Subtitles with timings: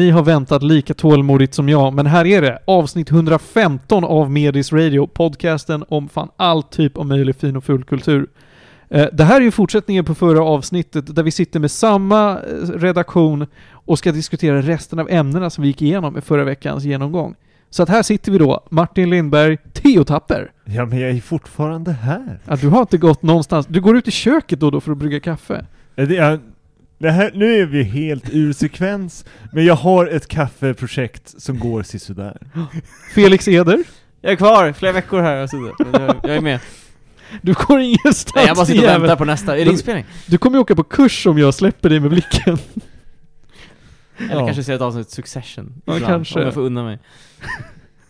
[0.00, 2.58] Ni har väntat lika tålmodigt som jag, men här är det.
[2.64, 7.84] Avsnitt 115 av Medis Radio, podcasten om fan all typ av möjlig fin och full
[7.84, 8.26] kultur.
[8.88, 12.68] Eh, Det här är ju fortsättningen på förra avsnittet där vi sitter med samma eh,
[12.74, 17.34] redaktion och ska diskutera resten av ämnena som vi gick igenom i förra veckans genomgång.
[17.70, 20.50] Så att här sitter vi då, Martin Lindberg, Theo Tapper.
[20.64, 22.38] Ja, men jag är fortfarande här.
[22.46, 23.66] Ja, du har inte gått någonstans.
[23.66, 25.66] Du går ut i köket då och då för att brygga kaffe.
[25.94, 26.40] Ja, Det är,
[27.00, 31.82] det här, nu är vi helt ur sekvens, men jag har ett kaffeprojekt som går
[31.82, 32.36] sisådär.
[33.14, 33.78] Felix Eder,
[34.20, 36.60] Jag är kvar, flera veckor här och så men jag, jag är med.
[37.42, 39.00] du går ingenstans Nej, jag bara sitter och jävel.
[39.00, 40.04] väntar på nästa, är det inspelning?
[40.26, 42.58] Du kommer ju åka på kurs om jag släpper dig med blicken.
[44.18, 44.46] Eller Ja.
[44.46, 46.38] kanske ser ett avsnitt Succession Ja, ibland, kanske.
[46.38, 46.98] Om jag får unna mig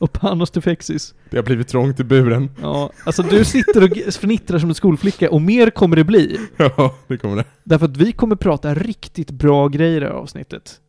[0.01, 1.15] Och Panos Tefexis.
[1.31, 2.51] Det har blivit trångt i buren.
[2.63, 6.39] Ja, alltså du sitter och fnittrar som en skolflicka och mer kommer det bli.
[6.57, 7.45] Ja, det kommer det.
[7.65, 10.81] Därför att vi kommer prata riktigt bra grejer i det här avsnittet.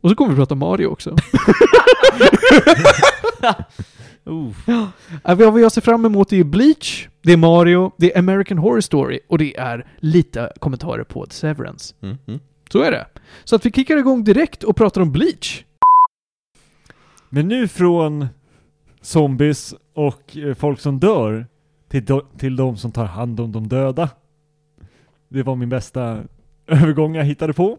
[0.00, 1.10] Och så kommer vi prata Mario också.
[4.30, 4.52] uh.
[5.24, 8.58] Ja, vad jag ser fram emot är ju Bleach, det är Mario, det är American
[8.58, 11.94] Horror Story och det är lite kommentarer på The Severance.
[12.02, 12.40] Mm, mm.
[12.72, 13.06] Så är det.
[13.44, 15.64] Så att vi kickar igång direkt och pratar om Bleach.
[17.28, 18.26] Men nu från
[19.06, 21.46] zombies och eh, folk som dör
[21.88, 24.10] till, do, till de som tar hand om de döda.
[25.28, 26.22] Det var min bästa
[26.66, 27.78] övergång jag hittade på.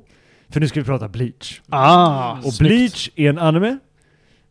[0.49, 1.61] För nu ska vi prata Bleach.
[1.69, 3.77] Ah, Och Bleach är en anime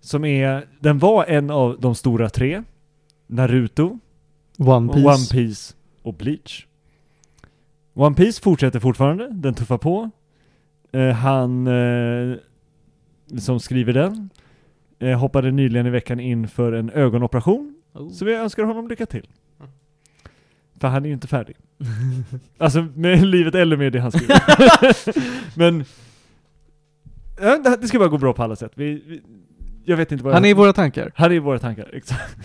[0.00, 2.62] som är, den var en av de stora tre.
[3.26, 3.98] Naruto,
[4.58, 5.08] One Piece.
[5.08, 6.66] One Piece och Bleach.
[7.94, 10.10] One Piece fortsätter fortfarande, den tuffar på.
[10.92, 12.36] Eh, han eh,
[13.38, 14.30] som skriver den
[14.98, 17.74] eh, hoppade nyligen i veckan in för en ögonoperation.
[17.92, 18.10] Oh.
[18.12, 19.26] Så vi önskar honom lycka till.
[20.80, 21.56] För han är ju inte färdig.
[22.58, 25.58] alltså med livet eller med det han skriver.
[25.58, 25.84] Men
[27.36, 28.72] det- det ska bara gå bra på alla sätt.
[28.74, 29.22] Vi, vi,
[29.84, 31.12] jag vet inte vad Han är jag, i våra tankar.
[31.14, 32.36] han är i våra tankar, exakt.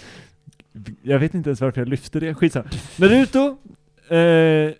[1.01, 2.69] Jag vet inte ens varför jag lyfte det, skitsamma.
[2.99, 3.57] Naruto,
[4.15, 4.71] eh,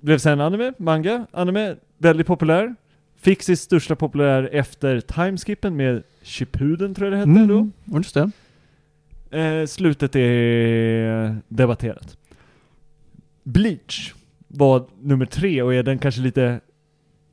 [0.00, 2.74] blev sen anime, manga, anime, väldigt populär.
[3.16, 7.58] Fick sitt största populär efter timeskippen med Shippuden tror jag det hette då.
[7.58, 8.30] Mm, just det.
[9.38, 12.16] Eh, slutet är debatterat.
[13.42, 14.14] Bleach
[14.48, 16.60] var nummer tre och är den kanske lite...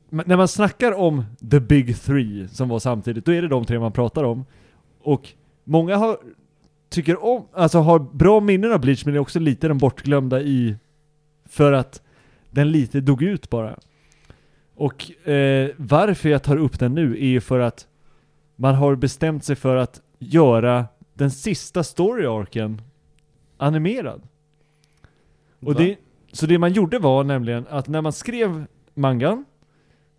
[0.08, 3.64] Men När man snackar om the big three som var samtidigt, då är det de
[3.64, 4.44] tre man pratar om.
[5.00, 5.28] Och
[5.64, 6.18] många har,
[6.88, 10.76] tycker om, alltså har bra minnen av Bleach men är också lite den bortglömda i,
[11.48, 12.02] för att
[12.50, 13.78] den lite dog ut bara.
[14.74, 17.86] Och eh, varför jag tar upp den nu är ju för att
[18.56, 22.82] man har bestämt sig för att göra den sista story-arken
[23.56, 24.22] animerad.
[25.60, 25.96] Och det,
[26.32, 29.44] så det man gjorde var nämligen att när man skrev mangan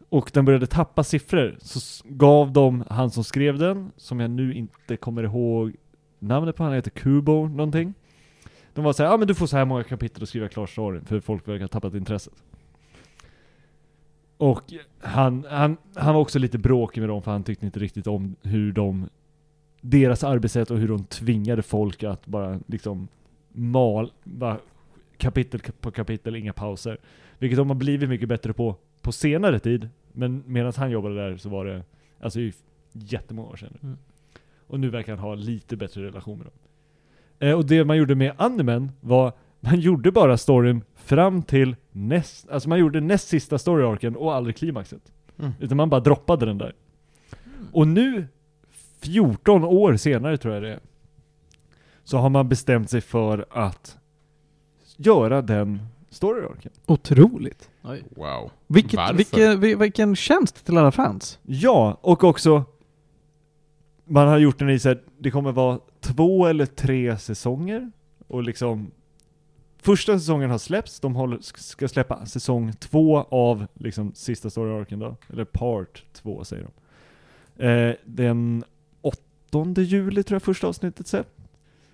[0.09, 4.53] och den började tappa siffror så gav de han som skrev den, som jag nu
[4.53, 5.75] inte kommer ihåg
[6.19, 7.93] namnet på, han heter Kubo någonting.
[8.73, 10.69] De var såhär, ja ah, men du får så här många kapitel att skriva klart
[10.69, 12.33] storyn för folk verkar ha tappat intresset.
[14.37, 18.07] Och han, han, han var också lite bråkig med dem för han tyckte inte riktigt
[18.07, 19.09] om hur de
[19.81, 23.07] deras arbetssätt och hur de tvingade folk att bara liksom
[23.51, 24.57] mal, bara
[25.17, 26.97] kapitel på kapitel, inga pauser.
[27.39, 28.75] Vilket de har blivit mycket bättre på
[29.05, 29.89] på senare tid.
[30.11, 31.83] Men medan han jobbade där så var det,
[32.19, 32.39] alltså
[32.91, 33.77] jättemånga år sedan.
[33.83, 33.97] Mm.
[34.67, 36.53] Och nu verkar han ha lite bättre relation med dem.
[37.39, 42.49] Eh, och det man gjorde med animen var, man gjorde bara storyn fram till näst,
[42.49, 45.01] alltså man gjorde näst sista story-arken och aldrig klimaxet.
[45.39, 45.51] Mm.
[45.59, 46.73] Utan man bara droppade den där.
[47.71, 48.27] Och nu,
[49.01, 50.79] 14 år senare tror jag det är,
[52.03, 53.97] så har man bestämt sig för att
[54.97, 55.79] göra den
[56.09, 56.71] story-arken.
[56.85, 57.69] Otroligt.
[57.83, 58.03] Oj.
[58.15, 58.51] Wow.
[58.67, 59.13] Vilket, Varför?
[59.13, 61.39] vilken, vil- vilken tjänst till alla fans.
[61.43, 62.63] Ja, och också
[64.05, 67.91] man har gjort den i så här, det kommer vara två eller tre säsonger
[68.27, 68.91] och liksom
[69.85, 75.15] Första säsongen har släppts, de håller, ska släppa säsong två av liksom sista story-arken då,
[75.29, 76.67] eller part två säger
[77.55, 77.65] de.
[77.65, 78.63] Eh, den
[79.01, 81.29] 8 juli tror jag första avsnittet släpps.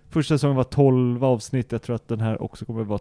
[0.10, 3.00] Första säsongen var 12 avsnitt, jag tror att den här också kommer vara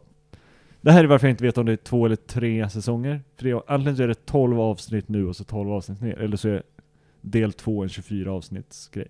[0.80, 3.20] Det här är varför jag inte vet om det är två eller tre säsonger.
[3.36, 6.18] För det, är- antingen så är det 12 avsnitt nu och så 12 avsnitt ner,
[6.18, 6.62] eller så är
[7.20, 9.08] del 2 en 24 avsnittsgrej.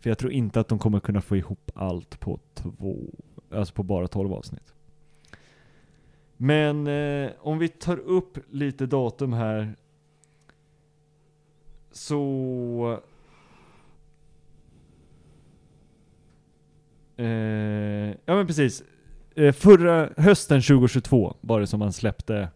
[0.00, 2.96] För jag tror inte att de kommer kunna få ihop allt på två,
[3.54, 4.74] alltså på bara 12 avsnitt.
[6.44, 9.76] Men eh, om vi tar upp lite datum här.
[11.92, 13.00] Så...
[17.16, 17.26] Eh,
[18.24, 18.82] ja men precis.
[19.34, 22.48] Eh, förra hösten 2022 var det som man släppte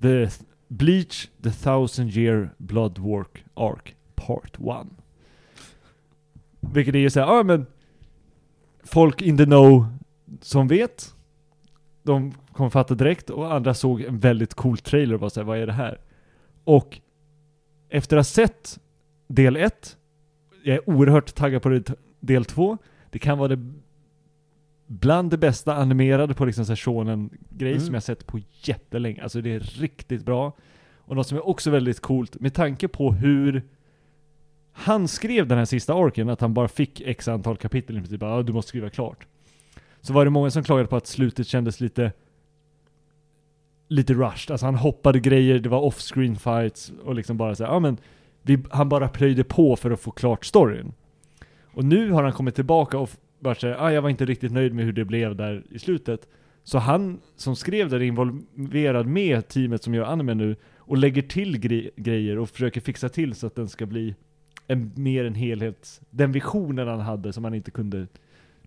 [0.00, 0.28] The
[0.68, 4.86] Bleach The Thousand Year Bloodwork Arc Part 1.
[6.60, 7.66] Vilket är ju såhär, ja men
[8.84, 9.86] folk in the know
[10.40, 11.14] som vet,
[12.02, 15.58] de kommer fatta direkt och andra såg en väldigt cool trailer och var såhär, vad
[15.58, 16.00] är det här?
[16.64, 17.00] Och
[17.88, 18.80] efter att ha sett
[19.26, 19.96] del 1,
[20.62, 21.80] jag är oerhört taggad på
[22.20, 22.78] del 2,
[23.10, 23.72] det kan vara det
[24.86, 27.84] bland det bästa animerade på liksom shonen-grej Mm.
[27.84, 29.22] som jag sett på jättelänge.
[29.22, 30.52] Alltså det är riktigt bra.
[30.98, 33.62] Och något som är också väldigt coolt, med tanke på hur
[34.72, 38.22] han skrev den här sista orken, att han bara fick x antal kapitel i princip,
[38.22, 39.26] ja du måste skriva klart.
[40.00, 42.12] Så var det många som klagade på att slutet kändes lite
[43.92, 47.72] lite rushed, alltså han hoppade grejer, det var off-screen fights och liksom bara så här,
[47.72, 47.98] ja men
[48.42, 50.92] vi, han bara plöjde på för att få klart storyn.
[51.74, 54.74] Och nu har han kommit tillbaka och bara säger, ah, jag var inte riktigt nöjd
[54.74, 56.28] med hur det blev där i slutet.
[56.64, 61.22] Så han som skrev det är involverad med teamet som gör anime nu och lägger
[61.22, 64.14] till gre- grejer och försöker fixa till så att den ska bli
[64.66, 68.06] en, mer en helhet, den visionen han hade som han inte kunde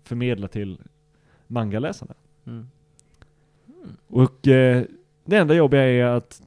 [0.04, 0.78] förmedla till
[1.46, 2.14] mangaläsarna.
[2.46, 2.66] Mm.
[4.06, 4.84] Och eh,
[5.26, 6.42] det enda jobbiga är att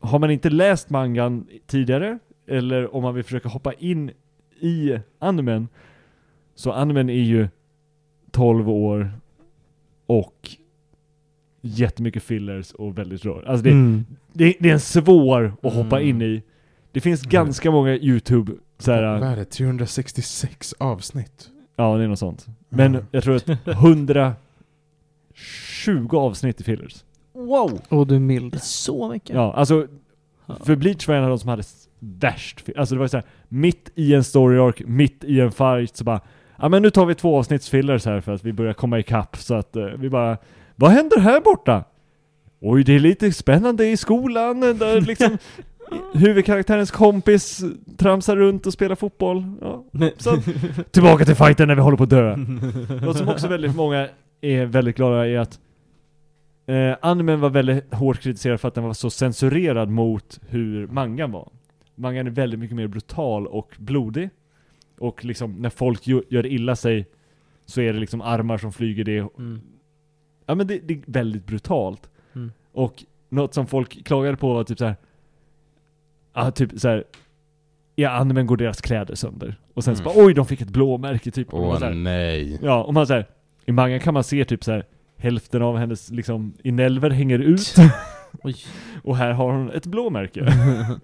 [0.00, 4.10] har man inte läst mangan tidigare, eller om man vill försöka hoppa in
[4.60, 5.68] i animen,
[6.54, 7.48] så animen är ju
[8.30, 9.12] 12 år
[10.06, 10.50] och
[11.60, 13.44] jättemycket fillers och väldigt rör.
[13.46, 14.04] Alltså det, Mm.
[14.32, 16.08] det, det är en svår att hoppa Mm.
[16.08, 16.42] in i.
[16.92, 19.44] Det finns ganska många YouTube Vad såhär, är det?
[19.44, 21.50] 366 avsnitt?
[21.76, 22.46] ja det är något sånt.
[22.68, 23.06] Men Mm.
[23.10, 27.04] jag tror att 120 avsnitt i fillers.
[27.46, 27.80] Wow!
[27.88, 28.62] Och du är mild.
[28.62, 29.36] så mycket?
[29.36, 29.86] Ja, alltså.
[30.64, 31.62] För Bleach var en av de som hade
[31.98, 35.96] värst Alltså det var så här, mitt i en story arc, mitt i en fight
[35.96, 36.20] så bara
[36.58, 39.54] Ja men nu tar vi två avsnittsfillers här för att vi börjar komma ikapp så
[39.54, 40.36] att eh, vi bara
[40.76, 41.84] Vad händer här borta?
[42.60, 45.38] Oj det är lite spännande i skolan eh, där liksom
[46.12, 47.60] Huvudkaraktärens kompis
[47.96, 49.84] tramsar runt och spelar fotboll ja.
[50.18, 50.36] Så
[50.90, 52.36] tillbaka till fighten när vi håller på att dö
[53.02, 54.08] Något som också väldigt många
[54.40, 55.58] är väldigt glada är att
[56.70, 61.32] eh, animen var väldigt hårt kritiserad för att den var så censurerad mot hur mangan
[61.32, 61.48] var.
[61.94, 64.30] Mangan är väldigt mycket mer brutal och blodig.
[64.98, 67.06] Och liksom när folk gör illa sig
[67.66, 69.18] så är det liksom armar som flyger det.
[69.18, 69.60] Mm.
[70.46, 72.10] Ja men det, det är väldigt brutalt.
[72.34, 72.52] Mm.
[72.72, 74.96] Och något som folk klagade på var typ så här.
[76.34, 77.04] Ja typ så här.
[77.96, 79.56] I animen går deras kläder sönder.
[79.74, 80.14] Och sen så Mm.
[80.14, 81.54] bara oj de fick ett blåmärke typ.
[81.54, 82.58] Åh så här, nej.
[82.62, 83.26] Ja, och man säger
[83.66, 84.84] i mangan kan man se typ så här
[85.20, 87.74] hälften av hennes liksom inälver hänger ut
[88.42, 88.56] Oj.
[89.02, 90.46] och här har hon ett blåmärke.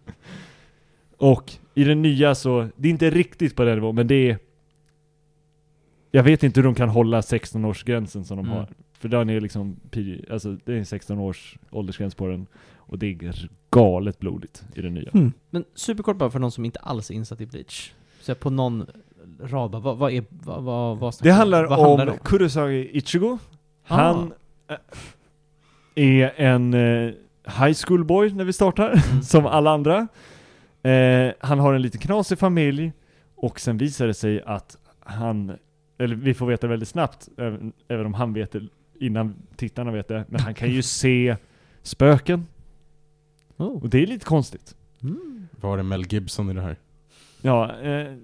[1.16, 4.38] och i den nya så, det är inte riktigt på den nivån, men det är
[6.10, 8.58] jag vet inte hur de kan hålla 16-årsgränsen som de Mm.
[8.58, 8.68] har.
[8.98, 9.76] För den är liksom,
[10.30, 12.46] alltså det är en 16 års åldersgräns på den.
[12.76, 15.10] Och det är galet blodigt i den nya.
[15.14, 15.32] Mm.
[15.50, 17.92] Men superkort bara för någon som inte alls är insatt i Bleach.
[18.20, 18.86] Så på någon
[19.40, 22.18] rad, vad, vad är, vad, vad, vad Det handlar Vad om, handlar det om?
[22.18, 23.38] Kurosagi Ichigo.
[23.88, 23.96] Ah.
[23.96, 24.32] Han
[24.68, 24.76] eh,
[25.94, 27.12] är en eh,
[27.60, 29.22] high school boy när vi startar, Mm.
[29.22, 30.08] som alla andra.
[30.82, 32.92] Eh, han har en liten knasig familj
[33.34, 35.52] och sen visar det sig att han,
[35.98, 38.62] eller vi får veta väldigt snabbt, även, även om han vet det
[39.00, 41.36] innan tittarna vet det, men han kan ju se
[41.82, 42.46] spöken.
[43.56, 43.82] Oh.
[43.82, 44.76] Och det är lite konstigt.
[45.02, 45.48] Mm.
[45.60, 46.76] Var är Mel Gibson i det här?
[47.42, 48.14] Ja, eh,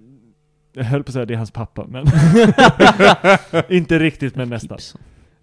[0.73, 2.07] jag höll på att säga det är hans pappa, men
[3.69, 4.79] inte riktigt men nästan.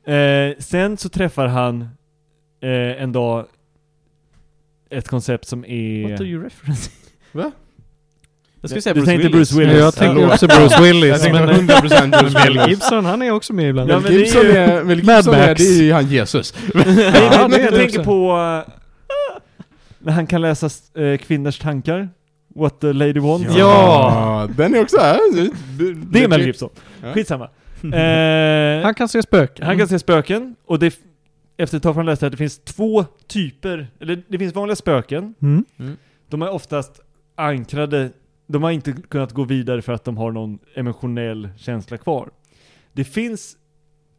[0.09, 0.49] Gibson.
[0.49, 1.81] Eh, sen så träffar han
[2.61, 2.69] eh,
[3.03, 3.45] en dag
[4.89, 6.17] ett koncept som What är...
[6.17, 6.89] do you reference?
[7.31, 7.51] Va?
[8.61, 9.51] Jag skulle säga Du Bruce tänkte Willis.
[9.51, 9.79] Bruce Willis.
[9.79, 12.67] Jag tänker också Bruce Willis, Jag men 100% Bruce Mel Willis.
[12.67, 13.89] Gibson, han är också med ibland.
[13.91, 16.07] Ja, Mel men det är Gibson ju- är, Mel Gibson är, det är ju han
[16.07, 16.53] Jesus.
[16.73, 16.81] Ja,
[17.41, 18.31] jag det tänker på
[18.67, 18.73] eh,
[19.99, 20.69] när han kan läsa
[21.01, 22.09] eh, kvinnors tankar.
[22.55, 23.55] What the lady wants.
[23.57, 24.49] Ja.
[24.57, 25.19] Den är också här.
[26.11, 26.69] Det är Mel Gibson.
[27.03, 27.13] Ja.
[27.13, 27.49] Skitsamma.
[27.93, 29.65] Eh, Han kan se spöken.
[29.65, 30.99] Han kan se spöken, och det,
[31.57, 34.75] efter ett tag får han läsa att det finns två typer, eller det finns vanliga
[34.75, 35.65] spöken, Mm.
[36.27, 36.99] de är oftast
[37.35, 38.09] ankrade,
[38.47, 42.29] de har inte kunnat gå vidare för att de har någon emotionell känsla kvar.
[42.93, 43.57] Det finns,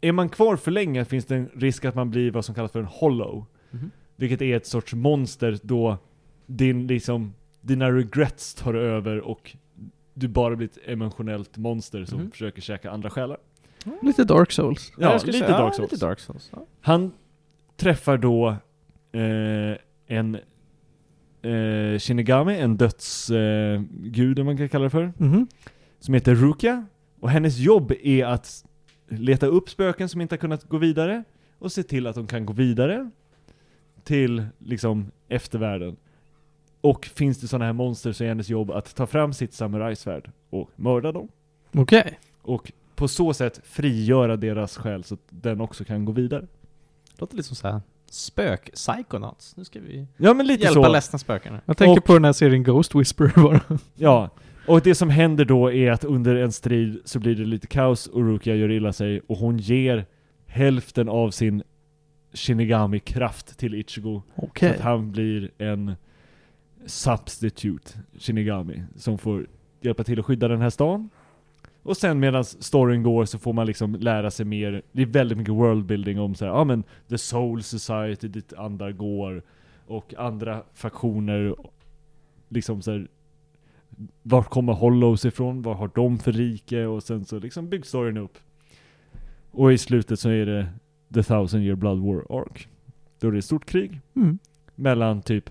[0.01, 2.73] är man kvar för länge finns det en risk att man blir vad som kallas
[2.73, 3.45] för en hollow.
[3.71, 3.91] Mhm.
[4.17, 5.99] Vilket är ett sorts monster då
[6.47, 9.57] din liksom dina regrets tar över och
[10.15, 12.31] du bara blir ett emotionellt monster som Mhm.
[12.31, 13.37] försöker käka andra själar.
[14.03, 14.93] Lite Dark Souls.
[14.99, 15.93] Ja, lite säga, Dark Souls.
[15.93, 16.51] Lite Dark Souls.
[16.53, 16.67] Ja.
[16.81, 17.13] Han
[17.77, 18.49] träffar då
[19.13, 20.35] eh, en
[21.43, 25.47] eh, Shinigami, en dödsgud eh, man kan kalla det för, Mhm.
[26.01, 26.87] som heter Rukia.
[27.21, 28.65] Och hennes jobb är att
[29.09, 31.25] leta upp spöken som inte har kunnat gå vidare
[31.59, 33.11] och se till att de kan gå vidare
[34.05, 35.97] till liksom eftervärlden.
[36.81, 40.31] Och finns det sådana här monster så är hennes jobb att ta fram sitt samurajsvärd
[40.51, 41.29] och mörda dem.
[41.73, 42.19] Okej.
[42.43, 46.47] Och på så sätt frigöra deras själ så att den också kan gå vidare.
[47.19, 47.81] Låter lite som såhär
[48.11, 49.57] spök-psychonauts.
[49.57, 50.93] Nu ska vi Ja men lite hjälpa så.
[50.93, 51.55] ledsna spöken.
[51.65, 53.61] Jag tänker Och- på den här serien Ghost Whisperer bara.
[53.95, 54.31] Ja,
[54.67, 58.07] och det som händer då är att under en strid så blir det lite kaos
[58.07, 60.07] och Rukia gör illa sig och hon ger
[60.47, 61.63] hälften av sin
[62.33, 64.23] Shinigami-kraft till Ichigo.
[64.37, 64.71] Så Okej.
[64.71, 65.95] att han blir en
[66.87, 69.47] substitute Shinigami som får
[69.81, 71.11] hjälpa till att skydda den här stan.
[71.83, 75.39] Och sen medan storyn går så får man liksom lära sig mer, det är väldigt
[75.39, 79.43] mycket worldbuilding om så här, ja men The Soul Society dit andar går
[79.87, 81.57] och andra faktioner
[82.49, 83.09] liksom så här,
[84.23, 85.63] var kommer Hollows ifrån?
[85.63, 86.87] Vad har de för rike?
[86.87, 88.39] Och sen så liksom byggs storyn upp.
[89.51, 90.67] Och i slutet så är det
[91.15, 92.69] The Thousand Year Blood War Arc.
[93.19, 94.39] Då är det ett stort krig Mm.
[94.75, 95.51] mellan typ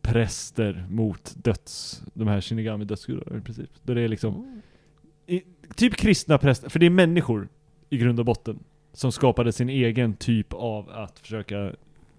[0.00, 3.70] superpräster mot döds, de här Shinigami dödsgudar i princip.
[3.82, 4.62] Då det är liksom,
[5.26, 5.42] i,
[5.76, 7.48] typ kristna präster, för det är människor
[7.90, 8.58] i grund och botten
[8.92, 11.72] som skapade sin egen typ av att försöka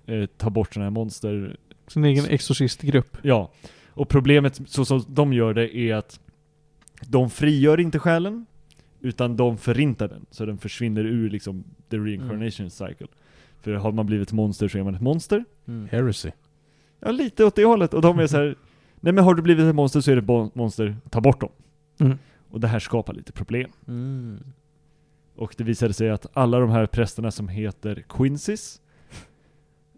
[0.05, 1.57] eh, ta bort sådana här monster
[1.87, 3.17] Sin egen exorcistgrupp.
[3.21, 3.51] Ja,
[3.89, 6.19] och problemet så som de gör det är att
[7.07, 8.45] de frigör inte själen,
[9.01, 13.07] utan de förintar den, så den försvinner ur liksom the reincarnation cycle.
[13.61, 15.43] För har man blivit monster så är man ett monster.
[15.67, 15.87] Mm.
[15.91, 16.31] Heresy.
[17.01, 17.93] Ja, lite åt det hållet.
[17.93, 18.55] Och de är så här.
[18.99, 21.49] nej men har du blivit ett monster så är det monster, ta bort dem.
[21.99, 22.17] Mm.
[22.49, 23.71] Och det här skapar lite problem.
[23.87, 24.39] Mm.
[25.35, 28.79] Och det visade sig att alla de här prästerna som heter Quincy's,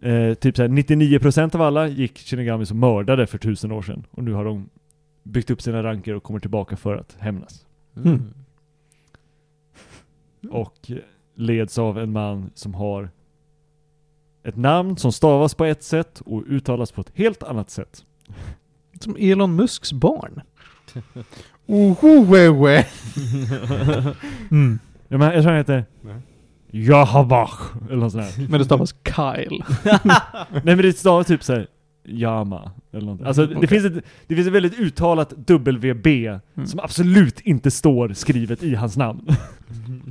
[0.02, 4.06] eh, typ såhär 99% av alla gick Shinigami som mördade för tusen år sedan.
[4.10, 4.68] Och nu har de
[5.22, 7.66] byggt upp sina ranker och kommer tillbaka för att hämnas.
[7.96, 8.34] Mm.
[10.50, 10.90] Och
[11.34, 13.10] leds av en man som har
[14.44, 18.04] ett namn som stavas på ett sätt och uttalas på ett helt annat sätt.
[19.00, 20.40] Som Elon Musks barn.
[21.66, 22.86] Oho, we, we.
[24.50, 24.78] Mm.
[25.08, 26.20] Ja, men jag tror han heter Nej.
[26.70, 28.48] Jahabach, eller något sånt där.
[28.48, 29.64] Men det stavas Kyle.
[30.52, 31.66] Nej men det stavas typ såhär
[32.06, 33.26] Yama, eller någonting.
[33.26, 33.68] Alltså det, Okej.
[33.68, 36.06] finns ett, det finns ett väldigt uttalat WB
[36.56, 36.66] Mm.
[36.66, 39.26] som absolut inte står skrivet i hans namn.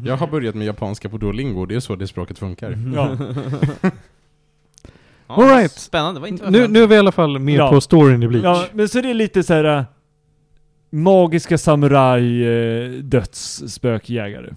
[0.06, 2.78] Jag har börjat med japanska på Duolingo, det är så det språket funkar.
[2.96, 3.18] Ja.
[5.38, 5.72] Ja, All right.
[5.72, 7.70] Spännande, vad inte Nu, nu är vi i alla fall med Ja.
[7.70, 8.44] på storyn i Bleach.
[8.44, 9.84] ja, men så det är lite så här äh,
[10.90, 14.54] magiska samuraj äh, dödsspökjägare.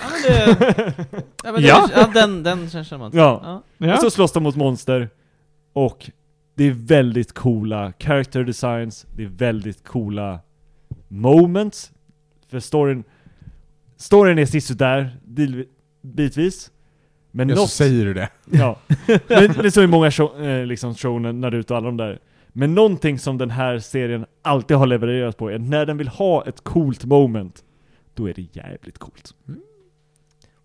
[0.00, 0.94] Ja, men det,
[1.44, 1.88] ja, men det, Ja.
[1.94, 2.06] ja.
[2.14, 3.10] den, den känner man.
[3.14, 3.62] Ja.
[3.78, 3.94] Ja.
[3.94, 5.10] Och så slåss de mot monster.
[5.72, 6.10] Och
[6.54, 10.40] det är väldigt coola character designs, det är väldigt coola
[11.08, 11.90] moments.
[12.50, 13.04] För storyn,
[13.96, 15.16] storyn är sisådär,
[16.02, 16.70] bitvis.
[17.32, 18.28] Men Ja, så något, säger du det.
[18.50, 18.78] ja.
[19.06, 22.18] men, men så är många show, eh, liksom shonen, Naruto och alla de där.
[22.48, 26.44] Men någonting som den här serien alltid har levererat på är när den vill ha
[26.46, 27.64] ett coolt moment,
[28.14, 29.34] då är det jävligt coolt.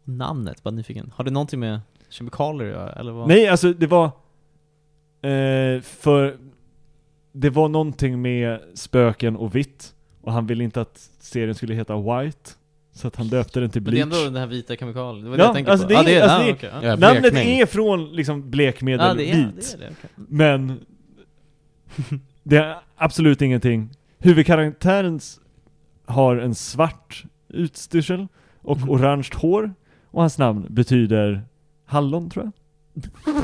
[0.03, 1.12] Namnet, bara nyfiken.
[1.15, 3.27] Har det någonting med kemikalier att göra, eller vad?
[3.27, 4.05] Nej, alltså det var...
[5.21, 6.38] Eh, för...
[7.31, 9.93] Det var någonting med spöken och vitt.
[10.21, 12.51] Och han ville inte att serien skulle heta White.
[12.97, 14.17] Så att han döpte den till Men det är Bleach.
[14.19, 15.93] ändå den här vita kemikalien, det var Ja, det jag tänkte alltså på.
[15.93, 16.95] det är- ja, det är, alltså ah, det är- okej, ja.
[16.95, 19.55] Namnet är från liksom blekmedel ja, det är, vit.
[19.55, 19.93] det är det.
[19.99, 20.09] okej.
[20.15, 20.79] Men...
[22.43, 23.89] det är absolut ingenting.
[24.19, 25.39] Huvudkaraktärens
[26.05, 28.27] har en svart utstyrsel
[28.61, 28.89] och Mhm.
[28.89, 29.73] orange hår.
[30.11, 31.41] Och hans namn betyder
[31.85, 32.53] hallon tror jag.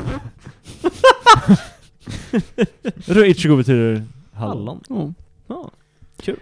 [2.82, 4.80] jag tror Ichigo betyder hallon.
[4.88, 5.14] Hallon?
[5.46, 5.70] Ja.
[6.24, 6.34] Ja.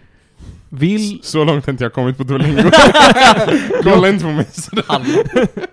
[0.74, 1.20] Vill...
[1.22, 2.62] Så långt har inte jag kommit på Duolingo.
[3.82, 5.46] Kolla inte på mig sådär.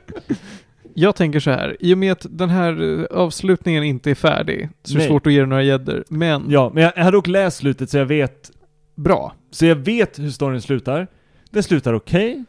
[0.94, 4.70] Jag tänker så här, i och med att den här eh, avslutningen inte är färdig,
[4.84, 5.08] så är det Nej.
[5.08, 6.03] svårt att ge den några gäddor.
[6.10, 8.51] Men, Ja, men jag, har dock läst slutet så jag vet
[8.96, 9.34] bra.
[9.51, 11.08] Så jag vet hur storyn slutar.
[11.50, 12.44] Den slutar okej.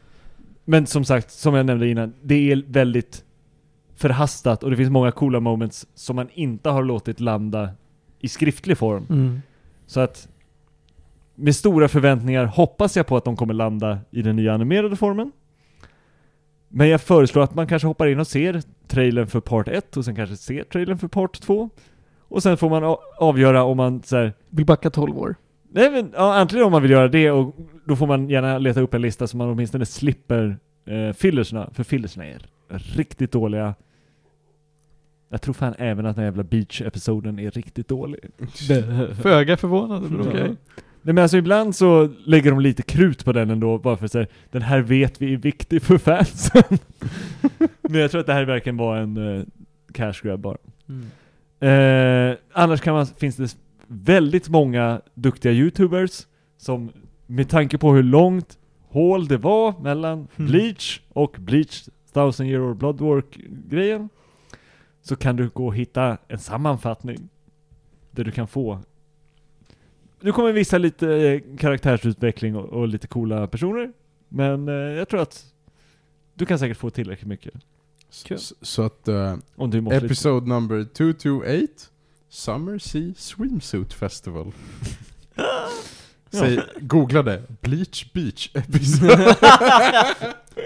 [0.64, 3.24] Men som sagt, som jag nämnde innan, det är väldigt
[3.96, 7.70] förhastat och det finns många coola moments som man inte har låtit landa
[8.20, 9.06] i skriftlig form.
[9.10, 9.42] Mm.
[9.86, 10.28] Så att
[11.40, 15.32] med stora förväntningar hoppas jag på att de kommer landa i den nya animerade formen.
[16.68, 20.04] Men jag föreslår att man kanske hoppar in och ser trailern för part 1 och
[20.04, 21.70] sen kanske ser trailern för part 2.
[22.20, 25.34] Och sen får man avgöra om man så här, Vill backa 12 år.
[25.72, 28.80] Nej men, ja, antingen om man vill göra det och då får man gärna leta
[28.80, 30.56] upp en lista så man åtminstone slipper
[30.86, 33.74] eh, fillerserna, för fillerserna är riktigt dåliga.
[35.28, 38.20] Jag tror fan även att den jävla beach-episoden är riktigt dålig.
[39.22, 40.30] Föga förvånande, men Ja.
[40.30, 40.56] okej.
[41.02, 44.12] Nej men alltså ibland så lägger de lite krut på den ändå, bara för att
[44.12, 46.62] säga den här vet vi är viktig för fansen.
[47.82, 49.44] men jag tror att det här verkligen var en eh,
[49.92, 50.56] cash grab bara.
[50.88, 51.06] Mm.
[51.60, 56.26] Eh, annars kan man, finns det väldigt många duktiga youtubers
[56.56, 56.92] som
[57.26, 60.50] med tanke på hur långt hål det var mellan Mm.
[60.50, 63.38] Bleach och Bleach Thousand Year Old Bloodwork
[63.68, 64.08] grejen
[65.02, 67.28] så kan du gå och hitta en sammanfattning
[68.10, 68.80] där du kan få
[70.20, 73.92] du kommer visa lite eh, karaktärsutveckling och, och lite coola personer
[74.28, 75.44] men eh, jag tror att
[76.34, 77.54] du kan säkert få tillräckligt mycket.
[78.24, 78.36] Kul.
[78.36, 81.66] S- Så att eh, om du måste lite- episode number 228
[82.28, 84.52] Summer Sea Swimsuit Festival.
[86.32, 89.36] Säg, googla det, Bleach Beach episode.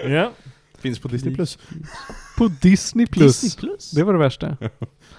[0.07, 0.31] Ja.
[0.85, 1.57] Finns på Disney Plus
[2.37, 3.41] På Disney Plus.
[3.41, 3.91] Disney Plus?
[3.91, 4.57] Det var det värsta.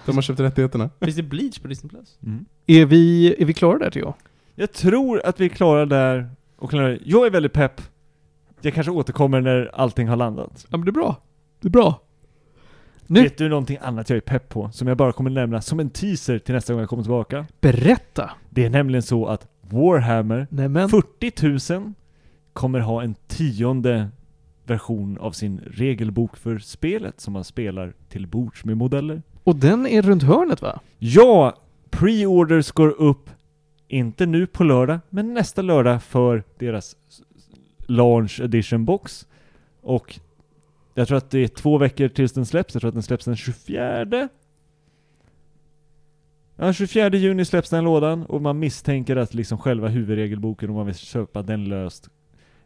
[0.06, 2.18] De har köpt rättigheterna Finns det Bleach på Disney Plus?
[2.22, 2.44] Mm.
[2.66, 4.14] Är vi, är vi klara där Theo?
[4.54, 6.98] Jag tror att vi är klara där och klara.
[7.04, 7.82] Jag är väldigt pepp.
[8.60, 10.66] Jag kanske återkommer när allting har landat.
[10.70, 11.16] Ja men det är bra.
[11.60, 12.02] Det är bra.
[13.06, 14.70] Nu, Vet du någonting annat jag är pepp på?
[14.72, 17.46] Som jag bara kommer nämna som en teaser till nästa gång jag kommer tillbaka.
[17.60, 18.30] berätta.
[18.50, 20.88] Det är nämligen så att Warhammer Nämen.
[20.88, 21.92] 40 000
[22.52, 24.08] kommer ha en tionde
[24.66, 29.22] version av sin regelbok för spelet som man spelar till bords med modeller.
[29.44, 30.80] Och den är runt hörnet va?
[30.98, 31.56] Ja,
[31.90, 33.30] pre-orders går upp,
[33.88, 36.96] inte nu på lördag, men nästa lördag för deras
[37.78, 39.26] launch edition box.
[39.80, 40.20] Och
[40.94, 43.24] jag tror att det är två veckor tills den släpps, jag tror att den släpps
[43.24, 44.28] den 24
[46.58, 50.86] Ja, 24 juni släpps den lådan och man misstänker att liksom själva huvudregelboken, om man
[50.86, 52.10] vill köpa den löst,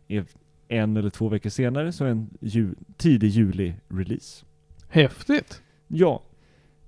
[0.09, 0.25] är
[0.70, 4.44] en eller två veckor senare, så en ju- tidig juli-release.
[4.88, 5.62] Häftigt.
[5.88, 6.22] Ja,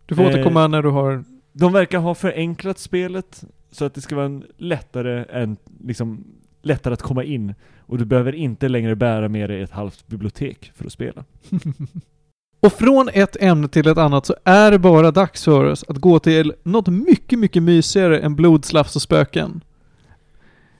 [0.06, 1.24] Du får Eh, återkomma när du har...
[1.52, 6.24] De verkar ha förenklat spelet så att det ska vara en lättare, än, liksom,
[6.62, 7.54] lättare att komma in.
[7.78, 11.24] Och du behöver inte längre bära med dig ett halvt bibliotek för att spela.
[12.60, 15.96] Och från ett ämne till ett annat så är det bara dags för oss att
[15.96, 19.60] gå till något mycket, mycket mysigare än blod, slafs och spöken.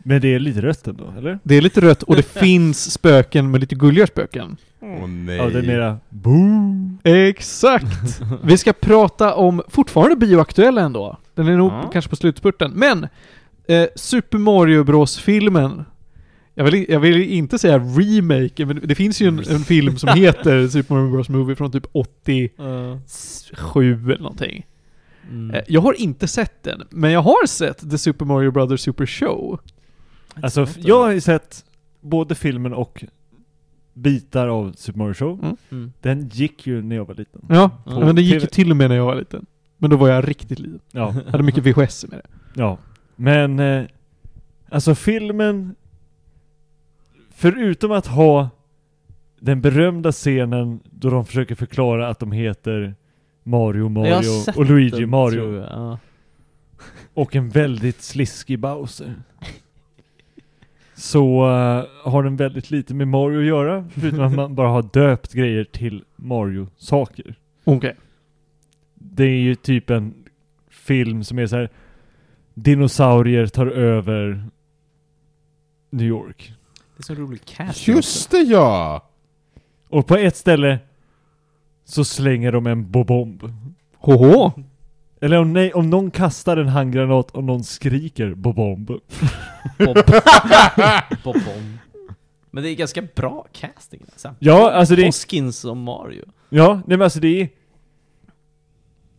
[0.05, 1.39] Men det är lite rött ändå, eller?
[1.43, 4.57] Det är lite rött och det finns spöken med lite gulligare spöken.
[4.81, 6.99] Åh nej Ja, det är mera boom.
[7.05, 8.21] Exakt!
[8.45, 11.19] Vi ska prata om, fortfarande bioaktuell ändå.
[11.35, 11.91] Den är nog Ja.
[11.93, 12.73] kanske på slutspurten.
[12.75, 13.07] Men,
[13.69, 15.85] eh, Super Mario Bros-filmen.
[16.55, 20.09] Jag vill, jag vill inte säga remake, men det finns ju en, en film som
[20.09, 22.51] heter Super Mario Bros Movie från typ 87
[24.05, 24.67] eller någonting.
[25.31, 25.51] Mm.
[25.55, 29.07] Eh, Jag har inte sett den, men jag har sett The Super Mario Brothers Super
[29.07, 29.61] Show.
[30.43, 31.65] Alltså, jag har ju sett
[32.01, 33.05] både filmen och
[33.95, 35.39] bitar av Super Mario Show.
[35.45, 35.57] Mm.
[35.71, 35.93] Mm.
[36.01, 37.41] Den gick ju när jag var liten.
[37.49, 37.99] Ja, Ja.
[38.01, 39.47] men det gick ju till och med när jag var liten.
[39.79, 40.81] Men då var jag riktigt liten.
[40.91, 42.61] Ja, Jag hade mycket VHS med det.
[42.61, 42.79] ja.
[43.17, 43.85] Men, eh,
[44.69, 45.75] alltså filmen,
[47.31, 48.51] förutom att ha
[49.41, 52.95] den berömda scenen då de försöker förklara att de heter
[53.43, 55.99] Mario, Mario och Luigi den, Mario.
[57.15, 59.15] Och en väldigt sliskig Bowser.
[60.95, 64.83] Så eh, har den väldigt lite med Mario att göra, förutom att man bara har
[64.83, 67.35] döpt grejer till Mario-saker.
[67.65, 67.97] Okej.
[68.95, 70.15] Det är ju typ en
[70.71, 71.71] film som är så här.
[72.55, 74.45] dinosaurier tar över
[75.91, 76.53] New York.
[76.97, 79.09] Det är så rolig cast Just det ja!
[79.89, 80.79] Och på ett ställe
[81.85, 83.53] så slänger de en bobomb.
[83.97, 84.53] Hoho!
[85.23, 88.87] Eller om, nej, om någon kastar en handgranat och någon skriker bobomb.
[88.87, 89.01] Bob.
[91.25, 91.79] Bob Bomb.
[92.51, 94.35] Men det är ganska bra casting alltså.
[94.39, 96.25] Ja, alltså det är, Hoskins som Mario.
[96.49, 97.49] ja, nej men alltså det är,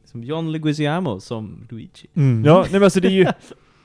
[0.06, 2.08] Som John Leguizamo som Luigi.
[2.14, 2.46] Mm.
[2.46, 3.28] ja, nej men alltså det är ju,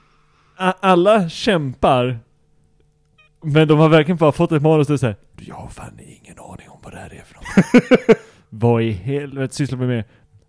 [0.81, 2.18] alla kämpar,
[3.42, 6.68] men de har verkligen bara fått ett manus där här, Jag har fan ingen aning
[6.68, 8.18] om vad det här är för något.
[8.48, 10.04] vad i helvete sysslar vi med?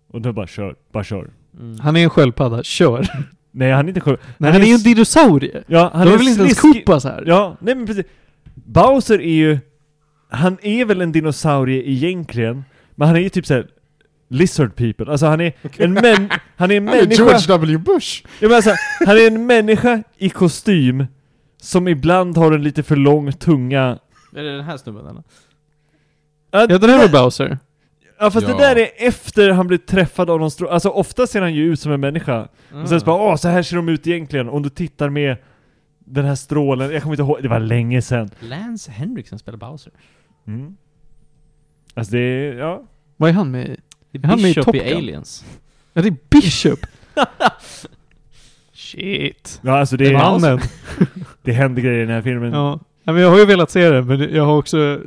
[0.08, 1.30] Och då bara kör, bara kör.
[1.58, 1.78] Mm.
[1.80, 3.06] Han är en sköldpadda, kör.
[3.52, 4.20] Nej han är inte sjuk.
[4.38, 5.62] Nej, han är ju en dinosaurie.
[5.66, 7.24] Ja, han De är väl inte ens Koopas här?
[7.26, 8.06] Ja, nej men precis.
[8.54, 9.58] Bowser är ju,
[10.30, 13.66] han är väl en dinosaurie egentligen, men han är ju typ såhär
[14.28, 18.24] Lizard people, alltså han är en män, han är en Han är George W Bush!
[18.40, 18.74] ja, men alltså,
[19.06, 21.06] han är en människa i kostym
[21.60, 23.98] som ibland har en lite för lång tunga.
[24.36, 25.22] Är det den här snubben eller?
[26.50, 27.58] Ja, den här var Bowser.
[28.20, 28.54] Ja fast Ja.
[28.54, 30.68] det där är efter han blir träffad av någon strå...
[30.68, 32.48] Alltså ofta ser han ju ut som en människa.
[32.82, 34.48] Och sen så bara åh, så här ser de ut egentligen.
[34.48, 35.36] Om du tittar med
[35.98, 38.30] den här strålen, jag kommer inte ihåg, det var länge sedan.
[38.40, 39.92] Lance Henriksen spelar Bowser.
[40.46, 40.76] Mm.
[41.94, 42.82] Alltså det är, ja.
[43.16, 43.76] Vad är han med i?
[44.12, 44.94] Det Är han är med i Bishop i?
[44.94, 45.44] Aliens.
[45.92, 46.78] Ja, det är Bishop!
[48.72, 49.60] Shit.
[49.62, 50.60] Ja alltså det, Det är, mannen.
[51.42, 52.52] det händer grejer i den här filmen.
[52.52, 52.80] Ja.
[53.04, 55.00] Ja, men jag har ju velat se den, men jag har också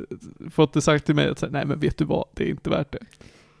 [0.50, 2.92] fått det sagt till mig att nej men vet du vad, det är inte värt
[2.92, 2.98] det.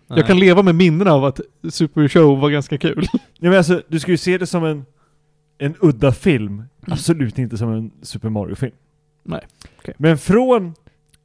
[0.06, 3.06] Jag kan leva med minnen av att Super Show var ganska kul.
[3.38, 4.84] Ja, men alltså, du ska ju se det som en,
[5.58, 6.62] en udda film.
[6.86, 8.74] Absolut inte som en Super Mario-film.
[9.22, 9.40] Nej,
[9.78, 9.94] okej.
[9.98, 10.74] Men från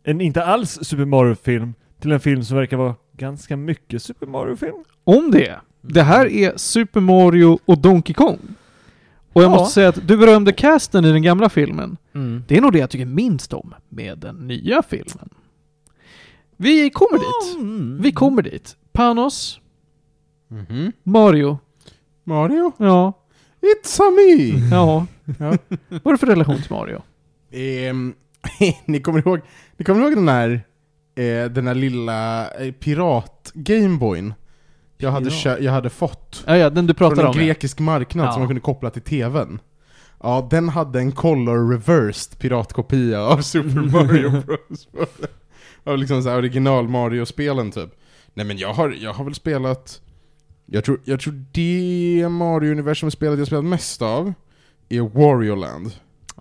[0.03, 4.83] en inte alls Super Mario-film till en film som verkar vara ganska mycket Super Mario-film.
[5.03, 5.59] Om det.
[5.81, 8.39] Det här är Super Mario och Donkey Kong.
[9.39, 9.56] Och jag Ja.
[9.58, 11.97] måste säga att du berömde casten i den gamla filmen.
[12.15, 12.43] Mm.
[12.47, 15.30] Det är nog det jag tycker minst om med den nya filmen.
[16.58, 17.60] Vi kommer dit.
[17.60, 17.97] Mm.
[18.02, 18.78] Vi kommer dit.
[18.91, 19.60] Panos,
[20.47, 20.91] Mhm.
[21.04, 21.60] Mario.
[22.23, 22.71] Mario?
[22.78, 23.13] Ja,
[23.62, 24.67] It's a me!
[24.75, 25.06] ja.
[25.39, 25.58] Ja.
[25.89, 27.02] Vad är det för relation till Mario?
[27.52, 28.13] Ehm,
[28.86, 29.39] ni kommer ihåg,
[29.78, 30.52] ni kommer ihåg den här,
[31.15, 34.34] eh, den här lilla eh, pirat-gameboyn?
[35.01, 37.35] Jag hade, jag hade fått Ja, ja, den du från pratar en om.
[37.35, 38.31] grekisk marknad Ja.
[38.31, 39.59] som man kunde koppla till TVn.
[40.23, 44.88] Ja, den hade en color reversed piratkopia av Super Mario Bros.
[45.83, 47.89] av liksom så här original Mario-spelen typ.
[48.33, 50.01] Nej men jag har, jag har väl spelat,
[50.65, 54.33] jag tror, jag tror det Mario-universum-spelet jag spelat mest av
[54.89, 55.91] är Wario Land.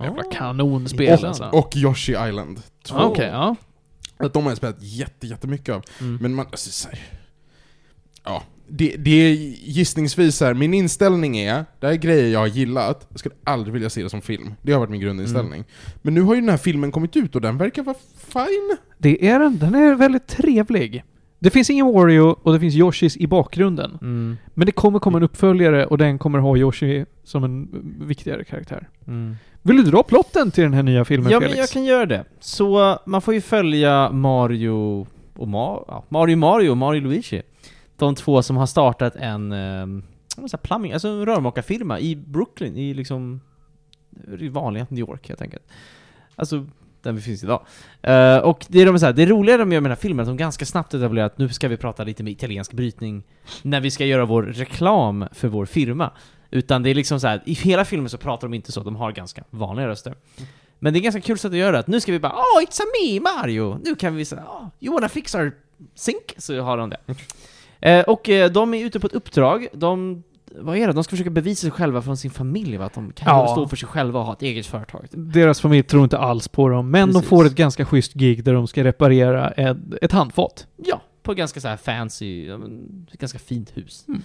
[0.00, 0.30] Jävla Ah.
[0.32, 1.44] kanonspel och, alltså.
[1.52, 2.62] och Yoshi Island.
[2.84, 2.96] Två.
[2.98, 3.56] Ja, Okej, ja.
[4.16, 5.82] Att de har jag spelat jätte, jättemycket av.
[6.00, 6.16] Mm.
[6.22, 6.98] Men man, alltså, så här,
[8.28, 9.32] ja, det, det är
[9.68, 13.72] gissningsvis här, min inställning är, det här är grejer jag har gillat, jag skulle aldrig
[13.72, 14.54] vilja se det som film.
[14.62, 15.64] Det har varit min grundinställning.
[16.02, 17.96] Men nu har ju den här filmen kommit ut och den verkar vara
[18.32, 18.76] fine.
[18.98, 19.58] Det är den.
[19.58, 21.04] Den är väldigt trevlig.
[21.38, 23.98] Det finns ingen Wario och det finns Yoshis i bakgrunden.
[24.02, 24.36] Mm.
[24.54, 27.68] Men det kommer komma en uppföljare och den kommer ha Yoshi som en
[28.06, 28.88] viktigare karaktär.
[29.06, 29.36] Mm.
[29.62, 31.54] Vill du dra plotten till den här nya filmen Ja, Felix?
[31.54, 32.24] men jag kan göra det.
[32.40, 37.42] Så man får ju följa Mario och Ma- ja, Mario Mario och Mario Luigi.
[37.98, 40.02] De två som har startat en, um,
[40.62, 43.40] plumbing, alltså en rörmokarfirma i Brooklyn, i liksom
[44.38, 45.62] i vanliga New York helt enkelt.
[46.36, 46.66] Alltså,
[47.02, 47.66] den vi finns idag.
[48.08, 50.18] Uh, och det är de så här, det roliga de gör med den här filmen,
[50.18, 53.22] är att de ganska snabbt etablerar att nu ska vi prata lite med italiensk brytning
[53.62, 56.10] när vi ska göra vår reklam för vår firma.
[56.50, 58.96] Utan det är liksom så här, i hela filmen så pratar de inte så, de
[58.96, 60.14] har ganska vanliga röster.
[60.78, 62.62] Men det är ganska kul sätt att göra det, att nu ska vi bara oh
[62.62, 63.80] it's a me Mario!
[63.84, 65.52] Nu kan vi säga oh, you wanna fix our
[65.94, 66.34] sink?
[66.38, 67.00] Så har de det.
[67.80, 70.22] Eh, och eh, de är ute på ett uppdrag, de,
[70.54, 70.92] vad är det?
[70.92, 72.84] De ska försöka bevisa sig själva från sin familj, va?
[72.84, 73.48] att de kan Ja.
[73.48, 75.06] stå för sig själva och ha ett eget företag.
[75.10, 77.22] Deras familj tror inte alls på dem, men Precis.
[77.22, 80.66] de får ett ganska schysst gig där de ska reparera ett, ett handfat.
[80.76, 82.58] Ja, på ett ganska så här fancy, ja,
[83.12, 84.04] ganska fint hus.
[84.08, 84.22] Mm.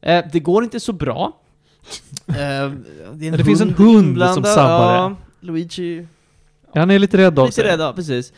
[0.00, 1.32] Eh, det går inte så bra.
[2.28, 2.70] Eh,
[3.14, 6.06] det det finns en hund som inblandad, sabbar ja, Luigi
[6.74, 7.64] Han är lite rädd av Lite sig.
[7.64, 8.32] rädd, ja, precis.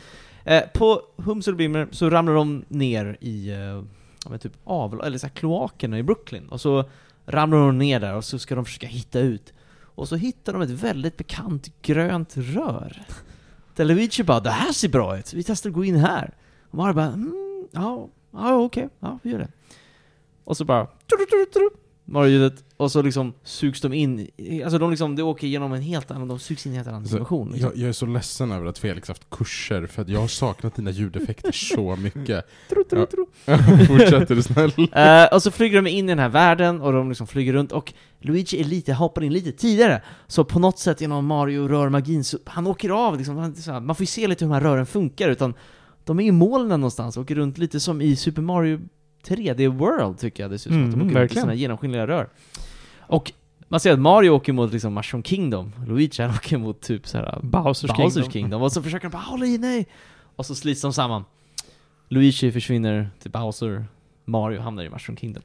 [0.44, 3.82] Eh, på Hums och Bimmer så ramlar de ner i, eh,
[4.24, 6.48] ja, men typ av, eller så här, kloakerna i Brooklyn.
[6.48, 6.84] Och så
[7.26, 9.52] ramlar de ner där och så ska de försöka hitta ut.
[9.94, 13.02] Och så hittar de ett väldigt bekant grönt rör.
[13.76, 16.34] Där Luigi bara 'Det här ser bra ut, vi testar att gå in här'
[16.70, 19.52] Och Mario bara mm, 'Ja, ja okej, ja vi gör det'
[20.44, 20.88] Och så bara
[22.10, 24.28] Mario-ljudet, och så liksom sugs de in,
[24.64, 26.88] alltså de liksom, det åker igenom en helt annan, de sugs in i en helt
[26.88, 27.70] annan Alltså, dimension liksom.
[27.70, 30.74] Jag, jag är så ledsen över att Felix haft kurser, för att jag har saknat
[30.74, 32.46] dina ljudeffekter så mycket.
[32.70, 33.26] Tro, tro, tro.
[33.86, 34.72] Fortsätter du snäll?
[34.92, 37.72] Eh, och så flyger de in i den här världen och de liksom flyger runt
[37.72, 40.02] och Luigi är lite, hoppar in lite tidigare.
[40.26, 43.72] Så på något sätt genom Mario rör magin så han åker av liksom, han, så
[43.72, 45.54] här, man får ju se lite hur de här rören funkar utan
[46.04, 48.80] de är i molnen någonstans, åker runt lite som i Super Mario
[49.24, 51.54] 3D World tycker jag det ser ut som, att de Mm, åker runt i sådana
[51.54, 52.28] genomskinliga rör.
[52.98, 53.32] Och
[53.68, 57.38] man ser att Mario åker mot liksom Mushroom Kingdom, Luigi han åker mot typ såhär
[57.42, 58.30] Bowsers Bowsers Kingdom.
[58.32, 58.62] Kingdom.
[58.62, 59.86] Och så försöker de bara hålla i, nej!
[60.36, 61.24] Och så slits de samman.
[62.08, 63.84] Luigi försvinner till Bowser,
[64.24, 65.42] Mario hamnar i Mushroom Kingdom.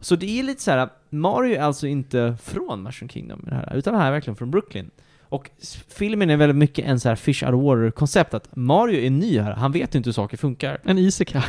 [0.00, 0.88] Så det är lite så här.
[1.10, 4.90] Mario är alltså inte från Mushroom Kingdom det här, utan han är verkligen från Brooklyn.
[5.22, 5.50] Och
[5.88, 9.38] filmen är väldigt mycket en så här fish out of water-koncept, att Mario är ny
[9.38, 10.78] här, han vet inte hur saker funkar.
[10.84, 11.42] En isekai.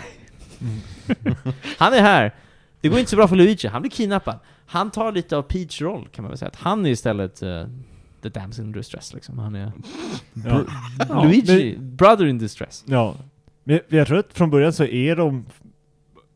[1.78, 2.32] Han är här!
[2.82, 4.40] Det går inte så bra för Luigi, han blir kidnappad.
[4.66, 7.64] Han tar lite av Peach roll kan man väl säga, att han är istället uh,
[8.24, 9.40] the damsel in distress liksom.
[9.40, 9.72] Han är
[10.34, 10.62] Ja.
[11.10, 12.84] Ja, Luigi, brother in distress.
[12.88, 13.16] ja.
[13.64, 15.46] Men jag tror att från början så är de...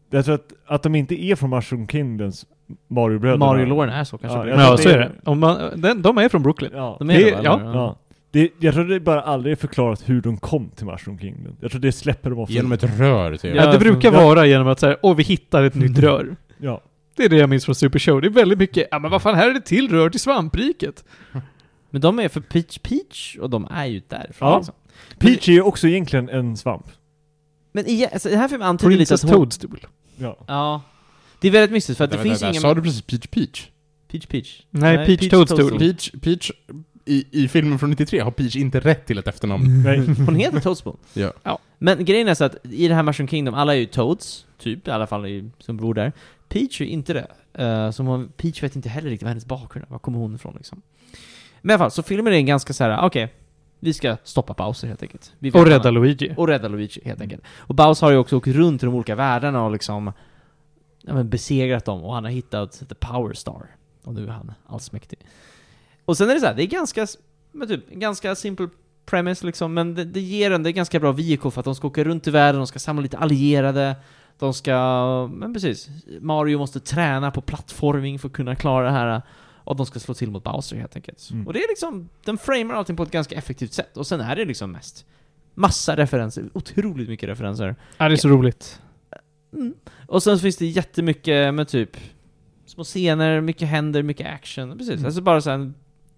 [0.09, 2.45] Jag tror att, att de inte är från Mushroom Kingdoms
[2.87, 3.45] Mario-bröderna.
[3.45, 4.39] Mario Lauren är så kanske.
[4.49, 4.61] Ja.
[4.71, 5.11] Ja, så är det.
[5.23, 6.71] Om man, den, de är från Brooklyn.
[6.73, 6.95] Ja.
[6.99, 7.59] De är Det- det, ja.
[7.59, 7.73] eller?
[7.73, 7.95] ja.
[8.35, 11.57] Det, jag tror det bara aldrig är förklarat hur de kom till Mushroom Kingdom.
[11.61, 12.53] Jag tror det släpper de ofta.
[12.53, 13.55] Genom ett rör typ.
[13.55, 14.23] Ja, Ja, det brukar ja.
[14.23, 16.35] vara genom att säga åh vi hittar ett nytt rör.
[16.57, 16.81] Ja.
[17.15, 18.21] Det är det jag minns från Super Show.
[18.21, 21.05] Det är väldigt mycket, ja men vad fan, här är det till rör till svampriket.
[21.89, 24.57] Men de är för Peach Peach, och de är ju därifrån Ja.
[24.57, 24.75] liksom.
[25.19, 26.85] Peach är ju också egentligen en svamp.
[27.71, 29.31] Men igen, alltså, den här filmen antyder lite att hon...
[29.31, 29.87] Toadstool.
[30.17, 30.37] Ja.
[30.47, 30.81] Ja.
[31.41, 32.61] Det är väldigt mystiskt för att det Vänta, finns ingen...
[32.61, 33.67] Sa du precis Peach Peach?
[34.11, 34.61] Peach Peach?
[34.69, 35.79] Nej, Peach Toadstool.
[35.79, 36.51] Peach, Peach
[37.05, 39.83] i, i filmen från 93 har Peach inte rätt till ett efternamn.
[39.83, 39.97] Nej.
[40.25, 40.97] Hon heter Toadspoon.
[41.13, 41.33] Ja.
[41.43, 41.59] Ja.
[41.77, 44.87] Men grejen är så att i det här Mushroom Kingdom, alla är ju Toads, typ,
[44.87, 46.11] i alla fall i, som bor där.
[46.47, 47.27] Peach är inte det.
[47.63, 50.35] Uh, som hon, Peach vet inte heller riktigt vad hennes bakgrund är, var kommer hon
[50.35, 50.81] ifrån liksom.
[51.61, 53.33] Men i alla fall, så filmen är ganska så här: okej,
[53.79, 55.33] vi ska stoppa Bowser helt enkelt.
[55.39, 56.33] Vi Och rädda Luigi.
[56.37, 57.43] Och rädda Luigi helt enkelt.
[57.57, 60.11] Och Bowser har ju också åkt runt i de olika världarna och liksom
[61.01, 63.65] ja, men besegrat dem och han har hittat The Power Star.
[64.03, 65.19] Och nu är han allsmäktig.
[66.05, 67.07] Och sen är det så här, det är ganska,
[67.51, 68.69] men typ, ganska simple
[69.05, 71.75] premise liksom, men det, det ger en, det är ganska bra vehicle för att de
[71.75, 73.95] ska åka runt i världen, de ska samla lite allierade,
[74.39, 75.89] de ska, men precis,
[76.21, 79.21] Mario måste träna på plattforming för att kunna klara det här,
[79.63, 81.29] och de ska slå till mot Bowser helt enkelt.
[81.31, 81.47] Mm.
[81.47, 84.35] Och det är liksom, den framar allting på ett ganska effektivt sätt, och sen är
[84.35, 85.05] det liksom mest
[85.53, 87.75] massa referenser, otroligt mycket referenser.
[87.97, 88.81] Ja, det är så roligt.
[89.53, 89.73] Mm.
[90.07, 91.97] Och sen finns det jättemycket med typ
[92.65, 94.77] små scener, mycket händer, mycket action.
[94.77, 95.05] Precis, Mm.
[95.05, 95.73] alltså bara så här,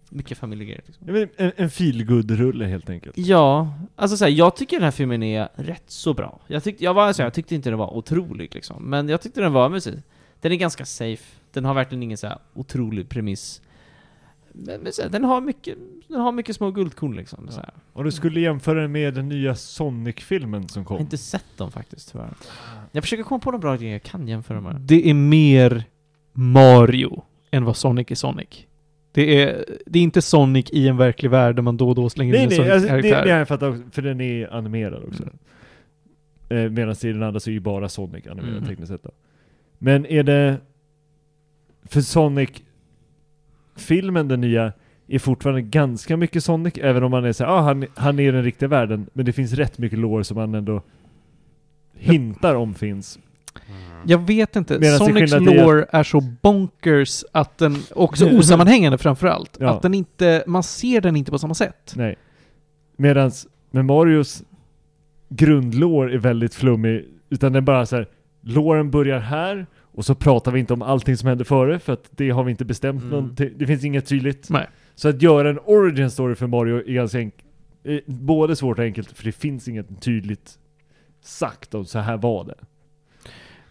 [0.09, 0.81] mycket familjegrejer.
[0.85, 1.27] Liksom.
[1.37, 3.17] En, en feelgood-rulle helt enkelt.
[3.17, 6.39] Ja, alltså så här, jag tycker den här filmen är rätt så bra.
[6.47, 9.41] Jag, tyckte, jag, var, alltså, jag tyckte inte den var otrolig liksom, men jag tyckte
[9.41, 9.95] den var, precis,
[10.41, 11.23] den är ganska safe.
[11.53, 13.61] Den har verkligen ingen så här otrolig premiss.
[14.51, 17.49] Men, men här, den, har mycket, den har mycket små guldkorn liksom.
[17.55, 17.73] Här.
[17.93, 21.03] Om du skulle jämföra den med den nya Sonic-filmen som Jag har kom.
[21.03, 22.33] inte sett dem faktiskt tyvärr.
[22.91, 24.75] Jag försöker komma på några bra grejer jag kan jämföra med.
[24.75, 25.83] Det är mer
[26.33, 28.66] Mario än vad Sonic är Sonic.
[29.17, 32.09] Det är, det är inte Sonic i en verklig värld där man då och då
[32.09, 33.31] slänger Nej in en nej, alltså, det, Sonic-karaktär.
[33.31, 35.23] har jag fattat också, för den är animerad också.
[36.49, 38.65] Eh, Medan i den andra så är ju bara Sonic animerad Mm.
[38.69, 39.11] tekniskt sett då.
[39.77, 40.57] Men är det...
[41.83, 42.49] För Sonic...
[43.75, 44.73] Filmen, den nya,
[45.07, 48.31] är fortfarande ganska mycket Sonic, även om man är såhär, ah, han, han är i
[48.31, 50.81] den riktiga världen, men det finns rätt mycket lore som man ändå
[51.95, 53.19] hintar om finns.
[54.05, 54.79] Jag vet inte.
[54.79, 59.69] Medan Sonics lore är så bonkers att den, också osammanhängande framförallt, Ja.
[59.69, 61.93] att den inte, man ser den inte på samma sätt.
[61.95, 62.15] Nej.
[62.97, 64.43] Medans med Marios
[65.29, 68.07] grundlår är väldigt flummig, utan den bara så här.
[68.41, 72.03] låren börjar här, och så pratar vi inte om allting som hände före, för att
[72.11, 73.09] det har vi inte bestämt Mm.
[73.09, 74.49] någonting, det finns inget tydligt.
[74.49, 74.67] Nej.
[74.95, 77.43] Så att göra en origin story för Mario är ganska enkelt,
[78.05, 80.51] både svårt och enkelt, för det finns inget tydligt
[81.21, 82.55] sagt om så här var det.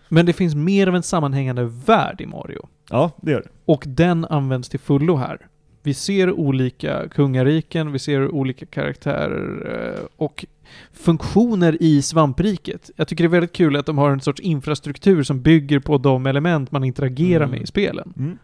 [0.08, 2.66] Men det finns mer av en sammanhängande värld i Mario.
[2.90, 3.48] Ja, det gör det.
[3.64, 5.38] Och den används till fullo här.
[5.82, 10.44] Vi ser olika kungariken, vi ser olika karaktärer eh, och
[10.92, 12.90] funktioner i svampriket.
[12.96, 15.98] Jag tycker det är väldigt kul att de har en sorts infrastruktur som bygger på
[15.98, 17.50] de element man interagerar Mm.
[17.50, 18.12] med i spelen.
[18.16, 18.38] Mm.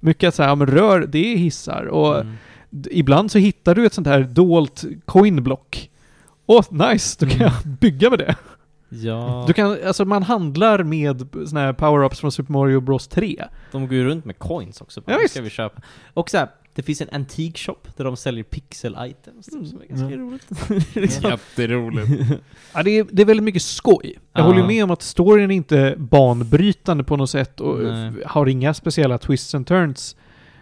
[0.00, 2.32] Mycket att säga, ja men rör, det är hissar och Mm.
[2.90, 5.90] ibland så hittar du ett sånt här dolt coinblock.
[6.46, 7.16] Åh, nice!
[7.20, 7.52] Då kan Mm.
[7.64, 8.36] jag bygga med det.
[9.02, 13.44] Ja, Du kan, alltså man handlar med såna här power-ups från Super Mario Bros 3.
[13.72, 15.02] de går ju runt med coins också.
[15.06, 15.34] Ja, Ja, visst.
[15.34, 15.82] ska vi köpa.
[16.14, 19.86] Och så här, det finns en antique shop där de säljer pixel-items, typ, som är
[19.86, 20.20] ganska Mm.
[20.20, 20.48] roligt.
[20.96, 21.30] liksom.
[21.30, 22.08] Jätteroligt.
[22.74, 24.18] Ja, det är, det är väldigt mycket skoj.
[24.32, 24.46] Jag Ja.
[24.46, 28.12] håller ju med om att storyn är inte banbrytande på något sätt och Nej.
[28.26, 30.16] har inga speciella twists and turns.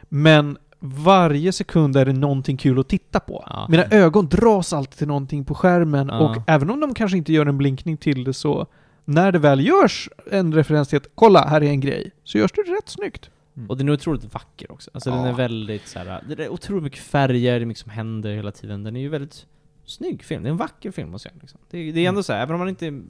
[0.08, 3.44] Men varje sekund är det någonting kul att titta på.
[3.50, 3.66] Ja.
[3.68, 6.18] Mina ögon dras alltid till någonting på skärmen Ja.
[6.18, 8.66] och även om de kanske inte gör en blinkning till det så
[9.04, 12.52] när det väl görs en referens till att kolla, här är en grej, så görs
[12.52, 13.30] det rätt snyggt.
[13.68, 14.90] Och den är otroligt vacker också.
[14.94, 15.28] Alltså den Ja.
[15.28, 18.50] är väldigt så här, det är otroligt mycket färger, det är mycket som händer hela
[18.52, 18.84] tiden.
[18.84, 19.46] Den är ju väldigt
[19.84, 20.42] snygg film.
[20.42, 21.34] Det är en vacker film jag säga.
[21.40, 21.60] Liksom.
[21.70, 23.00] Det, är- det är ändå så här, även om man inte...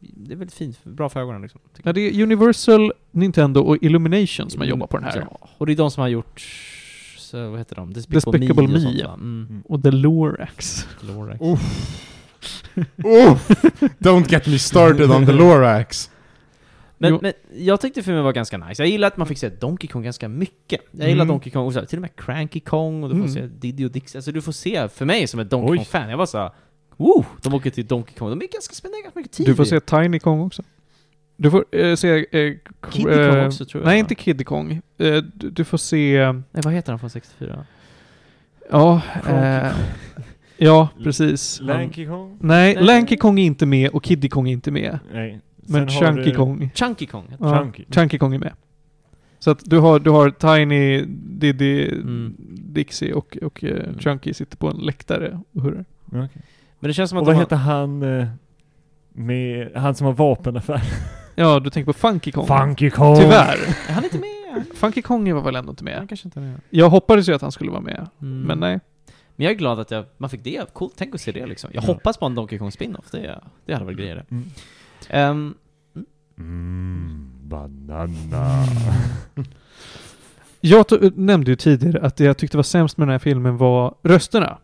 [0.00, 1.60] Det är väldigt fint, bra för ögonen liksom.
[1.82, 5.26] Ja, det är Universal, Nintendo och Illumination som har Mm, jobbat på den här.
[5.30, 6.42] Ja, och det är de som har gjort,
[7.28, 7.92] så vad heter de?
[7.92, 9.08] Despicable och Me, sånt, ja.
[9.08, 9.14] va?
[9.14, 9.46] Mm.
[9.50, 9.62] Mm.
[9.64, 10.86] Och The Lorax.
[11.00, 11.40] Lorax.
[11.40, 11.58] Oh.
[13.98, 16.10] Don't get me started on the Lorax.
[17.00, 18.82] Men, men jag tyckte filmen var ganska nice.
[18.82, 20.80] Jag gillar att man fick se Donkey Kong ganska mycket.
[20.90, 21.28] Jag gillar Mm.
[21.34, 23.34] Donkey Kong, och så, här, till och med Cranky Kong, och du får Mm.
[23.34, 24.18] se Diddy och Dixie.
[24.18, 25.76] Alltså du får se, för mig som ett Donkey.
[25.76, 26.50] Kong-fan, jag var såhär
[26.96, 27.24] Woo!
[27.42, 29.80] De åker till Donkey Kong, de är ganska spenderar ganska mycket tid Du får se.
[29.80, 30.62] Tiny Kong också.
[31.40, 32.08] Du får eh, se...
[32.32, 32.54] Eh,
[32.90, 33.88] Kiddy Kong eh, också tror jag.
[33.88, 34.72] Nej, inte Kiddy Kong.
[34.98, 36.32] Eh, du, du får se...
[36.32, 37.64] Nej, vad heter han från 64?
[38.70, 39.72] Ja, eh,
[40.56, 41.60] ja precis.
[41.62, 42.36] Lanky Kong?
[42.40, 42.84] Nej, Nej.
[42.84, 44.98] Lanky Kong är inte med och Kiddy Kong är inte med.
[45.12, 45.40] Nej.
[45.56, 46.70] Men Sen Chunky du Kong.
[46.74, 47.84] Chunky Kong Ja, Chunky.
[47.90, 48.52] Chunky Kong är med.
[49.38, 52.34] Så att du har, du har Tiny, Diddy, Mm.
[52.50, 53.98] Dixie och, och Mm.
[53.98, 55.84] Chunky sitter på en läktare och hurrar.
[56.06, 56.42] Okej.
[56.80, 57.98] Men det känns som att Och vad har- heter han
[59.12, 60.82] med, han som har vapenaffär?
[61.38, 62.46] Ja, du tänker på Funky Kong.
[62.46, 63.16] Funky Kong!
[63.16, 63.58] Tyvärr.
[63.88, 64.64] Är han inte med?
[64.74, 66.08] Funky Kong var väl ändå inte Han med.
[66.08, 66.60] kanske inte är med.
[66.70, 68.42] Jag hoppades ju att han skulle vara med, Mm.
[68.42, 68.80] men nej.
[69.36, 70.74] Men jag är glad att jag, man fick det.
[70.74, 71.70] Coolt, tänk att se det liksom.
[71.72, 71.86] Jag Ja.
[71.86, 73.10] hoppas på en Donkey Kong spin-off.
[73.10, 74.24] Det, det hade varit grejer det.
[74.30, 74.44] Mm.
[75.08, 75.54] Ehm,
[76.38, 78.64] Mm, banana.
[80.60, 80.84] Jag
[81.18, 84.58] nämnde ju tidigare att det jag tyckte var sämst med den här filmen var rösterna.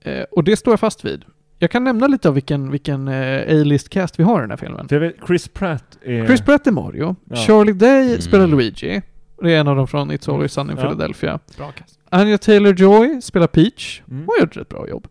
[0.00, 1.24] Eh, och det står jag fast vid.
[1.58, 4.56] Jag kan nämna lite av vilken, vilken eh, A-list cast vi har i den här
[4.56, 4.86] filmen.
[4.90, 6.26] Jag vet, Chris Pratt är...
[6.26, 7.16] Chris Pratt är Mario.
[7.30, 7.36] Ja.
[7.36, 8.20] Charlie Day Mm.
[8.20, 9.02] spelar Luigi.
[9.42, 10.82] Det är en av dem från It's Always Sunny in Ja.
[10.84, 11.38] Philadelphia.
[11.56, 11.98] bra cast.
[12.10, 14.02] Anya Taylor-Joy spelar Peach.
[14.10, 14.20] Mm.
[14.20, 15.08] Hon har gjort ett bra jobb.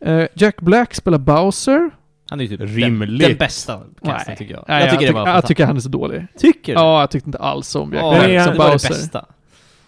[0.00, 1.90] Eh, Jack Black spelar Bowser.
[2.30, 3.20] Han är ju typ Rimligt.
[3.20, 3.72] Den, den bästa
[4.04, 4.36] casten Nej.
[4.36, 4.64] tycker jag.
[4.68, 6.26] Nej, jag tycker det tyck- jag tycker han är så dålig.
[6.38, 6.80] Tycker du?
[6.80, 8.88] Ja, jag tyckte inte alls om Jack Åh, Black Nej, som han- det Bowser.
[8.88, 9.26] bästa.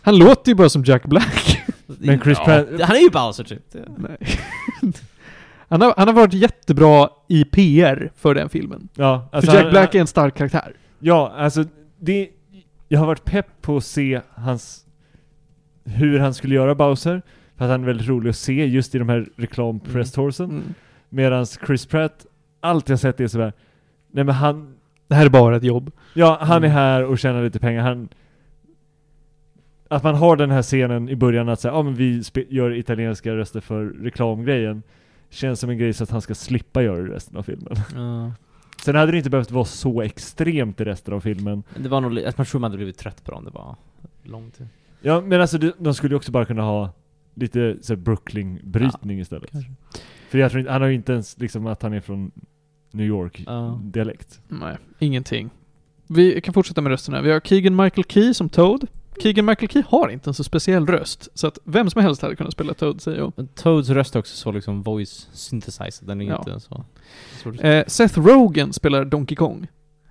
[0.03, 1.62] Han låter ju bara som Jack Black.
[1.87, 2.66] Men Chris ja, Pratt...
[2.81, 3.62] Han är ju Bowser typ.
[3.97, 4.16] Nej.
[5.68, 8.88] han, har, han har varit jättebra i PR för den filmen.
[8.94, 10.72] Ja, alltså för Jack han- Black är en stark karaktär.
[10.98, 11.64] Ja, alltså
[11.98, 12.29] det...
[12.88, 14.87] Jag har varit pepp på att se hans...
[15.85, 17.22] Hur han skulle göra Bowser.
[17.57, 20.50] För att han är väldigt rolig att se just i de här reklam press toursen.
[20.50, 20.62] Mm.
[21.09, 22.27] Medans Chris Pratt,
[22.61, 23.53] allt jag sett är sådär...
[24.11, 24.74] Nej men han...
[25.09, 25.90] Det här är bara ett jobb.
[26.14, 26.70] Ja, han är Mm.
[26.70, 27.83] här och tjänar lite pengar.
[27.83, 28.09] Han...
[29.88, 33.35] Att man har den här scenen i början att säga, ja men vi gör italienska
[33.37, 34.83] röster för reklamgrejen.
[35.35, 37.75] Känns som en grej så att han ska slippa göra det resten av filmen.
[37.94, 38.33] Ja.
[38.85, 41.62] Sen hade det inte behövt vara så extremt i resten av filmen.
[41.75, 43.77] Men Det var nog, jag tror man hade blivit trött på dem, det var
[44.23, 44.68] lång tid.
[45.01, 46.90] Ja men alltså de, skulle ju också bara kunna ha
[47.35, 49.51] lite så Brooklyn-brytning istället.
[49.51, 49.70] kanske.
[50.29, 52.31] För jag tror inte, han har ju inte ens liksom att han är från
[52.90, 53.14] New Ja.
[53.14, 54.40] York-dialekt.
[54.49, 55.51] Nej, ingenting.
[56.07, 57.23] Vi kan fortsätta med rösterna.
[57.23, 58.87] Vi har Keegan Michael Key som Toad.
[59.22, 62.37] Keegan Michael Key har inte en så speciell röst, så att vem som helst hade
[62.37, 63.33] kunnat spela Toad säger jag.
[63.37, 66.38] Men Toads röst är också så liksom voice synthesizer, den är Ja.
[66.38, 66.85] inte så...
[67.66, 69.66] Eh, Seth Rogen spelar Donkey Kong.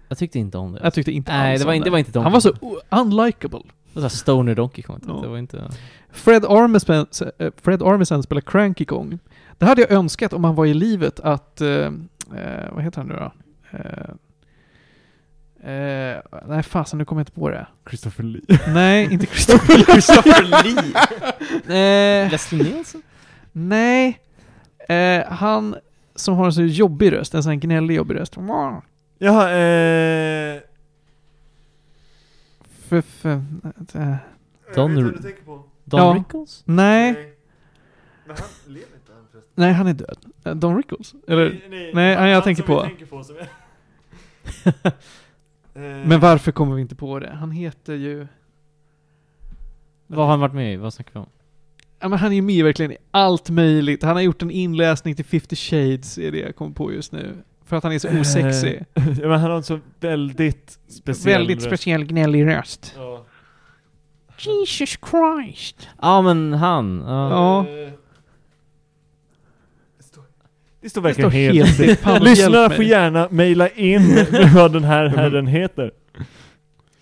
[0.09, 0.79] jag tyckte inte om det.
[0.83, 2.39] Jag tyckte inte Nej, alls det var om inte- det var inte Donkey Han var
[2.39, 2.53] så
[2.89, 3.59] unlikable.
[3.93, 5.19] Det var stoner Donkey Kong, Ja.
[5.21, 5.69] det var inte...
[6.11, 7.05] Fred Armisen,
[7.39, 9.19] eh, Fred Armisen spelar Cranky Kong.
[9.57, 11.61] Det hade jag önskat om han var i livet att...
[11.61, 11.91] Eh, eh,
[12.71, 13.31] vad heter han nu då?
[13.77, 14.09] Eh,
[15.63, 17.67] eh, nej fasen, nu kommer jag inte på det.
[17.89, 18.41] Christopher Lee.
[18.73, 22.23] Nej, inte Christopher Christopher Lee!
[22.23, 23.01] Eh, Leslie Nielsen?
[23.51, 24.19] nej.
[24.89, 25.75] Eh, han
[26.15, 28.35] som har en så jobbig röst, en sån här gnällig jobbig röst.
[29.17, 30.59] Jaha, eh...
[32.87, 34.15] För, för, eh,
[34.75, 35.63] Don- jag vet vad du tänker på.
[35.83, 36.13] Don Ja.
[36.19, 36.61] Rickles?
[36.65, 37.33] nej,
[38.25, 39.51] Men han lever inte han förresten.
[39.55, 40.17] nej han är död.
[40.45, 41.13] Eh, Don Rickles?
[41.27, 41.61] Eller?
[41.69, 42.81] nej, nej, han jag tänker på.
[42.81, 43.47] tänker på som är...
[44.65, 44.91] Eh,
[46.05, 47.29] Men varför kommer vi inte på det?
[47.39, 48.27] Han heter ju...
[50.07, 50.75] Vad har han varit med i?
[50.77, 51.29] Vad snackar vi om?
[51.99, 54.03] Ja men han är ju med verkligen i allt möjligt.
[54.03, 57.33] Han har gjort en inläsning till 50 shades, är det jag kommer på just nu.
[57.65, 58.85] För att han är så osexig.
[58.93, 61.67] ja, men han har en så väldigt speciell Väldigt röst.
[61.67, 62.93] speciell gnällig röst.
[62.97, 63.25] Ja.
[64.37, 65.87] Jesus Christ.
[66.01, 67.29] Ja men han, ja.
[67.29, 67.65] Ja.
[70.83, 72.23] Det står, står Det verkligen står helt still.
[72.23, 75.91] Lyssnarna får gärna mejla in vad den här herren heter.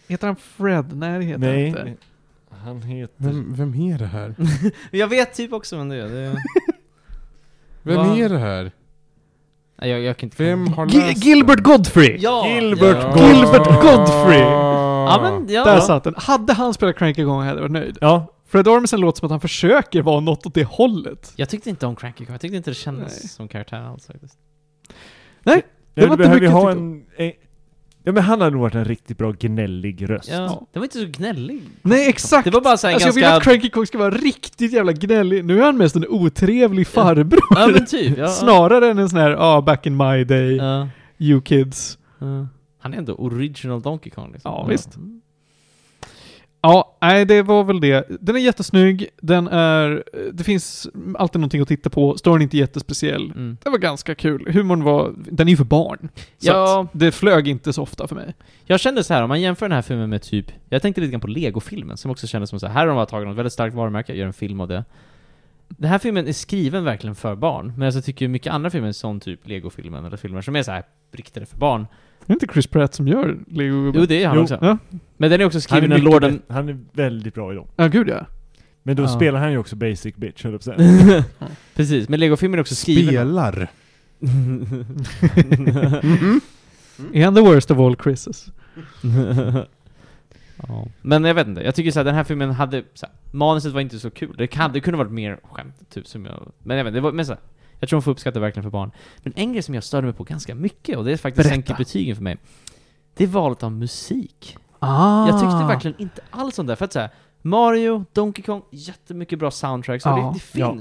[0.07, 0.97] Heter han Fred?
[0.97, 1.93] Nej det heter han Nej, inte.
[2.65, 3.13] han heter...
[3.17, 4.35] Vem, vem är det här?
[4.91, 6.09] Jag vet typ också vem det är.
[6.09, 6.35] Det...
[7.83, 8.17] Vem Va?
[8.17, 8.71] är det här?
[9.81, 11.63] Nej, jag, jag kan inte Vem har Gi- läst Gilbert den?
[11.63, 12.17] Godfrey!
[12.19, 12.47] Ja!
[12.47, 13.07] Gilbert ja.
[13.11, 13.33] Godfrey.
[13.33, 14.39] Gilbert Godfrey!
[14.41, 15.63] Ja men, ja.
[15.65, 16.13] Där satt den.
[16.17, 17.97] Hade han spelat Cranky Kong hade jag varit nöjd.
[18.01, 21.33] Ja, Fred Armisen låter som att han försöker vara något åt det hållet.
[21.35, 23.29] Jag tyckte inte om Cranky Kong, jag tyckte inte det kändes Nej.
[23.29, 24.37] som karaktär alls faktiskt.
[25.43, 25.61] Nej,
[25.93, 27.31] det ja, var inte mycket ha en, en...
[28.03, 30.29] Ja men han hade nog varit en riktigt bra gnällig röst.
[30.29, 30.67] Ja, Ja.
[30.73, 31.61] det var inte så gnällig.
[31.81, 32.43] Nej exakt!
[32.45, 33.37] Det var bara så alltså jag vill ganska...
[33.37, 35.45] att Cranky Kong ska vara riktigt jävla gnällig.
[35.45, 37.39] Nu är han mest en otrevlig farbror.
[37.49, 38.27] Ja men typ, ja.
[38.27, 40.87] Snarare än en sån här, ah, back in my day, Ja,
[41.17, 41.97] you kids.
[42.19, 42.47] ja.
[42.79, 44.51] Han är ändå original Donkey Kong liksom.
[44.51, 44.97] Ja, visst.
[46.63, 48.05] Ja, nej det var väl det.
[48.21, 52.57] Den är jättesnygg, den är, det finns alltid någonting att titta på, storyn är inte
[52.57, 53.31] jättespeciell.
[53.31, 53.57] Mm.
[53.63, 54.51] Det var ganska kul.
[54.53, 56.09] Humorn var, den är ju för barn.
[56.15, 56.87] Så Ja.
[56.93, 58.35] det flög inte så ofta för mig.
[58.65, 61.11] Jag kände så här om man jämför den här filmen med typ, jag tänkte lite
[61.11, 63.37] grann på Lego-filmen som också kändes som så här, här har de bara tagit något
[63.37, 64.83] väldigt starkt varumärke, gör en film av det.
[65.77, 69.19] Den här filmen är skriven verkligen för barn, men jag tycker mycket andra filmer som
[69.19, 71.87] typ Lego-filmen eller filmer som är så här riktade för barn.
[72.25, 74.43] Det är inte Chris Pratt som gör Lego Jo, det är han Jo.
[74.43, 74.57] också.
[74.61, 74.77] Ja,
[75.17, 76.41] Men den är också skriven mycket Lorden...
[76.47, 77.67] han är väldigt bra i dem.
[77.75, 78.25] ja gud ja.
[78.83, 79.07] Men då Ja.
[79.07, 80.75] spelar han ju också basic bitch, höll jag.
[81.75, 83.07] Precis, men Lego-filmen är också skriven...
[83.13, 83.67] Spelar?
[87.13, 88.51] Är han the worst of all Chris's?
[90.67, 90.85] Ja.
[91.01, 93.99] Men jag vet inte, jag tycker såhär, den här filmen hade, såhär, manuset var inte
[93.99, 94.35] så kul.
[94.37, 96.51] Det, kan, det kunde varit mer skämt, typ som jag...
[96.59, 97.41] Men jag vet inte, det var, men såhär,
[97.79, 98.91] jag tror hon får uppskatta verkligen för barn.
[99.23, 101.49] Men en grej som jag störde mig på ganska mycket, och det är faktiskt Berätta.
[101.49, 102.37] sänker betygen för mig.
[103.13, 104.57] Det är valet av musik.
[104.79, 105.27] Ah.
[105.27, 107.09] Jag tyckte verkligen inte alls om det, för att säga
[107.41, 110.77] Mario, Donkey Kong, jättemycket bra soundtracks, och Ja, det, det ja.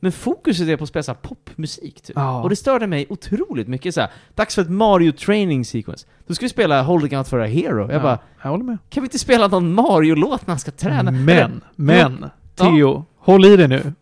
[0.00, 2.16] Men fokuset är på att spela popmusik typ.
[2.16, 2.42] Ja.
[2.42, 4.10] Och det störde mig otroligt mycket så här.
[4.34, 6.06] dags för ett Mario training sequence.
[6.26, 7.80] Då ska vi spela Holding Out for a Hero.
[7.80, 8.78] Jag Ja, bara, jag håller med.
[8.90, 11.10] kan vi inte spela någon Mario-låt när han ska träna?
[11.10, 12.64] Men, Eller- men, Ja.
[12.64, 13.92] Theo, håll i dig nu.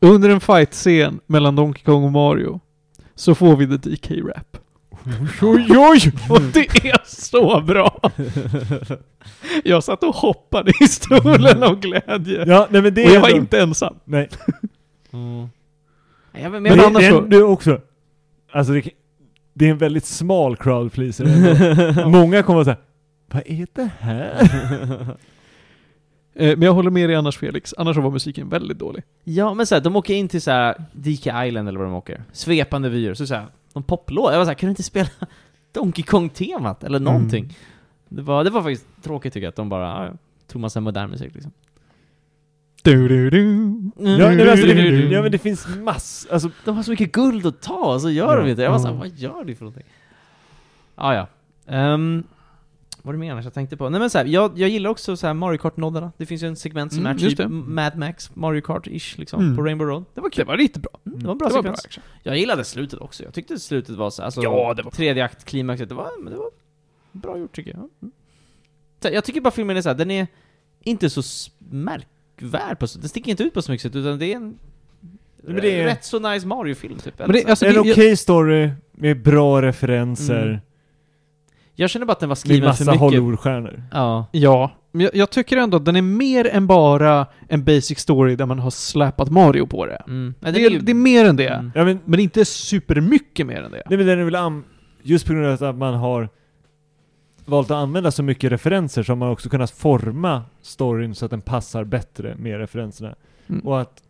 [0.00, 2.60] Under en fight-scen mellan Donkey Kong och Mario
[3.14, 4.56] så får vi the DK-rap.
[5.42, 6.12] Oj, oj!
[6.30, 8.00] Och det är så bra!
[9.64, 12.44] Jag satt och hoppade i stolen av glädje.
[12.46, 13.94] Ja, nej men det Och är jag var ändå- inte ensam.
[14.04, 14.28] Nej.
[15.12, 15.48] Mm.
[16.32, 17.80] Ja, men, Men men, annars det, så- är också...
[18.52, 18.90] Alltså det,
[19.54, 22.06] det är en väldigt smal crowd pleaser.
[22.08, 22.76] Många kommer att säga
[23.26, 25.16] Vad är det här?
[26.34, 29.02] Eh, Men jag håller med dig annars Felix, annars var musiken väldigt dålig.
[29.24, 32.22] ja, men såhär, de åker in till såhär DK Island eller vad de åker.
[32.32, 34.32] Svepande vyer, så såhär, någon poplåt.
[34.32, 35.08] Jag var såhär, kan du inte spela
[35.72, 36.84] Donkey Kong-temat?
[36.84, 37.44] Eller någonting.
[37.44, 37.54] Mm.
[38.08, 40.12] Det, var, det var faktiskt tråkigt tycker jag, att de bara, ja,
[40.46, 41.52] tog massa modern musik liksom.
[42.82, 43.40] Du, du, du.
[43.96, 45.12] Ja, nej, men alltså, det, Mm.
[45.12, 48.34] ja men det finns mass, alltså De har så mycket guld att ta, så gör
[48.36, 48.40] Ja.
[48.44, 48.62] de inte.
[48.62, 48.98] Jag var såhär, Ja.
[49.00, 49.86] vad gör ni för någonting?
[50.94, 51.26] Ah, ja,
[51.94, 52.24] um,
[53.04, 53.88] Vad är det mer annars jag tänkte på?
[53.88, 56.12] Nej men såhär, jag, jag gillar också så här Mario Kart-noddarna.
[56.16, 57.48] Det finns ju en segment som Mm, är just typ det.
[57.48, 59.56] Mad Max, Mario Kart-ish liksom, Mm.
[59.56, 60.04] på Rainbow Road.
[60.14, 60.46] Det var Det kul.
[60.46, 60.90] var lite bra.
[61.06, 61.84] Mm, det var en bra det var bra sekvens.
[61.86, 62.04] action.
[62.22, 63.22] Jag gillade slutet också.
[63.24, 66.36] Jag tyckte slutet var så, alltså, Ja, det var- tredje akt, klimaxet, det var, det
[66.36, 66.50] var
[67.12, 67.88] bra gjort tycker jag.
[68.02, 68.12] Mm.
[69.02, 70.26] Så jag tycker bara filmen är så här, den är
[70.82, 71.50] inte så s-
[72.42, 74.58] märkvärd på så, den sticker inte ut på så mycket sätt, utan det är en
[75.42, 77.18] Men det är- rätt så nice Mario-film typ.
[77.18, 80.46] Men det, alltså, en det, okej jag, story med bra referenser.
[80.46, 80.58] Mm.
[81.74, 83.00] Jag känner bara att den var Med skriven för massa mycket.
[83.00, 83.82] Hollywoodstjärnor.
[83.92, 84.26] Ja.
[84.32, 88.36] ja, men jag, jag tycker ändå att den är mer än bara en basic story
[88.36, 90.02] där man har släpat Mario på det.
[90.06, 90.34] Mm.
[90.40, 91.48] Nej, Det den är, ju- det är mer än det.
[91.48, 91.72] Mm.
[91.74, 93.82] Ja men, Men inte supermycket mer än det.
[93.88, 94.62] nej men den är väl
[95.02, 96.28] just på grund av att man har
[97.44, 101.30] valt att använda så mycket referenser så har man också kunnat forma storyn så att
[101.30, 103.14] den passar bättre med referenserna.
[103.48, 103.66] Mm.
[103.66, 104.02] Och att,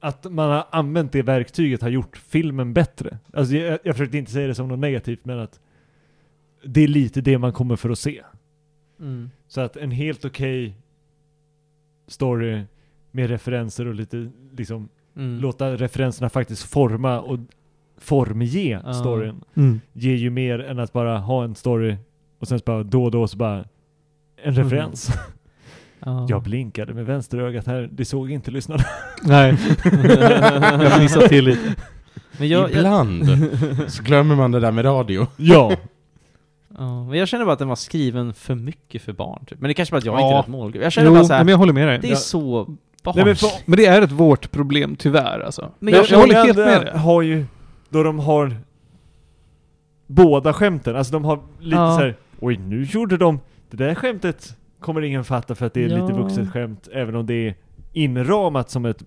[0.00, 3.18] att man har använt det verktyget har gjort filmen bättre.
[3.32, 5.60] Alltså jag, jag försökte inte säga det som något negativt men att
[6.64, 8.22] det är lite det man kommer för att se.
[9.00, 9.30] Mm.
[9.48, 10.76] Så att en helt okej
[12.06, 12.62] story
[13.10, 15.40] med referenser och lite liksom Mm.
[15.40, 17.38] låta referenserna faktiskt forma och
[17.96, 19.80] formge storyn Mm.
[19.92, 21.96] ger ju mer än att bara ha en story
[22.40, 23.64] och sen så bara då och då så bara
[24.42, 25.10] en referens.
[26.04, 26.26] Ja.
[26.28, 28.84] Jag blinkade med vänsterögat här, det såg inte lyssnarna.
[29.22, 29.56] Nej.
[30.82, 31.74] jag fnissade till lite.
[32.38, 33.24] Men jag, jag, Ibland
[33.88, 35.26] så glömmer man det där med radio.
[35.36, 35.72] ja.
[36.78, 39.60] ja, men jag känner bara att den var skriven för mycket för barn typ.
[39.60, 40.28] Men det kanske bara att jag är Ja.
[40.28, 40.82] inte rätt målgrupp.
[40.84, 41.98] Jag känner Jo, bara nej, såhär, men jag håller med dig.
[41.98, 42.16] det är Ja.
[42.16, 42.64] så
[43.02, 43.16] barns.
[43.16, 45.70] Nej, men för, Men det är ett vårt problem, tyvärr alltså.
[45.78, 46.98] Men jag- jag, jag håller helt med dig.
[46.98, 47.44] har ju,
[47.88, 48.56] då de har
[50.06, 51.94] båda skämten, alltså de har lite Ja.
[51.96, 52.16] så här.
[52.40, 56.06] Oj nu gjorde de, det där skämtet kommer ingen fatta för att det är Ja.
[56.06, 57.54] lite vuxet skämt, även om det är
[57.92, 59.02] inramat som ett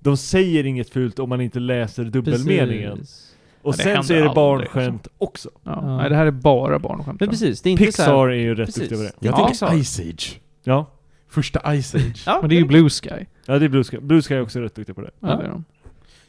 [0.00, 2.96] de säger inget fult om man inte läser dubbelmeningen.
[2.98, 3.36] Precis.
[3.62, 5.50] Och Ja, sen så är det aldrig, barnskämt också.
[5.62, 5.78] Ja.
[5.82, 5.96] Ja.
[5.96, 7.20] Nej, det här är bara barnskämt.
[7.20, 8.28] Men precis, det är inte Pixar såhär...
[8.28, 9.12] är ju rätt duktiga på det.
[9.20, 9.48] Jag Ja.
[9.48, 10.40] tycker Ice Age.
[10.64, 10.86] Ja.
[11.28, 12.22] Första Ice Age.
[12.26, 13.08] Ja, Men det är ju Blue Sky.
[13.46, 13.98] Ja, det är Blue Sky.
[13.98, 15.10] Blue Sky är också rätt duktiga på det.
[15.20, 15.36] Ja, Ja.
[15.36, 15.64] det är de.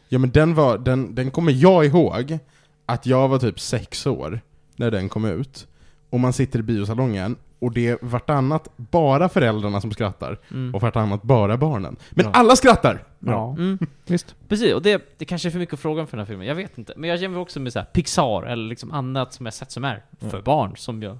[0.09, 2.37] Ja men den var, den, den kommer jag ihåg
[2.85, 4.39] att jag var typ sex år
[4.75, 5.67] när den kom ut.
[6.09, 10.75] Och man sitter i biosalongen och det är vartannat bara föräldrarna som skrattar Mm.
[10.75, 11.95] och vartannat bara barnen.
[12.11, 12.31] Men Ja.
[12.33, 13.03] alla skrattar!
[13.19, 13.77] Ja, Mm.
[14.05, 14.35] visst.
[14.47, 16.47] Precis, och det, det kanske är för mycket att fråga om för den här filmen,
[16.47, 16.93] jag vet inte.
[16.97, 19.83] Men jag jämför också med så här Pixar, eller liksom annat som jag sett som
[19.83, 20.41] är för Ja.
[20.43, 21.17] barn, som jag...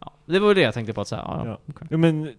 [0.00, 1.72] Ja, det var ju det jag tänkte på att säga, ja, Ja.
[1.90, 2.30] Ja, men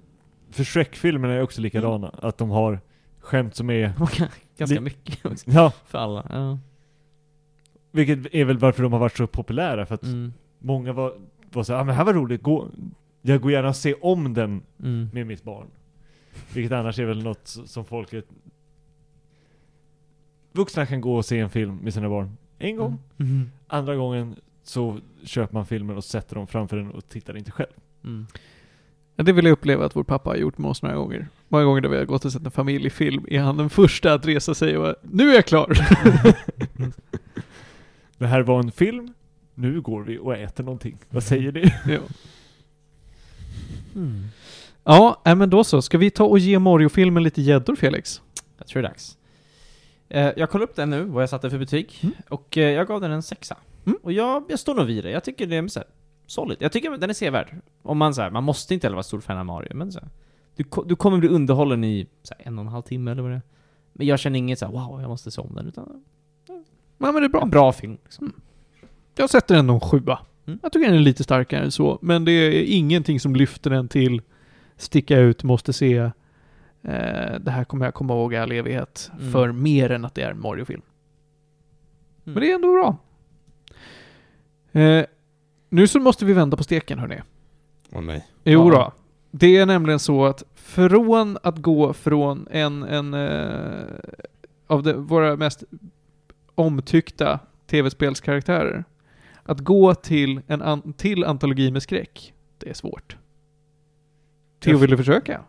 [0.52, 2.12] för Shrek-filmerna är också likadana.
[2.22, 2.80] Att de har
[3.20, 3.94] skämt som är...
[4.58, 6.26] Ganska mycket också, Ja, för alla.
[6.30, 6.58] Ja.
[7.92, 9.86] vilket är väl varför de har varit så populära.
[9.86, 10.34] För att Mm.
[10.60, 11.14] många var,
[11.56, 12.70] var såhär, ah, men här var roligt, gå,
[13.22, 15.10] jag går gärna och se om den Mm.
[15.14, 15.68] med mitt barn.
[16.54, 18.26] Vilket annars är väl något som folket...
[20.52, 23.00] Vuxna kan gå och se en film med sina barn en gång.
[23.20, 23.52] Mm.
[23.68, 27.70] Andra gången så köper man filmen och sätter dem framför den och tittar inte själv.
[28.04, 28.26] Mm.
[29.16, 31.28] Ja, det vill jag uppleva att vår pappa har gjort med oss några gånger.
[31.48, 34.26] Många gånger där vi har gått och sett en familjefilm är han den första att
[34.26, 35.68] resa sig och bara, nu är jag klar.
[38.18, 39.14] Det här var en film,
[39.56, 40.98] nu går vi och äter någonting.
[41.10, 41.74] Vad säger ni?
[41.94, 42.00] ja.
[43.96, 44.24] Mm.
[44.84, 45.82] ja, äh, men då så.
[45.82, 48.22] Ska vi ta och ge Mario-filmen lite gäddor Felix?
[48.58, 49.18] Jag tror det är dags.
[50.10, 52.16] Eh, jag kollade upp den nu, vad jag satte för betyg, Mm.
[52.30, 53.58] och eh, jag gav den en sexa.
[53.86, 53.98] Mm.
[54.04, 55.10] Och jag, jag står nog vid det.
[55.12, 55.88] Jag tycker det är så här,
[56.28, 56.58] solid.
[56.60, 57.56] Jag tycker den är sevärd.
[57.82, 60.00] Om man så här, man måste inte heller vara stor fan av Mario, men så
[60.00, 60.10] här,
[60.56, 63.32] du, du kommer bli underhållen i så här, en och en halv timme eller vad
[63.32, 63.42] det är.
[63.94, 66.04] Men jag känner inget så här, wow, jag måste se om den, utan
[66.98, 67.42] Ja, men det är bra.
[67.42, 67.98] en bra film.
[68.04, 68.34] Liksom.
[69.16, 70.20] Jag sätter ändå en sjua.
[70.46, 70.60] Mm.
[70.64, 73.88] Jag tycker den är lite starkare än så, men det är ingenting som lyfter den
[73.88, 74.22] till
[74.78, 75.98] sticka ut, måste se.
[75.98, 76.12] Eh,
[77.40, 79.12] det här kommer jag komma ihåg i all evighet.
[79.20, 79.32] Mm.
[79.32, 80.82] För mer än att det är en Mario-film.
[82.26, 82.34] Mm.
[82.34, 82.98] Men det är ändå bra.
[84.82, 85.06] Eh,
[85.70, 87.22] nu så måste vi vända på steken hörni.
[87.92, 88.28] Åh nej.
[88.44, 88.76] Jo Ja.
[88.76, 88.94] då.
[89.32, 93.84] Det är nämligen så att från att gå från en, en eh,
[94.68, 95.64] av de, våra mest
[96.56, 98.84] omtyckta tv-spelskaraktärer,
[99.44, 103.18] att gå till en an, till antologi med skräck, det är svårt.
[104.60, 105.42] Theo, vill du försöka?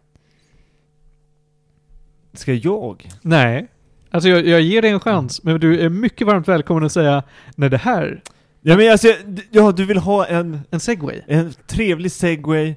[2.33, 3.11] Ska jag?
[3.23, 3.67] Nej.
[4.11, 7.23] Alltså jag, jag ger dig en chans, men du är mycket varmt välkommen att säga
[7.57, 8.23] när det här,
[8.67, 9.09] Ja men alltså,
[9.51, 11.21] ja du vill ha en, en segway.
[11.27, 12.75] en trevlig segway.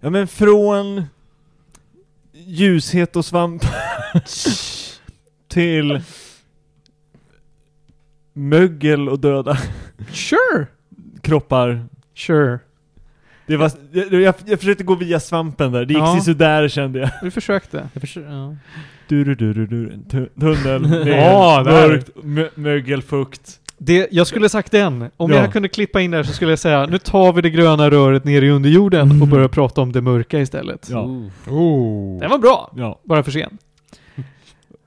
[0.00, 1.02] Ja men från
[2.32, 3.62] ljushet och svamp
[5.48, 6.02] till
[8.32, 9.58] mögel och döda
[10.12, 10.66] Sure!
[11.22, 11.84] kroppar.
[12.14, 12.58] Sure.
[13.46, 16.20] Det var, jag, jag, jag försökte gå via svampen där, det gick Ja.
[16.20, 17.10] sådär kände jag.
[17.22, 17.88] Du försökte.
[17.92, 18.56] Jag försöker, ja.
[19.08, 19.92] Du, du, du, du, du.
[20.10, 23.60] Tu- Tunnel, ner, mörkt, mö, mögel, fukt.
[23.78, 25.10] Det, jag skulle sagt den.
[25.16, 25.36] Om Ja.
[25.36, 28.24] jag kunde klippa in där så skulle jag säga nu tar vi det gröna röret
[28.24, 29.30] ner i underjorden och Mm.
[29.30, 30.88] börjar prata om det mörka istället.
[30.90, 31.04] Ja.
[31.04, 31.28] Ooh.
[31.48, 32.20] Oh.
[32.20, 33.00] Den var bra, Ja.
[33.04, 33.58] bara för sen.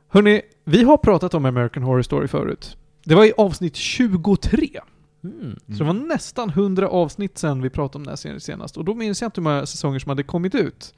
[0.10, 2.78] Hörni, vi har pratat om American Horror Story förut.
[3.06, 4.70] Det var i avsnitt 23.
[5.42, 5.60] Mm.
[5.68, 8.78] Så det var nästan 100 avsnitt sen vi pratade om den här serien senast.
[8.78, 10.94] Och då minns jag inte hur många säsonger som hade kommit ut.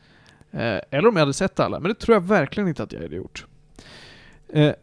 [0.51, 3.01] Eh, eller om jag hade sett alla, men det tror jag verkligen inte att jag
[3.01, 3.45] hade gjort.
[4.49, 4.73] Eh,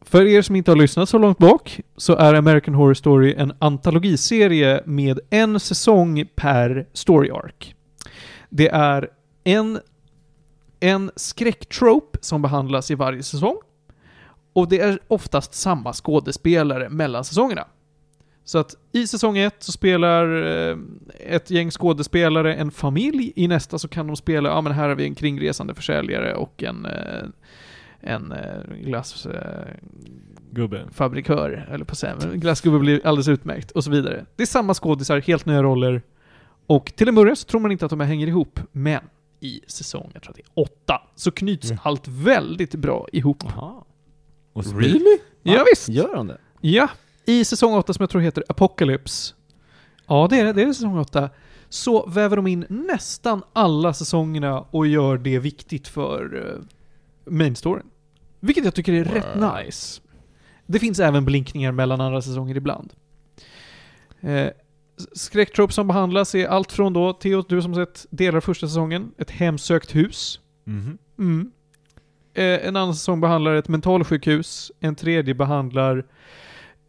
[0.00, 3.52] för er som inte har lyssnat så långt bak, så är American Horror Story en
[3.58, 7.74] antologiserie med en säsong per story arc.
[8.48, 9.08] Det är
[9.44, 9.80] en,
[10.80, 13.56] en skräcktrope som behandlas i varje säsong.
[14.52, 17.66] Och det är oftast samma skådespelare mellan säsongerna.
[18.46, 20.76] Så att i säsong ett så spelar eh,
[21.18, 23.32] ett gäng skådespelare en familj.
[23.36, 26.62] I nästa så kan de spela, ja men här har vi en kringresande försäljare och
[26.62, 27.22] en, eh,
[28.00, 28.38] en eh,
[28.80, 31.66] glassfabrikör, Gubbe.
[31.74, 31.96] eller på
[32.28, 34.26] men glassgubbe blir alldeles utmärkt och så vidare.
[34.36, 36.02] Det är samma skådisar, helt nya roller.
[36.66, 39.00] Och till en början så tror man inte att de här hänger ihop, men
[39.40, 41.80] i säsong, jag tror att det är åtta, så knyts Mm.
[41.84, 43.42] allt väldigt bra ihop.
[43.44, 43.72] Jaha.
[44.52, 45.18] Och Really?
[45.42, 45.88] Ja, visst.
[45.88, 46.38] Gör de det?
[46.60, 46.88] Ja,
[47.26, 49.34] i säsong 8 som jag tror heter Apocalypse.
[50.06, 50.62] Ja, det är det.
[50.62, 51.30] Är säsong 8.
[51.68, 56.62] Så väver de in nästan alla säsongerna och gör det viktigt för uh,
[57.24, 57.86] main storyn.
[58.40, 59.52] Vilket jag tycker är rätt Wow.
[59.64, 60.00] nice.
[60.66, 62.92] Det finns även blinkningar mellan andra säsonger ibland.
[64.20, 64.48] Eh,
[65.12, 69.30] skräcktrope som behandlas är allt från då, Theo, du som sett delar första säsongen, ett
[69.30, 70.40] hemsökt hus.
[70.64, 70.98] Mhm.
[71.18, 71.50] Mm.
[72.34, 74.72] Eh, en annan säsong behandlar ett mentalsjukhus.
[74.80, 76.06] En tredje behandlar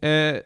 [0.00, 0.36] eh,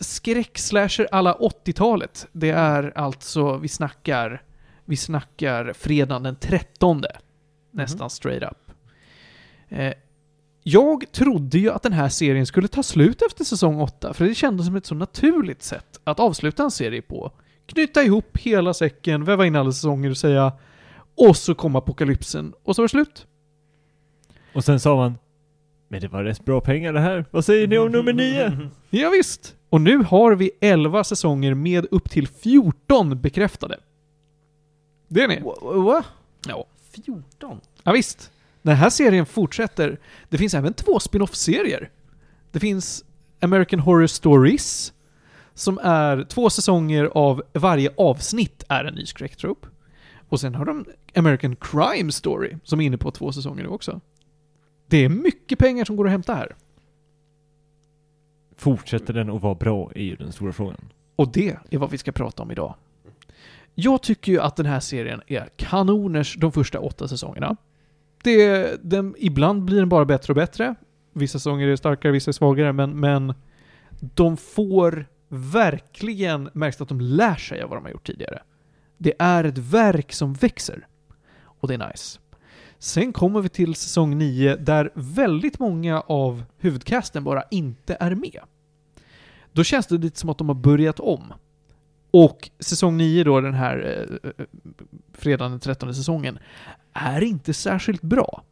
[0.00, 2.26] skräckslasher alla 80-talet.
[2.32, 4.42] Det är alltså, vi snackar,
[4.84, 7.02] vi snackar fredagen den 13.
[7.70, 8.72] Nästan straight up.
[9.68, 9.92] Eh,
[10.62, 14.34] jag trodde ju att den här serien skulle ta slut efter säsong 8, för det
[14.34, 17.32] kändes som ett så naturligt sätt att avsluta en serie på.
[17.66, 20.52] Knyta ihop hela säcken, väva in alla säsonger och säga
[21.14, 23.26] och så kom apokalypsen och så var det slut.
[24.54, 25.14] Och sen sa man
[25.94, 27.24] Men det var rätt bra pengar det här.
[27.30, 28.70] Vad säger ni om nummer nio?
[28.90, 29.56] Ja, visst.
[29.68, 33.78] Och nu har vi 11 säsonger med upp till 14 bekräftade.
[35.08, 35.40] Det är ni.
[35.62, 36.04] Va?
[36.48, 36.64] Ja.
[37.04, 37.60] 14?
[37.82, 38.30] Ja, visst.
[38.62, 39.98] Den här serien fortsätter.
[40.28, 41.90] Det finns även två spin-off-serier.
[42.50, 43.04] Det finns
[43.40, 44.92] American Horror Stories,
[45.54, 49.68] som är två säsonger av varje avsnitt är en ny skräcktrope.
[50.28, 50.84] Och sen har de
[51.14, 54.00] American Crime Story, som är inne på två säsonger nu också.
[54.94, 56.56] Det är mycket pengar som går att hämta här.
[58.56, 60.76] Fortsätter den att vara bra är ju den stora frågan.
[61.16, 62.74] Och det är vad vi ska prata om idag.
[63.74, 67.56] Jag tycker ju att den här serien är kanoners de första åtta säsongerna.
[68.22, 70.74] Det, den, ibland blir den bara bättre och bättre.
[71.12, 73.34] Vissa säsonger är starkare, vissa är svagare, men, men
[74.00, 78.42] de får verkligen märks att de lär sig av vad de har gjort tidigare.
[78.98, 80.86] Det är ett verk som växer.
[81.44, 82.18] Och det är nice.
[82.84, 88.40] Sen kommer vi till säsong 9 där väldigt många av huvudcasten bara inte är med.
[89.52, 91.32] Då känns det lite som att de har börjat om.
[92.10, 94.46] Och säsong 9 då, den här eh, eh
[95.12, 96.38] fredagen den 13 säsongen,
[96.92, 98.42] är inte särskilt bra.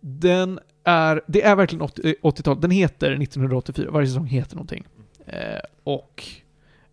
[0.00, 2.56] Den är, det är verkligen 80 80-tal.
[2.56, 4.86] Eh, den heter 1984, varje säsong heter någonting.
[5.26, 6.24] Eh, och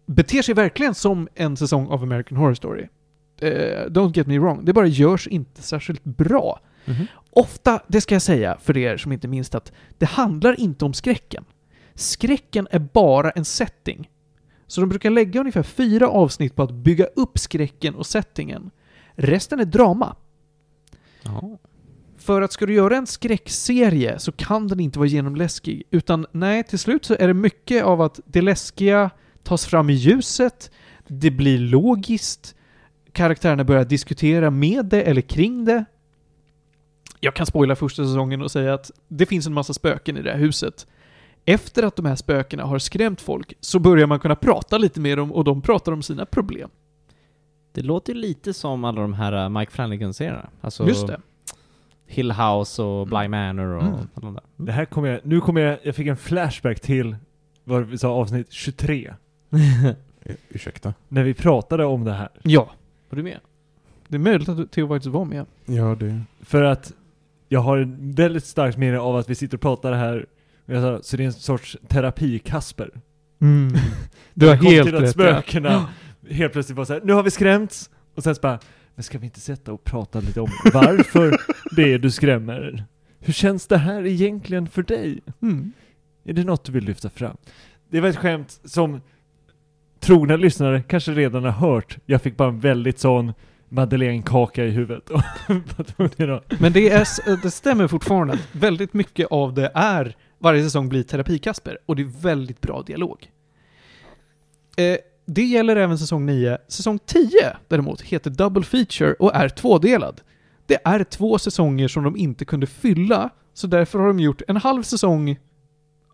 [0.06, 2.88] beter sig verkligen som en säsong av American Horror Story.
[3.42, 6.60] Eh, don't get me wrong, det bara görs inte särskilt bra.
[6.86, 7.08] Mhm.
[7.30, 10.94] Ofta, det ska jag säga för er som inte minns att det handlar inte om
[10.94, 11.46] skräcken.
[11.96, 14.10] Skräcken är bara en setting.
[14.68, 18.72] Så de brukar lägga ungefär fyra avsnitt på att bygga upp skräcken och settingen.
[19.16, 20.16] Resten är drama.
[21.24, 21.58] Ja.
[22.18, 25.84] För att ska du göra en skräckserie så kan den inte vara genomläskig.
[25.92, 29.10] Utan nej, till slut så är det mycket av att det läskiga
[29.44, 30.72] tas fram i ljuset,
[31.08, 32.56] det blir logiskt,
[33.14, 35.86] karaktärerna börjar diskutera med det eller kring det.
[37.20, 40.32] Jag kan spoila första säsongen och säga att det finns en massa spöken i det
[40.32, 40.88] här huset.
[41.46, 45.18] Efter att de här spökena har skrämt folk så börjar man kunna prata lite med
[45.18, 46.70] dem och de pratar om sina problem.
[47.72, 50.50] Det låter ju lite som alla de här uh, Mike Flanagan-serierna.
[50.62, 51.20] Alltså Just det.
[52.06, 53.94] Hill House och Bly Manor och Mm.
[53.94, 54.44] alla de där.
[54.58, 57.16] Det här kommer jag, nu kommer jag, jag fick en flashback till
[57.64, 59.14] vad vi sa, avsnitt 23.
[59.52, 59.92] Eh,
[60.50, 60.94] Ursäkta?
[61.08, 62.30] När vi pratade om det här.
[62.44, 62.70] Ja,
[63.12, 63.40] Var du med?
[64.08, 65.46] det är möjligt att Theo faktiskt var med.
[65.66, 66.22] Ja, det...
[66.42, 66.94] För att
[67.50, 70.26] jag har ett väldigt starkt minne av att vi sitter och pratar här.
[70.66, 72.90] Och jag sa, så det är en sorts terapi-Kasper.
[73.42, 73.74] Mm.
[74.34, 75.16] Du har helt till att rätt.
[75.18, 75.42] ja.
[75.42, 75.90] spökena
[76.30, 77.90] helt plötsligt var så här, nu har vi skrämts.
[78.16, 78.60] Och sen så bara,
[78.96, 81.38] men ska vi inte sätta och prata lite om varför
[81.76, 82.86] det är du skrämmer?
[83.20, 85.20] Hur känns det här egentligen för dig?
[85.42, 85.72] Mm.
[86.24, 87.38] Är det något du vill lyfta fram?
[87.90, 89.02] Det var ett skämt som
[90.02, 91.98] trogna lyssnare kanske redan har hört.
[92.06, 93.34] Jag fick bara en väldigt sån
[93.70, 95.10] Madeleine-kaka i huvudet.
[96.60, 98.34] Men det, är, eh, det stämmer fortfarande.
[98.34, 102.82] att Väldigt mycket av det är varje säsong blir terapikasper och det är väldigt bra
[102.82, 103.32] dialog.
[104.78, 106.58] Eh, det gäller även säsong 9.
[106.68, 107.30] Säsong 10
[107.68, 110.22] däremot heter Double Feature och är tvådelad.
[110.66, 114.58] Det är två säsonger som de inte kunde fylla, så därför har de gjort en
[114.58, 115.40] halv säsong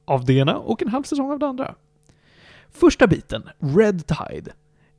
[0.05, 1.75] av det ena och en halv säsong av det andra.
[2.71, 4.51] Första biten, Red Tide,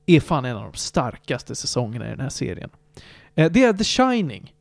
[0.06, 2.70] är fan en av de starkaste säsongerna i den här serien.
[3.34, 4.54] Eh, Det är The Shining.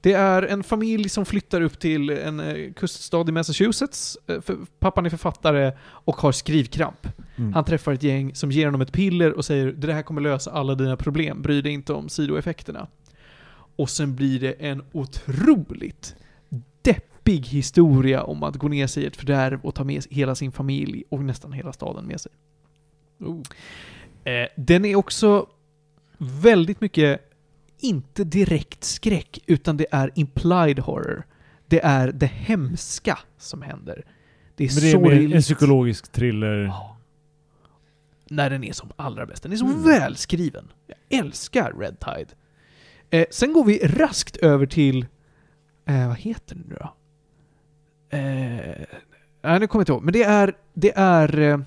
[0.00, 4.18] Det är en familj som flyttar upp till en eh, kuststad i Massachusetts.
[4.26, 4.40] Eh,
[4.78, 7.08] Pappan är författare och har skrivkramp.
[7.36, 7.52] Mm.
[7.52, 10.50] Han träffar ett gäng som ger honom ett piller och säger det här kommer lösa
[10.50, 12.86] alla dina problem, bry dig inte om sidoeffekterna.
[13.76, 16.16] Och sen blir det en otroligt
[17.24, 20.52] deppig historia om att gå ner sig i ett fördärv och ta med hela sin
[20.52, 22.32] familj och nästan hela staden med sig.
[24.24, 25.46] Eh, den är också
[26.18, 27.20] väldigt mycket,
[27.80, 31.26] inte direkt skräck, utan det är implied horror.
[31.66, 34.04] Det är det hemska som händer.
[34.56, 35.34] Det är Men det är sorgligt.
[35.34, 36.56] en psykologisk thriller.
[36.64, 36.96] Ja.
[38.28, 39.42] När den är som allra bäst.
[39.42, 39.82] Den är så Mm.
[39.84, 40.68] välskriven.
[40.86, 42.30] Jag älskar Red Tide.
[43.10, 45.06] Eh, sen går vi raskt över till...
[45.84, 46.94] Eh, vad heter den nu då?
[48.12, 48.84] Eh,
[49.42, 50.02] nej, nu kommer jag inte ihåg.
[50.02, 51.58] Men det är, det är eh,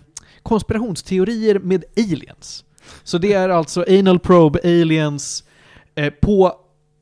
[0.43, 2.65] konspirationsteorier med aliens.
[3.03, 5.43] Så det är alltså anal probe aliens
[5.95, 6.59] eh, på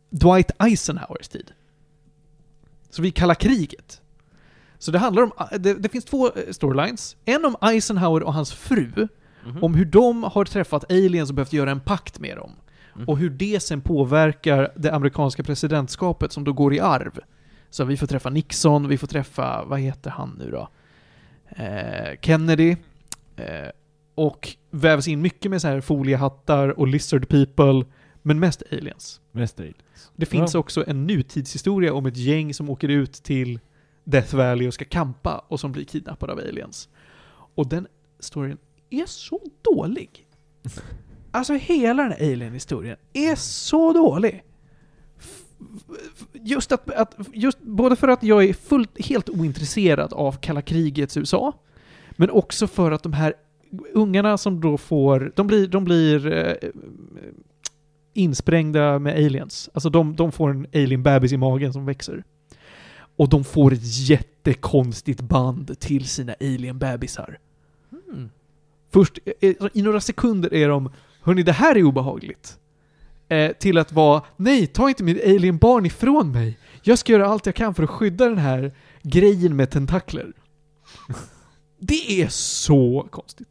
[0.09, 1.51] Dwight Eisenhowers tid.
[2.89, 4.01] Så vi kallar kriget.
[4.77, 7.15] Så det handlar om, det, det finns två eh, storylines.
[7.25, 9.07] En om Eisenhower och hans fru,
[9.45, 9.63] Mhm.
[9.63, 12.51] om hur de har träffat aliens och behövt göra en pakt med dem.
[12.95, 13.07] Mm.
[13.09, 17.19] Och hur det sen påverkar det amerikanska presidentskapet som då går i arv.
[17.73, 20.69] Så vi får träffa Nixon, vi får träffa, vad heter han nu då?
[21.63, 22.75] Eh, Kennedy.
[23.35, 23.69] Eh,
[24.15, 27.85] och vävs in mycket med så här foliehattar och lizard people,
[28.21, 29.21] men mest aliens.
[29.31, 30.11] Mest aliens.
[30.15, 30.59] Det finns Ja.
[30.59, 33.59] också en nutidshistoria om ett gäng som åker ut till
[34.03, 36.89] Death Valley och ska kampa och som blir kidnappade av aliens.
[37.55, 37.87] Och den
[38.19, 38.57] storyn
[38.89, 40.27] är så dålig.
[41.35, 44.43] Alltså hela den här alien-historien är så dålig.
[46.33, 51.17] Just att, att, just både för att jag är fullt, helt ointresserad av kalla krigets
[51.17, 51.53] USA,
[52.11, 53.33] men också för att de här
[53.93, 56.69] ungarna som då får, de blir, de blir eh,
[58.13, 59.69] insprängda med aliens.
[59.73, 62.23] Alltså de, de får en alien-bebis i magen som växer.
[63.15, 67.39] Och de får ett jättekonstigt band till sina alien-bebisar.
[68.13, 68.29] Mm.
[68.91, 70.89] Först, eh, i några sekunder är de
[71.23, 72.57] Hörni, det här är obehagligt.
[73.29, 76.57] Eh, till att vara Nej, ta inte mitt alien-barn ifrån mig.
[76.83, 80.33] Jag ska göra allt jag kan för att skydda den här grejen med tentakler.
[81.79, 83.47] Det är så konstigt.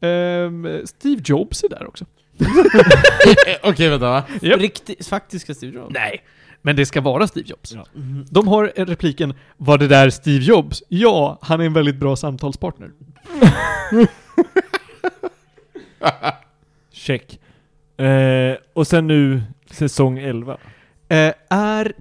[0.00, 2.06] Ehm, Steve Jobs är där också.
[3.62, 4.24] Okej, vänta va?
[4.42, 4.60] Japp.
[4.60, 5.94] Riktigt, faktiska Steve Jobs?
[5.94, 6.24] Nej,
[6.62, 7.72] men det ska vara Steve Jobs.
[7.72, 7.86] Ja.
[7.94, 8.26] Mhm.
[8.30, 10.82] De har en repliken Var det där Steve Jobs?
[10.88, 12.90] Ja, han är en väldigt bra samtalspartner.
[16.92, 17.40] Check.
[18.02, 20.58] Eh, och sen nu säsong 11.
[21.08, 21.92] Eh, är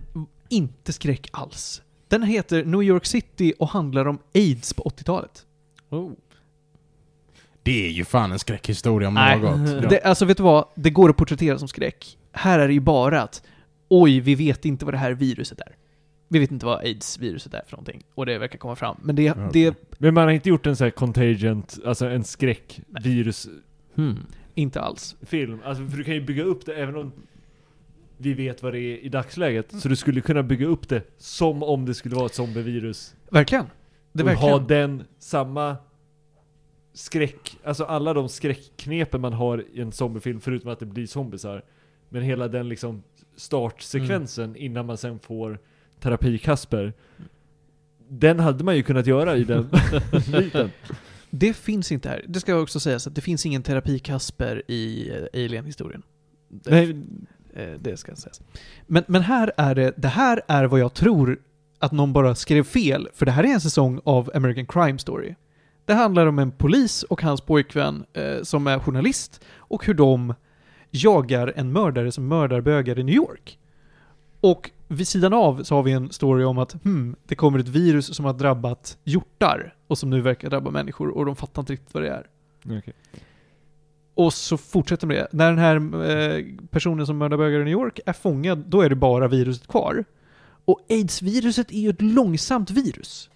[0.49, 1.81] inte skräck alls.
[2.07, 5.45] Den heter New York City och handlar om AIDS på 80-talet.
[5.89, 6.11] Oh.
[7.63, 9.39] Det är ju fan en skräckhistoria om Nej.
[9.39, 9.69] något.
[9.89, 10.65] Det, alltså vet du vad?
[10.75, 12.17] Det går att porträttera som skräck.
[12.31, 13.43] Här är det ju bara att
[13.87, 15.75] oj, vi vet inte vad det här viruset är.
[16.27, 18.03] Vi vet inte vad aids-viruset är för någonting.
[18.15, 18.97] Och det verkar komma fram.
[19.01, 19.49] Men det, Ja.
[19.53, 23.61] det Men man har inte gjort en sån här contagion, alltså en skräckvirusfilm.
[23.95, 24.25] Hmm.
[24.55, 25.15] Inte alls.
[25.63, 27.11] Alltså för du kan ju bygga upp det även om
[28.17, 29.81] vi vet vad det är i dagsläget.
[29.81, 33.15] Så du skulle kunna bygga upp det som om det skulle vara ett zombievirus.
[33.29, 33.65] Verkligen.
[34.13, 35.75] Det är och ha den samma
[36.93, 41.61] skräck, alltså alla de skräckknepen man har i en zombiefilm förutom att det blir zombisar.
[42.09, 43.03] Men hela den liksom
[43.35, 44.61] startsekvensen Mm.
[44.61, 45.59] innan man sen får
[46.01, 46.93] terapi-Kasper.
[48.07, 49.69] Den hade man ju kunnat göra i den
[50.31, 50.69] biten.
[51.31, 52.25] Det finns inte här.
[52.27, 56.03] Det ska också sägas att det finns ingen terapi-Kasper i eh, Alien-historien.
[56.49, 56.95] Det, Nej,
[57.53, 58.41] eh, det ska sägas.
[58.87, 61.39] Men, men här är det, det här är vad jag tror
[61.79, 65.35] att någon bara skrev fel, för det här är en säsong av American Crime Story.
[65.85, 70.33] Det handlar om en polis och hans pojkvän eh, som är journalist och hur de
[70.91, 73.59] jagar en mördare som mördar bögar i New York.
[74.41, 77.67] Och vid sidan av så har vi en story om att hmm, det kommer ett
[77.67, 81.73] virus som har drabbat hjortar och som nu verkar drabba människor och de fattar inte
[81.73, 82.27] riktigt vad det är.
[82.65, 82.93] Okej.
[84.13, 85.27] Och så fortsätter med det.
[85.31, 85.75] När den här
[86.09, 89.67] eh, personen som mördar bögar i New York är fångad, då är det bara viruset
[89.67, 90.05] kvar.
[90.65, 93.29] Och aids-viruset är ju ett långsamt virus.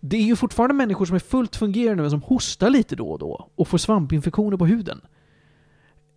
[0.00, 3.18] Det är ju fortfarande människor som är fullt fungerande men som hostar lite då och
[3.18, 5.00] då och får svampinfektioner på huden.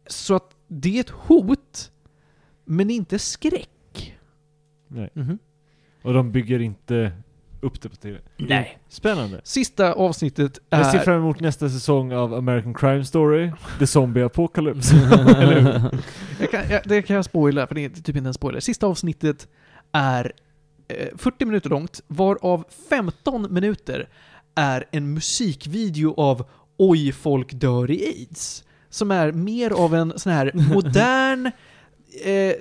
[0.07, 1.91] Så att det är ett hot,
[2.65, 3.69] men inte skräck.
[4.87, 5.09] Nej.
[5.13, 5.39] Mhm.
[6.01, 7.11] Och de bygger inte
[7.61, 8.19] upp det på tv.
[8.37, 8.79] Nej.
[8.87, 9.41] Spännande.
[9.43, 11.03] Sista avsnittet Jag ser är...
[11.03, 14.95] fram emot nästa säsong av American Crime Story, The Zombie Apocalypse.
[15.37, 15.99] Eller hur?
[16.39, 18.59] Jag kan, jag, det kan jag spoila, för det är typ inte en spoiler.
[18.59, 19.47] Sista avsnittet
[19.91, 20.31] är
[20.87, 24.09] eh, 40 minuter långt, varav 15 minuter
[24.55, 26.45] är en musikvideo av
[26.77, 28.63] Oj, folk dör i aids.
[28.89, 31.45] Som är mer av en sån här modern,
[32.25, 32.53] eh,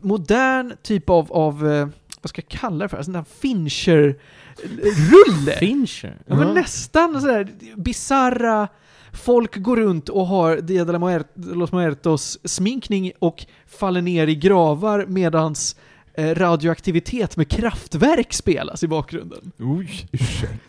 [0.00, 1.88] modern typ av, av eh,
[2.22, 3.02] vad ska jag kalla det för?
[3.02, 5.52] Sån där Fincher-rulle.
[5.58, 6.16] Fincher?
[6.26, 8.68] Ja, men nästan sådär bisarra
[9.12, 15.06] Folk går runt och har Dia de los Muertos sminkning och faller ner i gravar
[15.06, 15.76] medans
[16.14, 19.52] eh, radioaktivitet med kraftverk spelas i bakgrunden.
[19.58, 20.08] Oj.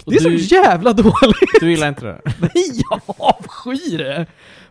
[0.05, 1.59] Och Det är du, så jävla dåligt!
[1.59, 2.21] du gillar inte det?
[2.39, 4.25] Nej, jag avskyr det!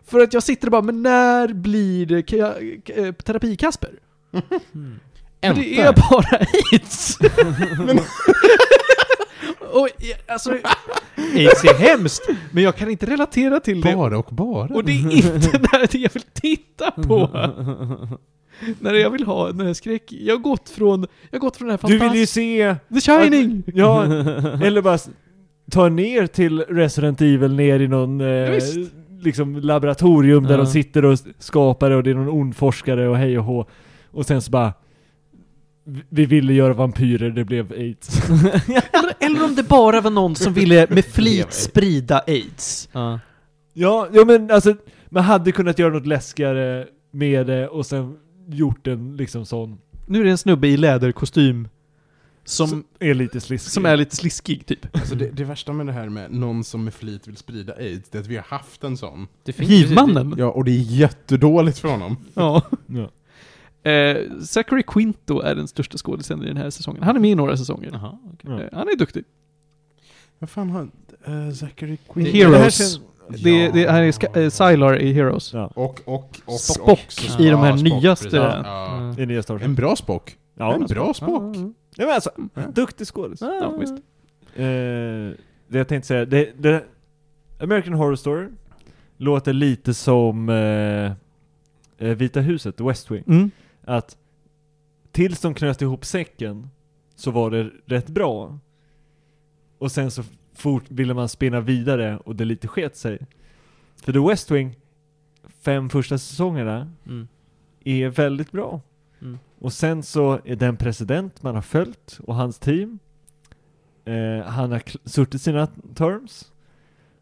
[0.05, 3.91] För att jag sitter och bara, men när blir det eh, terapi-Kasper?
[4.31, 6.37] För det är bara
[6.71, 7.17] aids!
[9.73, 9.87] och,
[10.27, 10.51] alltså,
[11.35, 13.95] aids är hemskt, men jag kan inte relatera till det.
[13.95, 14.75] Bara och bara.
[14.75, 15.57] Och det är inte
[15.91, 17.29] det jag vill titta på.
[18.79, 20.03] när jag vill ha den här skräck.
[20.11, 22.77] Jag har gått från, jag har gått från den här Du vill ju fantastiska...
[22.89, 22.95] se...
[22.95, 23.63] The Shining!
[23.65, 24.03] Ja,
[24.63, 24.97] eller bara
[25.71, 28.59] ta ner till Resident Evil ner i någon eh,
[29.21, 30.57] liksom laboratorium där Ja.
[30.57, 33.65] de sitter och skapar och det är någon ond forskare och hej och hå.
[34.11, 34.73] Och sen så bara
[35.83, 38.29] "Vi- vi ville göra vampyrer, det blev aids.
[38.29, 42.89] eller, eller om det bara var någon som ville med flit sprida aids.
[42.91, 43.19] Ja.
[43.73, 44.75] ja, ja men alltså,
[45.09, 50.19] man hade kunnat göra något läskigare med det och sen gjort en liksom sån, Nu
[50.19, 51.67] är det en snubbe i läderkostym
[52.45, 53.71] som, som är lite sliskig.
[53.71, 54.95] som är lite sliskig typ.
[54.95, 58.09] Alltså det, det värsta med det här med någon som med flit vill sprida aids,
[58.09, 59.27] det är att vi har haft en sån.
[59.57, 60.35] Hivmannen.
[60.37, 62.17] Ja, och det är jättedåligt för honom.
[62.33, 62.61] Ja.
[62.87, 63.09] Ja.
[63.83, 67.03] Eh, Zachary Quinto är den största skådisen i den här säsongen.
[67.03, 67.89] Han är med i några säsonger.
[67.93, 68.49] Jaha, okej.
[68.51, 68.61] Ja.
[68.61, 69.23] Eh, han är duktig.
[70.39, 70.87] Vad fan har...
[71.27, 72.25] Uh, Zachary Quinn...
[72.25, 72.99] Heroes.
[73.29, 75.53] Det Det, det här är Ska- eh, Sylar i Heroes.
[75.53, 76.59] Ja, Och, och, och...
[76.59, 78.33] Spock och, i de här ja, Spock, nyaste- precis.
[78.33, 79.13] Ja.
[79.17, 79.59] Det är nya Star.
[79.63, 80.37] En bra Spock.
[80.55, 81.55] Ja, en bra Spock.
[81.55, 82.31] Ja, Ja, men alltså,
[82.73, 83.41] duktig skådis.
[83.41, 83.93] Ja, visst.
[84.55, 84.63] Eh,
[85.67, 86.83] det jag tänkte säga, det, det,
[87.59, 88.47] American Horror Story
[89.17, 91.11] låter lite som eh,
[92.07, 93.23] eh, Vita huset, West Wing.
[93.27, 93.51] Mm.
[93.83, 94.17] Att
[95.11, 96.69] tills de knöt ihop säcken
[97.15, 98.59] så var det rätt bra.
[99.77, 100.23] Och sen så
[100.53, 103.19] fort ville man spinna vidare och det lite sket sig.
[103.95, 104.75] För The West Wing,
[105.47, 107.27] fem första säsongerna, Mm.
[107.83, 108.81] är väldigt bra.
[109.21, 109.39] Mm.
[109.59, 112.99] Och sen så är den president man har följt och hans team,
[114.05, 116.51] eh, han har suttit sina terms.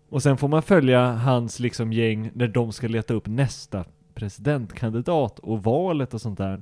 [0.10, 3.86] Och sen får man följa hans liksom gäng när de ska leta upp nästa
[4.20, 6.62] presidentkandidat och valet och sånt där.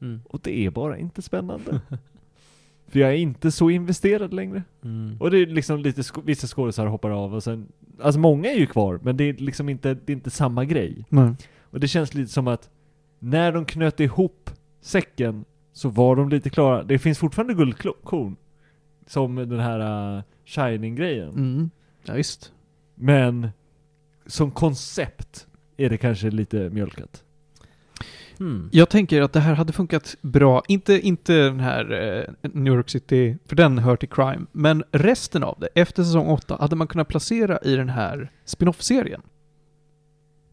[0.00, 0.20] Mm.
[0.24, 1.80] Och det är bara inte spännande.
[2.88, 4.62] För jag är inte så investerad längre.
[4.84, 5.16] Mm.
[5.20, 7.72] Och det är liksom lite, sk- vissa skådisar hoppar av och sen,
[8.02, 11.04] alltså många är ju kvar, men det är liksom inte, det är inte samma grej.
[11.08, 11.34] Nej.
[11.70, 12.70] Och det känns lite som att
[13.18, 16.82] när de knöt ihop säcken så var de lite klara.
[16.82, 18.36] Det finns fortfarande guldkorn.
[19.06, 21.28] Som den här uh, Shining-grejen.
[21.28, 21.70] Mm.
[22.04, 22.52] Ja, visst.
[22.94, 23.48] Men
[24.26, 25.47] som koncept
[25.78, 27.22] är det kanske lite mjölkat.
[28.38, 28.68] Hmm.
[28.72, 31.92] Jag tänker att det här hade funkat bra, inte, inte den här
[32.42, 36.26] eh, New York City, för den hör till crime, men resten av det, efter säsong
[36.26, 39.22] 8, hade man kunnat placera i den här spin-off-serien.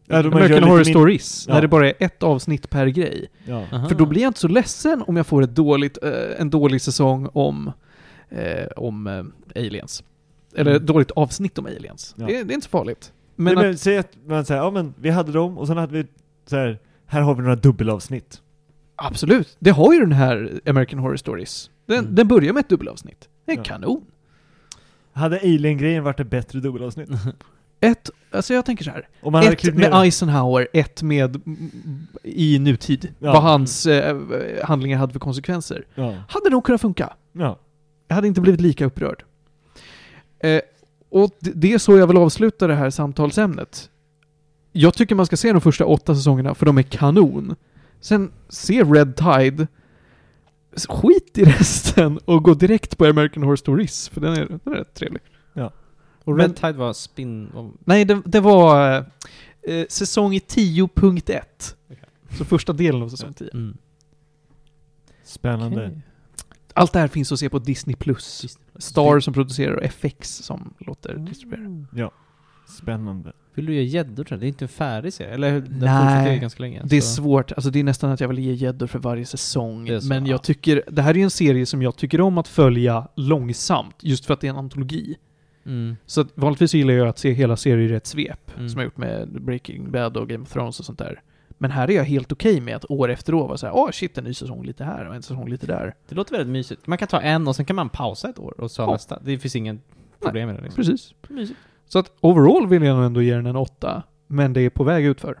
[0.06, 1.54] Ja, American Horror min- Stories, Ja.
[1.54, 3.28] när det bara är ett avsnitt per grej.
[3.44, 3.64] Ja.
[3.88, 6.10] För då blir jag inte så ledsen om jag får ett dåligt, eh,
[6.40, 7.72] en dålig säsong om,
[8.28, 9.24] eh, om eh,
[9.64, 10.04] aliens.
[10.54, 10.82] Eller Mm.
[10.82, 12.14] ett dåligt avsnitt om aliens.
[12.18, 12.26] Ja.
[12.26, 13.12] Det, det är inte så farligt.
[13.36, 15.92] Men, Men, men, säg att man säger, ja men vi hade dem och sen hade
[15.92, 16.06] vi
[16.46, 18.42] så här, här har vi några dubbelavsnitt.
[18.96, 21.70] absolut, det har ju den här American Horror Stories.
[21.86, 22.14] Den, Mm.
[22.14, 23.28] den börjar med ett dubbelavsnitt.
[23.46, 23.62] Det är Ja.
[23.62, 24.04] kanon.
[25.12, 27.08] Hade Alien-grejen varit ett bättre dubbelavsnitt?
[27.80, 29.08] Ett, alltså jag tänker så här.
[29.22, 31.40] Om man ett med Eisenhower, ett med
[32.22, 33.14] i nutid.
[33.18, 33.32] Ja.
[33.32, 34.16] Vad hans eh,
[34.64, 35.86] handlingar hade för konsekvenser.
[35.94, 36.14] Ja.
[36.28, 37.12] Hade nog kunnat funka.
[37.32, 37.58] ja.
[38.08, 39.24] Jag hade inte blivit lika upprörd.
[40.38, 40.60] Eh,
[41.08, 43.90] och det, är så jag vill avsluta det här samtalsämnet.
[44.72, 47.56] Jag tycker man ska se de första åtta säsongerna, för de är kanon.
[48.00, 49.66] Sen se Red Tide,
[50.88, 54.78] skit i resten och gå direkt på American Horror Stories, för den är, den är
[54.78, 55.22] rätt trevlig.
[56.24, 57.50] Och Men- Red Tide var spin...
[57.84, 59.04] Nej, det, det var eh,
[59.74, 61.40] eh, säsong 10.1.
[62.38, 63.50] Så första delen av säsong 10.
[63.52, 63.76] Mm.
[65.24, 65.86] Spännande.
[65.86, 66.00] Okej.
[66.76, 67.96] Allt det här finns att se på Disney+.
[67.96, 68.40] Plus.
[68.40, 68.64] Disney+.
[68.78, 71.86] Star som producerar och FX som låter distribuera.
[71.94, 72.10] Ja.
[72.68, 73.32] Spännande.
[73.54, 74.40] Vill du göra gäddor tror jag?
[74.40, 75.30] Det är inte en färdig serie?
[75.34, 76.38] Eller den Nej.
[76.38, 76.82] ganska länge.
[76.84, 79.26] Det är så- svårt, alltså det är nästan att jag vill ge gäddor för varje
[79.26, 80.00] säsong.
[80.00, 80.30] Så, Men ja.
[80.30, 83.96] jag tycker, det här är ju en serie som jag tycker om att följa långsamt,
[84.02, 85.16] just för att det är en antologi.
[85.66, 85.96] Mm.
[86.06, 88.68] Så att vanligtvis gillar jag att se hela serier i ett svep, Mm.
[88.68, 91.20] som jag gjort med Breaking Bad och Game of Thrones och sånt där.
[91.58, 94.18] Men här är jag helt okej med att år efter år vara såhär, åh shit,
[94.18, 95.94] en ny säsong lite här och en säsong lite där.
[96.08, 96.86] Det låter väldigt mysigt.
[96.86, 98.92] Man kan ta en och sen kan man pausa ett år och så Ja.
[98.92, 99.18] nästa.
[99.24, 99.80] Det finns ingen
[100.20, 100.76] problem med det liksom.
[100.84, 101.14] Precis.
[101.28, 101.58] Mysigt.
[101.88, 105.04] Så att overall vill jag ändå ge den en åtta, men det är på väg
[105.04, 105.38] utför.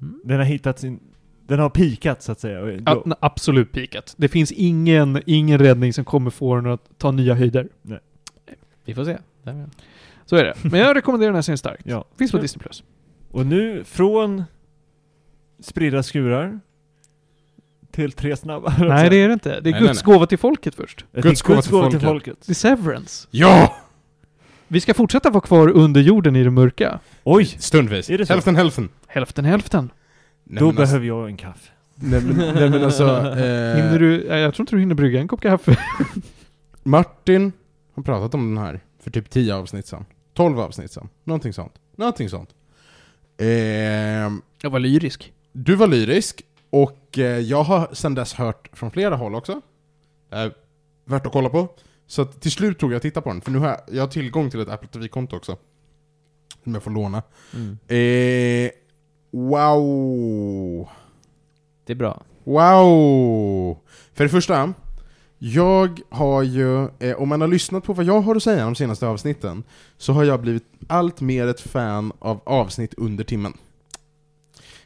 [0.00, 0.20] Mm.
[0.24, 1.00] Den har hittat sin...
[1.46, 2.80] Den har pikat så att säga.
[2.86, 4.14] Ja, absolut pikat.
[4.18, 7.68] Det finns ingen, ingen räddning som kommer få den att ta nya höjder.
[8.84, 9.18] Vi får se.
[10.24, 10.54] Så är det.
[10.70, 11.82] Men jag rekommenderar den här serien starkt.
[11.86, 12.04] ja.
[12.18, 12.42] Finns på Ja.
[12.42, 12.62] Disney+.
[12.62, 12.84] Plus.
[13.30, 14.44] Och nu från
[15.62, 16.60] spridda skurar
[17.90, 18.74] till tre snabba.
[18.78, 19.60] Nej, det är det inte.
[19.60, 21.04] Det är Nej, Guds nej, gåva till folket först.
[21.12, 22.08] Guds tänkte gåva till gåva till folket.
[22.34, 22.46] folket.
[22.46, 23.28] Det är Severance.
[23.30, 23.76] Ja!
[24.68, 27.00] Vi ska fortsätta vara kvar under jorden i det mörka.
[27.24, 27.44] Oj!
[27.44, 28.10] Stundvis.
[28.10, 28.32] Är det så?
[28.32, 28.88] Hälften hälften.
[29.06, 29.90] Hälften hälften.
[30.44, 31.70] Nej, Då alltså, behöver jag en kaffe.
[31.94, 34.24] nej, men, nej men alltså, eh, Hinner du...
[34.28, 35.76] ja, Jag tror inte du hinner brygga en kopp kaffe.
[36.82, 37.52] Martin
[37.94, 40.04] har pratat om den här för typ 10 avsnitt sedan.
[40.34, 41.08] 12 avsnitt sedan.
[41.24, 41.72] Någonting sånt.
[41.96, 42.50] Någonting sånt.
[43.38, 45.32] Ehm, Jag var lyrisk.
[45.52, 49.60] Du var lyrisk, och eh, jag har sedan dess hört från flera håll också.
[50.30, 50.48] Eh,
[51.04, 51.68] värt att kolla på.
[52.06, 54.08] Så till slut tog jag och tittade på den, för nu har jag, jag har
[54.08, 55.56] tillgång till ett Apple TV-konto också.
[56.64, 57.22] Som jag får låna.
[57.54, 57.78] Mm.
[57.88, 58.70] Eh,
[59.30, 60.88] wow!
[61.84, 62.22] Det är bra.
[62.44, 63.78] Wow!
[64.14, 64.74] För det första,
[65.38, 68.74] jag har ju, eh, om man har lyssnat på vad jag har att säga de
[68.74, 69.64] senaste avsnitten,
[69.96, 73.52] så har jag blivit allt mer ett fan av avsnitt under timmen.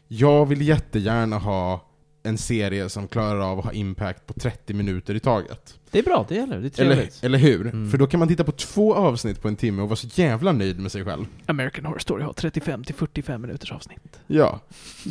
[0.08, 1.84] Jag vill jättegärna ha
[2.22, 5.78] en serie som klarar av att ha impact på 30 minuter i taget.
[5.90, 6.60] Det är bra, det gäller.
[6.60, 7.24] Det är Eller, trevligt.
[7.24, 7.60] eller hur?
[7.66, 7.90] Mm.
[7.90, 10.52] För då kan man titta på två avsnitt på en timme och vara så jävla
[10.52, 11.26] nöjd med sig själv.
[11.46, 14.20] American Horror Story har 35 till 45 minuters avsnitt.
[14.26, 14.60] Ja.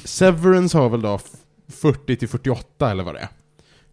[0.05, 3.29] Severance har väl då f- 40 till 48 eller vad det är.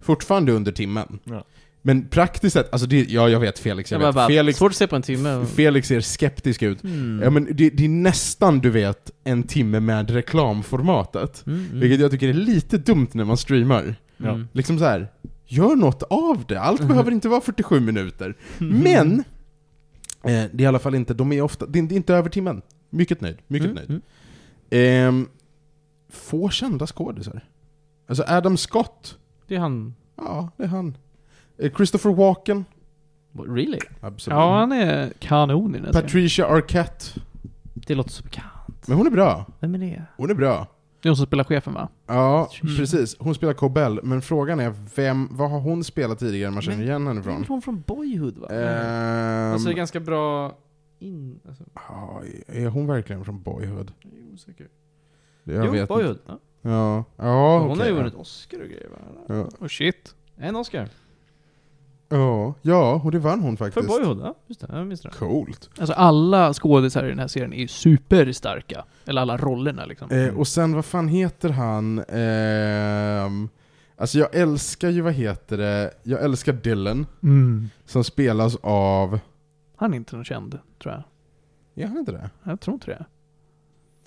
[0.01, 1.19] Fortfarande under timmen.
[1.25, 1.45] Ja.
[1.85, 4.15] Men praktiskt sett, alltså det, ja jag vet Felix, jag Jag vet.
[4.15, 5.47] bara, Felix, Svårt att se på en timme.
[5.47, 6.85] Felix ser skeptisk ut.
[6.85, 7.21] Mm.
[7.23, 11.47] Ja men det, det är nästan, du vet, en timme med reklamformatet.
[11.47, 11.81] Mm, mm.
[11.81, 13.95] Vilket jag tycker är lite dumt när man streamar.
[14.17, 14.29] Ja.
[14.29, 14.49] Mm.
[14.53, 15.09] Liksom så här.
[15.47, 16.61] gör något av det.
[16.61, 16.89] Allt Mhm.
[16.89, 18.37] behöver inte vara 47 minuter.
[18.59, 19.25] Men, eh,
[20.23, 22.63] det är i alla fall inte, de är ofta, det är inte över timmen.
[22.91, 23.91] Mycket nöjd, mycket Mm, nöjd.
[23.91, 24.03] mm.
[24.71, 25.29] Ehm,
[26.11, 27.45] få kända skådisar.
[28.09, 29.19] Alltså Adam Scott,
[29.49, 29.95] Det är han...
[30.17, 30.97] ja det är han.
[31.59, 32.65] Eh, Christopher Walken,
[33.49, 33.79] Really?
[34.01, 34.37] absolut.
[34.37, 36.07] Ja, han är kanon i den här serien.
[36.09, 37.05] Patricia Arquette,
[37.75, 38.87] Det låter så bekant.
[38.89, 39.47] men hon är bra.
[39.61, 40.03] Vem är det?
[40.17, 40.67] Hon är bra.
[41.03, 41.89] Det är hon som spelar chefen va?
[42.07, 42.77] Ja, Mm.
[42.77, 43.17] precis.
[43.19, 46.87] Hon spelar Cobell, men frågan är vem, vad har hon spelat tidigare man känner Men-
[46.87, 47.45] igen henne Det är från?
[47.49, 48.49] hon från Boyhood va?
[48.49, 50.57] Ehm, alltså ganska bra
[50.99, 51.41] in...
[51.49, 53.93] Alltså, ja, är hon verkligen från Boyhood?
[54.03, 54.69] jag är osäker.
[55.45, 56.11] Jag jo, vet Boyhood.
[56.17, 56.23] inte.
[56.27, 56.39] Ja.
[56.71, 58.97] Ja, ja hon har okej, ju vunnit Oscar och grejer va?
[59.35, 59.49] Ja.
[59.61, 60.15] Oh shit.
[60.37, 60.89] En Oscar.
[62.13, 63.89] Ja, ja, och det vann hon För faktiskt.
[63.89, 64.35] Boyhood, ja.
[64.47, 65.09] Just det, jag minns det.
[65.11, 65.71] Coolt.
[65.79, 68.85] Alltså alla skådisar i den här serien är ju superstarka.
[69.05, 70.11] Eller alla rollerna liksom.
[70.11, 72.05] Eh, och sen, vad fan heter han?
[72.09, 73.49] Ehm,
[73.97, 75.91] alltså jag älskar ju, vad heter det?
[76.03, 77.69] Jag älskar Dylan, Mm.
[77.85, 79.19] som spelas av...
[79.77, 81.03] Han är inte någon känd, tror jag.
[81.85, 82.31] Är han inte det?
[82.45, 83.05] Jag tror inte det.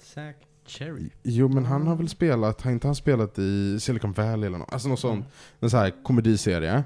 [0.02, 0.36] Zack
[0.68, 1.10] Cherry.
[1.24, 4.74] Jo men han har väl spelat, har inte han spelat i Silicon Valley eller något?
[4.74, 5.26] Alltså något sånt,
[5.60, 6.84] en sån här komediserie.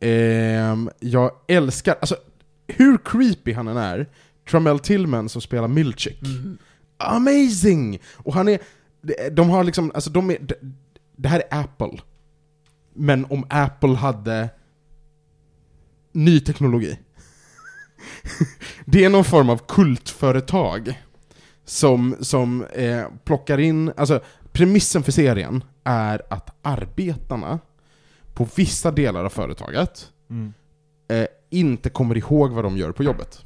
[0.00, 2.16] Ehm, jag älskar, alltså
[2.66, 4.08] hur creepy han än är,
[4.50, 6.22] Tramell Tillman som spelar Milchick.
[6.22, 6.58] Mm.
[6.98, 7.98] Amazing!
[8.16, 8.58] Och han är,
[9.30, 10.60] de- har liksom, alltså de är, det-
[11.16, 11.98] det här är Apple.
[12.94, 14.48] Men om Apple hade
[16.12, 16.98] ny teknologi.
[18.84, 21.02] det är någon form av kultföretag
[21.64, 24.20] som, som eh, plockar in, alltså
[24.52, 27.58] premissen för serien är att arbetarna
[28.36, 30.52] på vissa delar av företaget Mm.
[31.08, 33.44] eh, inte kommer ihåg vad de gör på jobbet.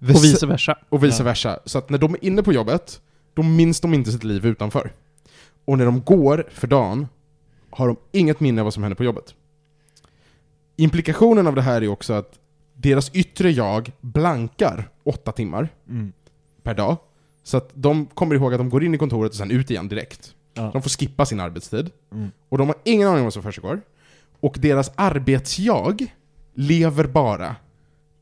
[0.00, 0.78] Och vice versa.
[0.88, 1.24] Och vice Ja.
[1.24, 1.58] versa.
[1.64, 3.00] Så att när de är inne på jobbet,
[3.34, 4.92] då minns de inte sitt liv utanför.
[5.64, 7.08] Och när de går för dagen,
[7.70, 9.34] har de inget minne av vad som händer på jobbet.
[10.76, 12.38] Implikationen av det här är också att
[12.74, 16.12] deras yttre jag blankar åtta timmar Mm.
[16.62, 16.96] per dag.
[17.42, 19.88] Så att de kommer ihåg att de går in i kontoret och sen ut igen
[19.88, 20.34] direkt.
[20.58, 20.70] Ja.
[20.72, 21.90] De får skippa sin arbetstid.
[22.12, 22.30] Mm.
[22.48, 23.80] Och de har ingen aning om vad som försiggår.
[24.40, 26.14] Och deras arbetsjag
[26.54, 27.56] lever bara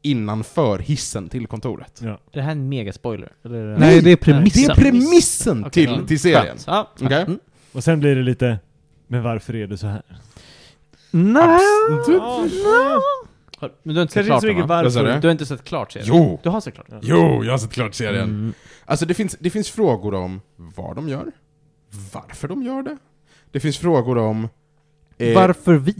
[0.03, 2.01] innanför hissen till kontoret.
[2.05, 2.11] Ja.
[2.11, 3.33] Är det här en megaspoiler?
[3.45, 3.79] Eller?
[3.79, 4.71] Nej, det är Det premissen.
[4.71, 6.57] är premissen Okej, till, serien.
[6.67, 6.91] Ja.
[7.01, 7.23] Okej.
[7.23, 7.39] Mm.
[7.73, 8.59] Och sen blir det lite,
[9.07, 10.03] men varför är det så här?
[11.11, 11.61] Nej.
[13.83, 15.21] Men du har inte sett klart så den?
[15.21, 16.09] Du har inte sett klart serien?
[16.15, 16.41] Jo!
[16.43, 16.87] Du har sett klart?
[17.03, 18.25] Jo, jag har sett klart serien.
[18.25, 18.53] Mm.
[18.85, 21.33] Alltså det finns, det finns frågor om vad de gör,
[22.13, 22.97] varför de gör det.
[23.51, 24.49] Det finns frågor om...
[25.19, 25.95] eh, Varför vi?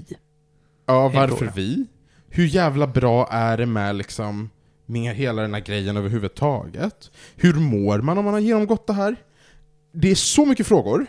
[0.87, 1.87] Ja, varför vi?
[2.29, 4.51] Hur jävla bra är det med liksom
[4.87, 7.11] med hela den här grejen överhuvudtaget?
[7.37, 9.17] Hur mår man om man har genomgått det här?
[9.93, 11.07] Det är så mycket frågor.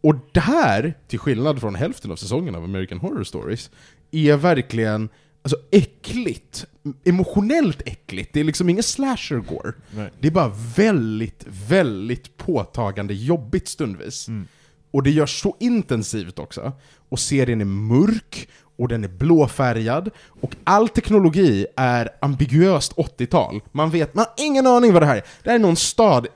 [0.00, 3.70] Och det här, till skillnad från hälften av säsongen av American Horror Stories,
[4.10, 5.08] är verkligen
[5.44, 6.66] alltså, äckligt.
[7.04, 8.30] Emotionellt äckligt.
[8.32, 9.72] Det är liksom ingen slasher gore.
[9.90, 10.10] Nej.
[10.20, 14.28] Det är bara väldigt, väldigt påtagande jobbigt stundvis.
[14.28, 14.46] Mm.
[14.90, 16.72] Och det görs så intensivt också.
[17.08, 23.60] Och serien är mörk, och den är blåfärgad, och all teknologi är ambiguöst 80-tal.
[23.72, 25.24] Man vet, man har ingen aning vad det här är.
[25.42, 26.26] Det här är någon stad,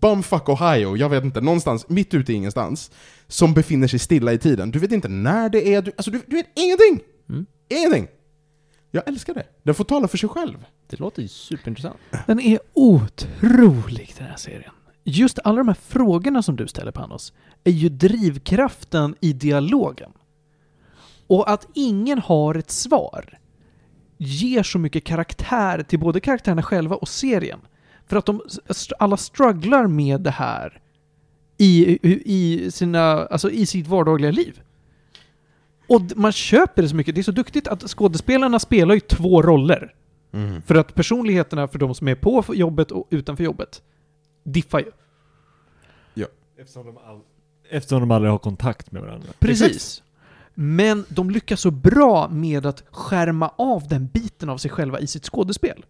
[0.00, 2.90] bumfuck Ohio, jag vet inte, någonstans mitt ute i ingenstans,
[3.28, 4.70] som befinner sig stilla i tiden.
[4.70, 7.00] Du vet inte när det är, du, alltså du, du vet ingenting!
[7.28, 7.46] Mm.
[7.68, 8.08] Ingenting!
[8.98, 9.46] Jag älskar det.
[9.62, 10.64] Den får tala för sig själv.
[10.86, 11.96] Det låter ju superintressant.
[12.26, 14.72] Den är otrolig den här serien.
[15.04, 17.32] Just alla de här frågorna som du ställer Panos
[17.64, 20.10] är ju drivkraften i dialogen.
[21.26, 23.38] Och att ingen har ett svar
[24.16, 27.60] ger så mycket karaktär till både karaktärerna själva och serien.
[28.06, 28.40] För att de
[28.98, 30.80] alla strugglar med det här
[31.58, 34.60] i, i, sina, alltså i sitt vardagliga liv.
[35.88, 37.14] Och man köper det så mycket.
[37.14, 39.94] Det är så duktigt att skådespelarna spelar ju två roller.
[40.66, 43.82] För att personligheterna för de som är på jobbet och utanför jobbet
[44.44, 44.90] diffar ju.
[46.58, 47.20] Eftersom de, all...
[47.70, 49.28] Eftersom de aldrig har kontakt med varandra.
[49.38, 50.02] Precis.
[50.54, 55.06] Men de lyckas så bra med att skärma av den biten av sig själva i
[55.06, 55.84] sitt skådespel.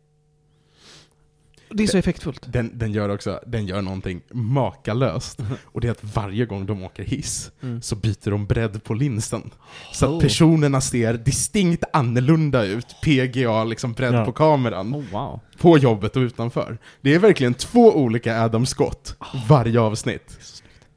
[1.70, 2.52] Det är så effektfullt.
[2.52, 5.38] Den, den gör också, den gör någonting makalöst.
[5.64, 7.82] Och det är att varje gång de åker hiss Mm.
[7.82, 9.50] så byter de bredd på linsen.
[9.92, 10.16] Så Oh.
[10.16, 14.24] att personerna ser distinkt annorlunda ut, PGA, liksom bredd Ja.
[14.24, 15.40] på kameran, Oh, wow.
[15.60, 16.78] på jobbet och utanför.
[17.00, 19.16] Det är verkligen två olika Adam Scott
[19.48, 20.38] varje avsnitt.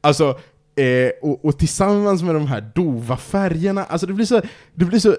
[0.00, 0.38] Alltså,
[0.76, 4.42] eh, och, och tillsammans med de här dova färgerna, alltså det blir så,
[4.74, 5.16] det blir så,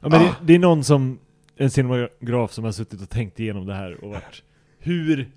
[0.00, 0.24] Ja, men Ah.
[0.24, 1.18] det, det är någon som,
[1.56, 4.42] en cinematograf som har suttit och tänkt igenom det här och varit
[4.84, 5.28] Hur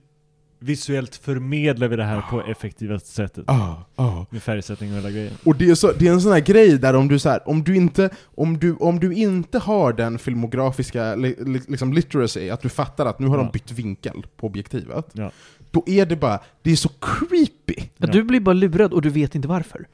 [0.59, 3.43] visuellt förmedlar vi det här på effektivaste sättet?
[3.47, 4.25] ah, ah.
[4.29, 5.33] Med färgsättning och hela grejen.
[5.43, 7.49] Och det är, så, det är en sån här grej där om du, så här,
[7.49, 12.49] om du, inte, om du, om du inte har den filmografiska li, li, liksom literacy,
[12.49, 13.43] att du fattar att nu har Ja.
[13.43, 15.31] de bytt vinkel på objektivet, Ja.
[15.71, 17.75] då är det bara, det är så creepy!
[17.97, 18.07] Ja.
[18.07, 19.87] du blir bara lurad och du vet inte varför.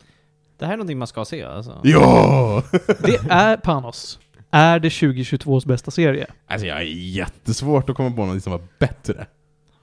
[0.58, 1.80] Det här är någonting man ska se alltså.
[1.84, 2.64] Ja!
[3.00, 4.20] Det är Panos.
[4.52, 6.28] Är det 2022s bästa serie?
[6.48, 6.84] Alltså jag är
[7.16, 9.28] jättesvårt att komma på något som var bättre.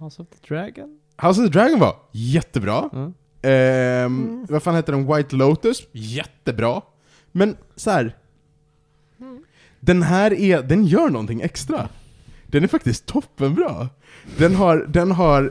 [0.00, 0.98] House of the Dragon?
[1.16, 2.90] House of the Dragon var jättebra.
[2.92, 3.14] Mm.
[3.42, 5.14] Ehm, Vad fan heter den?
[5.16, 5.82] White Lotus?
[5.92, 6.82] Jättebra.
[7.32, 8.16] Men så här.
[9.80, 11.88] Den här är, den gör någonting extra.
[12.46, 13.88] Den är faktiskt toppenbra.
[14.38, 15.42] Den har, den har,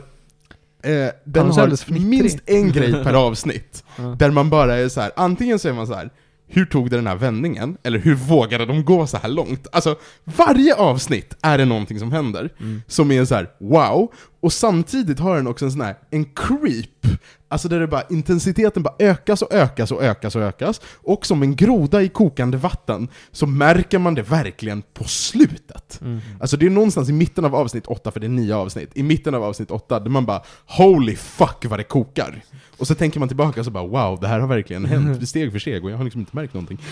[0.82, 3.84] eh, den har minst en grej per avsnitt.
[4.18, 5.10] Där man bara är så här.
[5.16, 6.10] antingen så är man så här.
[6.50, 7.76] Hur tog det den här vändningen?
[7.82, 9.66] Eller hur vågade de gå så här långt?
[9.72, 12.82] Alltså, varje avsnitt är det någonting som händer Mm.
[12.86, 17.20] som är så här: wow, och samtidigt har den också en sån här, en creep
[17.52, 20.80] Alltså där det bara, intensiteten bara ökas och ökas och ökas och ökas.
[21.02, 26.00] Och som en groda i kokande vatten så märker man det verkligen på slutet.
[26.00, 26.20] Mm.
[26.40, 29.02] Alltså det är någonstans i mitten av avsnitt 8, för det är nio avsnitt, i
[29.02, 32.42] mitten av avsnitt 8 där man bara Holy fuck vad det kokar!
[32.78, 35.52] Och så tänker man tillbaka och så bara wow, det här har verkligen hänt steg
[35.52, 36.78] för steg och jag har liksom inte märkt någonting.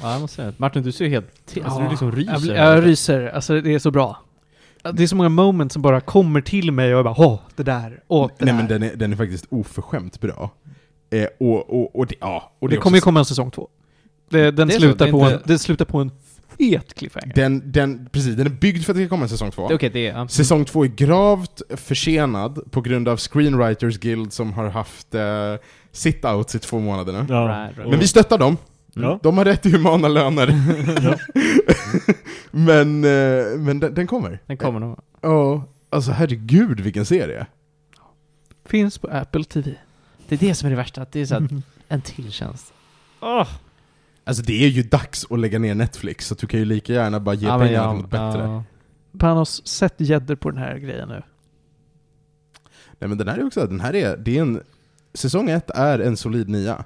[0.00, 1.26] Ja, jag måste säga Martin, du ser helt...
[1.26, 2.54] Alltså, Ja, du liksom ryser.
[2.54, 4.25] Jag, jag ryser, alltså det är så bra.
[4.92, 7.62] Det är så många moments som bara kommer till mig och jag bara åh, det
[7.62, 8.58] där, åh, det Nej där.
[8.60, 10.50] men den är, den är faktiskt oförskämt bra.
[11.10, 13.68] Eh, och, och, och det, ja, och det är kommer ju komma en säsong två.
[14.30, 16.10] Det, den, Det är så, slutar det är på inte- en, den slutar på en
[16.58, 17.32] fet cliffhanger.
[17.34, 19.68] Den, den, precis, den är byggd för att det ska komma en säsong två.
[19.68, 20.18] Det- Okej, det är...
[20.18, 20.28] ja.
[20.28, 25.20] Säsong två är gravt försenad på grund av Screenwriters Guild som har haft eh,
[25.92, 27.26] sit-outs i två månader nu.
[27.28, 27.34] Ja.
[27.48, 27.90] Right, right.
[27.90, 28.56] Men vi stöttar dem.
[29.02, 29.20] Ja.
[29.22, 30.46] De har rätt till humana löner.
[31.02, 31.18] Ja.
[32.50, 34.38] men eh, men den, den kommer.
[34.46, 34.98] Den kommer nog.
[35.20, 37.46] Ja, alltså herregud vilken serie.
[38.64, 39.74] Finns på Apple TV.
[40.28, 41.50] Det är det som är det värsta, att det är så att
[41.88, 42.72] en till tjänst.
[43.20, 43.48] Åh!
[44.24, 47.20] Alltså det är ju dags att lägga ner Netflix, så du kan ju lika gärna
[47.20, 48.42] bara ge Ja, men pengar ja, till något bättre.
[48.42, 48.64] ja.
[49.18, 51.22] Panos, sätt gäddor på den här grejen nu.
[52.98, 54.62] Nej men den här är också, den här är, det är en,
[55.16, 56.84] säsong ett är en solid nia.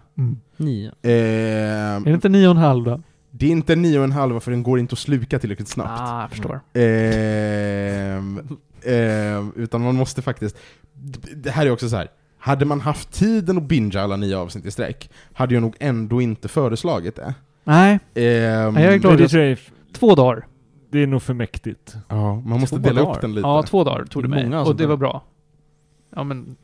[0.56, 0.92] Nio.
[1.02, 3.00] Eh, Är det inte nio och en halv då?
[3.32, 6.00] det är inte nio och en halva för den går inte att sluka tillräckligt snabbt.
[6.00, 6.60] Ah, jag förstår.
[6.74, 8.40] Ehm,
[8.84, 10.56] ehm, utan man måste faktiskt...
[11.36, 12.08] Det här är också så här.
[12.38, 16.20] Hade man haft tiden att bingea alla nio avsnitt i sträck, hade jag nog ändå
[16.22, 17.34] inte föreslagit det.
[17.64, 19.18] Nej, Nej, jag är glad.
[19.18, 19.60] Det tror jag är,
[19.92, 20.46] två dagar.
[20.90, 21.96] det är nog för mäktigt.
[22.08, 23.14] Ja, man måste Två dela dagar?
[23.16, 23.48] upp den lite.
[23.48, 24.44] Ja, två dagar tog det mig.
[24.44, 25.24] många Och det var bra.
[26.16, 26.56] Ja men,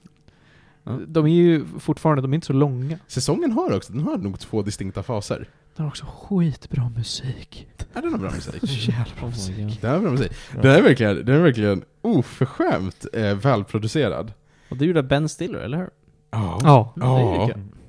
[1.06, 2.98] De är ju fortfarande, de är inte så långa.
[3.06, 5.48] Säsongen har också, den har nog två distinkta faser.
[5.76, 7.68] Den har också skitbra musik.
[7.94, 8.62] Är den har bra musik?
[8.88, 9.80] Jävla bra Oh musik.
[9.80, 10.32] Den har bra musik.
[10.62, 14.32] Den är verkligen, den är verkligen oförskämt eh, välproducerad.
[14.70, 15.90] Och det gjorde Ben Stiller, eller hur?
[16.30, 16.58] Ja.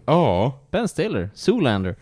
[0.06, 0.60] Ja.
[0.72, 1.96] Ben Stiller, Zoolander.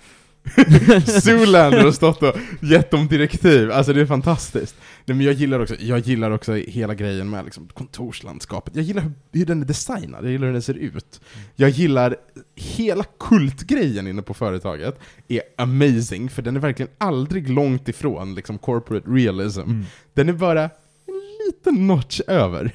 [1.22, 4.76] Zoolander har stått och gett dem direktiv, alltså det är fantastiskt.
[5.06, 8.76] Nej, men jag gillar också, jag gillar också hela grejen med liksom kontorslandskapet.
[8.76, 11.22] Jag gillar hur, hur den är designad, jag gillar hur den ser ut.
[11.56, 12.16] Jag gillar
[12.56, 18.58] hela kultgrejen inne på företaget, är amazing, för den är verkligen aldrig långt ifrån liksom
[18.58, 19.62] corporate realism.
[19.62, 19.84] Mm.
[20.14, 22.72] Den är bara en liten notch över.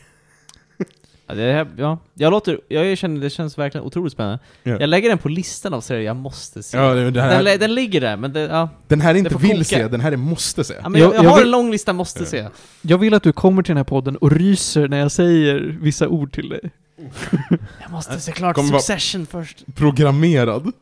[1.31, 1.99] Ja, det här, ja.
[2.14, 4.39] Jag låter, jag känner, det känns verkligen otroligt spännande.
[4.62, 4.76] Ja.
[4.81, 6.76] Jag lägger den på listan av serier jag måste se.
[6.78, 8.68] Ja, det, det här, den, den ligger där, men det, ja.
[8.89, 9.64] den här är inte vill koka.
[9.64, 10.74] se, den här är måste se.
[10.83, 12.49] ja men jag, Jag- jag, har vill- en lång lista måste se.
[12.83, 16.09] Jag vill att du kommer till den här podden och ryser när jag säger vissa
[16.09, 16.61] ord till dig.
[17.83, 19.64] Jag måste se klart Kommer Succession först.
[19.74, 20.72] Programmerad.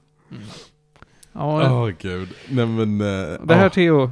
[1.32, 2.28] Ja, Åh gud.
[2.48, 3.00] Nej men...
[3.00, 3.70] eh, det här ja.
[3.70, 4.10] Theo,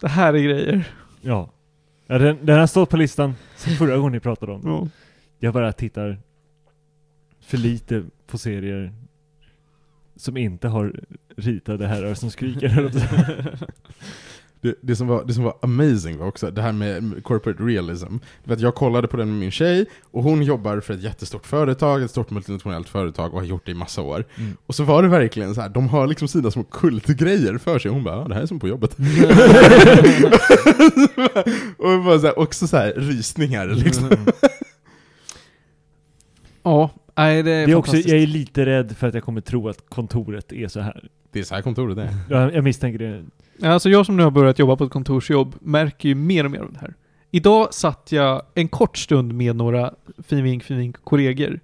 [0.00, 0.84] det här är grejer.
[1.20, 1.50] Ja.
[2.06, 4.90] den, den har stått på listan sen förra gången ni pratade om den.
[5.40, 5.46] Ja.
[5.46, 6.18] Jag bara tittar
[7.40, 8.92] för lite på serier
[10.16, 11.00] som inte har
[11.36, 12.90] ritade herrar som skriker.
[14.62, 18.16] Det, det, som var, det som var amazing var också det här med corporate realism.
[18.44, 21.46] För att jag kollade på den med min tjej, och hon jobbar för ett jättestort
[21.46, 24.24] företag, ett stort multinationellt företag, och har gjort det i massa år.
[24.36, 24.56] Mm.
[24.66, 27.88] Och så var det verkligen så här, de har liksom sina små kultgrejer för sig,
[27.88, 28.92] och hon bara ah, det här är som på jobbet.
[31.76, 34.08] och det var så här, också så här, rysningar liksom.
[36.62, 39.40] Ja, nej det är, Det är också, jag är lite rädd för att jag kommer
[39.40, 41.08] tro att kontoret är så här.
[41.32, 42.10] Det är så här kontoret är.
[42.30, 43.24] Jag, jag misstänker det.
[43.68, 46.60] Alltså jag som nu har börjat jobba på ett kontorsjobb märker ju mer och mer
[46.60, 46.94] av det här.
[47.30, 51.60] Idag satt jag en kort stund med några finvink finvink kollegor.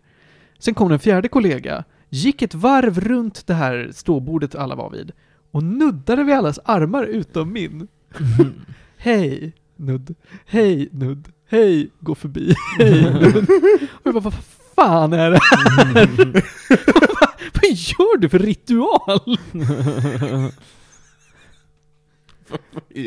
[0.59, 5.13] Sen kom en fjärde kollega, gick ett varv runt det här ståbordet alla var vid
[5.51, 7.89] och nuddade vid allas armar utom min.
[8.97, 10.15] Hej, nudd.
[10.47, 11.29] Hej, nudd.
[11.49, 12.55] Hej, gå förbi.
[12.79, 13.37] Hej, nudd.
[13.91, 14.35] Och jag bara, vad
[14.77, 16.07] fan är det här?
[17.55, 19.39] vad gör du för ritual?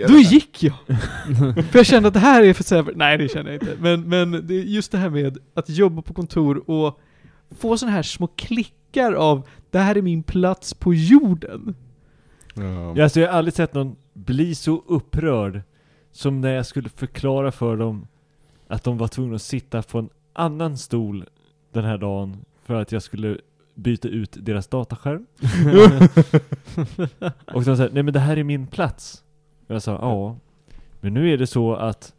[0.07, 0.73] Då gick jag!
[1.71, 2.95] för jag kände att det här är för sävert.
[2.95, 3.77] Nej, det känner jag inte.
[3.79, 6.99] Men, men det är just det här med att jobba på kontor och
[7.59, 11.75] få sådana här små klickar av det här är min plats på jorden.
[12.53, 12.93] Ja.
[12.95, 15.61] Ja, alltså jag har aldrig sett någon bli så upprörd
[16.11, 18.07] som när jag skulle förklara för dem
[18.67, 21.25] att de var tvungna att sitta på en annan stol
[21.71, 23.37] den här dagen för att jag skulle
[23.75, 25.25] byta ut deras dataskärm.
[27.53, 29.23] och de sa nej men det här är min plats.
[29.67, 30.37] Och jag sa ja,
[31.01, 32.13] men nu är det så att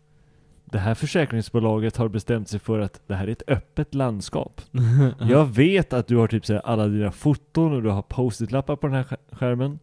[0.65, 4.61] det här försäkringsbolaget har bestämt sig för att det här är ett öppet landskap.
[5.21, 8.77] Jag vet att du har typ så här alla dina foton och du har post-it-lappar
[8.77, 9.79] på den här skär- skärmen.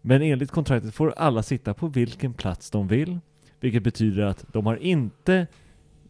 [0.00, 3.18] Men enligt kontraktet får alla sitta på vilken plats de vill.
[3.60, 5.46] Vilket betyder att de har inte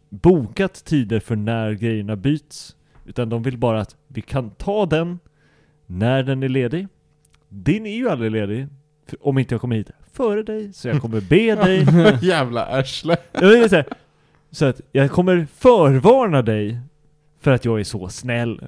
[0.09, 2.74] bokat tider för när grejerna byts.
[3.05, 5.19] Utan de vill bara att vi kan ta den
[5.87, 6.89] när den är ledig.
[7.49, 8.67] Din är ju aldrig ledig,
[9.07, 11.87] för om inte jag kommer hit före dig, så jag kommer be dig.
[12.23, 13.17] Jävla arsle.
[13.43, 13.85] Inte,
[14.51, 16.81] så att jag kommer förvarna dig
[17.41, 18.61] för att jag är så snäll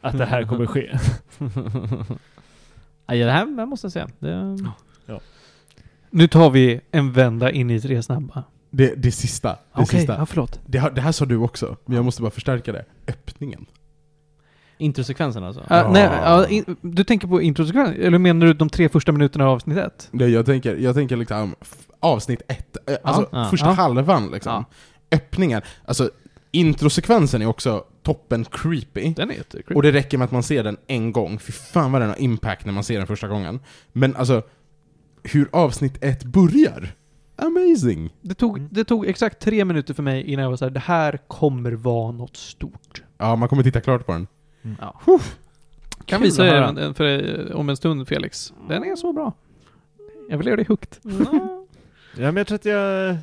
[0.00, 0.90] att det här kommer ske.
[3.06, 4.08] ja, det här måste jag säga.
[4.18, 4.58] Det,
[6.10, 8.44] Nu tar vi en vända in i tre snabba.
[8.76, 9.48] Det, det sista.
[9.48, 10.16] Det Okej, sista.
[10.18, 10.60] ja, förlåt.
[10.66, 12.84] Det, har- det här sa du också, men jag måste bara förstärka det.
[13.08, 13.66] Öppningen.
[14.78, 15.60] introsekvensen alltså.
[15.60, 15.90] Uh, Ja.
[15.92, 19.50] nej, ja, in, du tänker på introsekvensen, eller menar du de tre första minuterna av
[19.52, 20.08] avsnitt ett?
[20.12, 21.54] Det, jag, tänker, jag tänker liksom
[22.00, 23.48] avsnitt ett, eh, alltså Ja.
[23.50, 23.72] första Ja.
[23.72, 24.64] halvan liksom.
[25.12, 25.62] Öppningen.
[25.84, 26.10] Alltså
[26.50, 29.12] introsekvensen är också toppen creepy.
[29.16, 29.74] Den är jättecreepy.
[29.74, 31.38] Och det räcker med att man ser den en gång.
[31.38, 33.60] Fy fan vad den har impact när man ser den första gången.
[33.92, 34.42] Men alltså,
[35.22, 36.94] hur avsnitt ett börjar.
[37.36, 38.14] Amazing!
[38.20, 38.68] Det tog, Mm.
[38.72, 42.12] det tog exakt tre minuter för mig innan jag var såhär, det här kommer vara
[42.12, 43.02] något stort.
[43.18, 44.26] Ja, man kommer titta klart på den.
[44.80, 45.00] Ja.
[45.04, 45.18] Kul
[46.04, 48.52] Kan visa er en- för dig om en stund Felix.
[48.68, 49.32] Den är så bra.
[50.30, 50.96] Jag vill göra dig hooked.
[52.18, 53.16] Ja men jag tror att jag...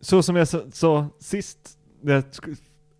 [0.00, 2.24] Så som jag sa, sist, när jag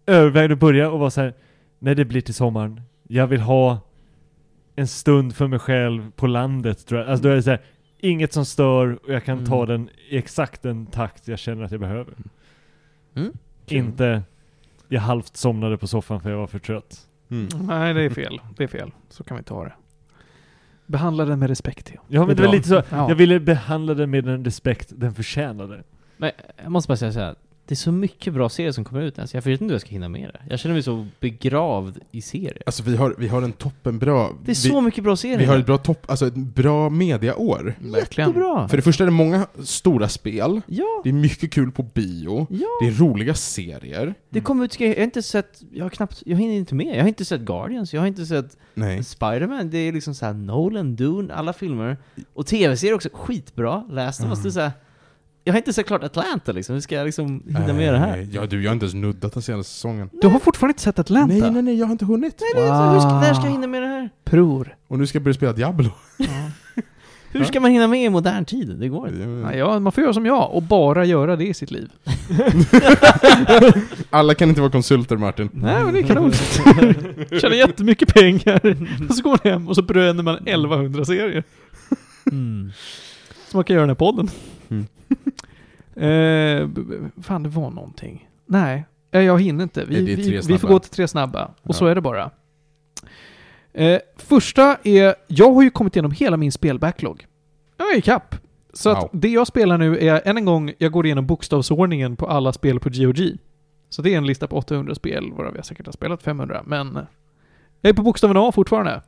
[0.06, 1.34] övervägde att börja och var så här.
[1.78, 3.78] när det blir till sommaren, jag vill ha
[4.76, 7.10] en stund för mig själv på landet tror jag.
[7.10, 7.62] Alltså då är det så här,
[7.98, 9.68] inget som stör och jag kan ta Mm.
[9.68, 12.14] den i exakt den takt jag känner att jag behöver.
[13.14, 13.32] Mm.
[13.66, 14.22] Inte,
[14.88, 17.08] jag halvt somnade på soffan för jag var för trött.
[17.30, 17.48] Mm.
[17.66, 18.40] Nej, det är fel.
[18.56, 18.90] Det är fel.
[19.08, 19.72] Så kan vi inte ha det.
[20.86, 22.00] Behandla den med respekt, Theo.
[22.08, 23.08] Ja men Det var lite så, Ja.
[23.08, 25.82] jag ville behandla den med den respekt den förtjänade.
[26.16, 26.30] Men
[26.62, 27.34] jag måste bara säga så här.
[27.68, 29.18] Det är så mycket bra serier som kommer ut.
[29.18, 30.40] Alltså jag vet inte hur jag ska hinna med det.
[30.50, 32.62] Jag känner mig så begravd i serier.
[32.66, 34.28] Alltså vi har, vi har en toppenbra...
[34.44, 35.38] Det är så vi, mycket bra serier.
[35.38, 37.74] vi har ett bra topp, alltså ett bra mediaår.
[37.80, 38.30] Verkligen.
[38.30, 38.68] Jättebra!
[38.68, 41.00] För det första är det många stora spel, Ja!
[41.04, 42.66] det är mycket kul på bio, Ja!
[42.80, 44.14] det är roliga serier.
[44.30, 46.96] Det kommer ut, jag har inte sett, jag har knappt, jag hinner inte med.
[46.96, 49.04] Jag har inte sett Guardians, jag har inte sett Nej.
[49.04, 51.96] Spiderman, det är liksom såhär Nolan, Dune, alla filmer.
[52.34, 53.84] Och tv-serier också, skitbra.
[53.90, 54.30] Läs dem, Mm.
[54.38, 54.72] måste säga.
[55.48, 58.16] Jag har inte sett klart Atlanta liksom, hur ska jag liksom hinna med det här?
[58.16, 60.10] Nej, Ja du, jag har inte ens nuddat den senaste säsongen.
[60.20, 61.34] Du har fortfarande inte sett Atlanta?
[61.34, 62.42] Nej, nej, nej, jag har inte hunnit.
[62.54, 64.10] Nej, är så, hur ska, när ska jag hinna med det här?
[64.24, 64.76] Pror.
[64.88, 65.90] Och nu ska jag börja spela Diablo.
[67.32, 68.76] Hur ska man hinna med i modern tid?
[68.80, 69.26] Det går inte.
[69.26, 71.90] Nej, ja, man får göra som jag och bara göra det i sitt liv.
[74.10, 75.50] Alla kan inte vara konsulter Martin.
[75.52, 76.32] Nej, men det är kanon.
[77.40, 78.76] Tjänar jättemycket pengar.
[79.08, 81.44] Och så går man hem och så bränner man 1100 serier.
[82.30, 82.72] Mm.
[83.48, 84.30] Så man kan göra den här podden.
[85.96, 86.68] Eh,
[87.22, 88.28] fan, det var någonting.
[88.46, 89.84] Nej, eh, jag hinner inte.
[89.84, 91.44] Vi, vi, vi får gå till tre snabba.
[91.44, 91.72] Och Ja.
[91.72, 92.30] så är det bara.
[93.72, 97.26] Eh, första är, jag har ju kommit igenom hela min spelbacklog.
[97.76, 98.34] Jag är ikapp.
[98.72, 99.08] Så att Wow.
[99.12, 102.80] det jag spelar nu är, än en gång, jag går igenom bokstavsordningen på alla spel
[102.80, 103.36] på GOG.
[103.88, 106.98] Så det är en lista på 800 spel, varav jag säkert har spelat 500, men
[107.80, 109.02] jag är på bokstaven A fortfarande.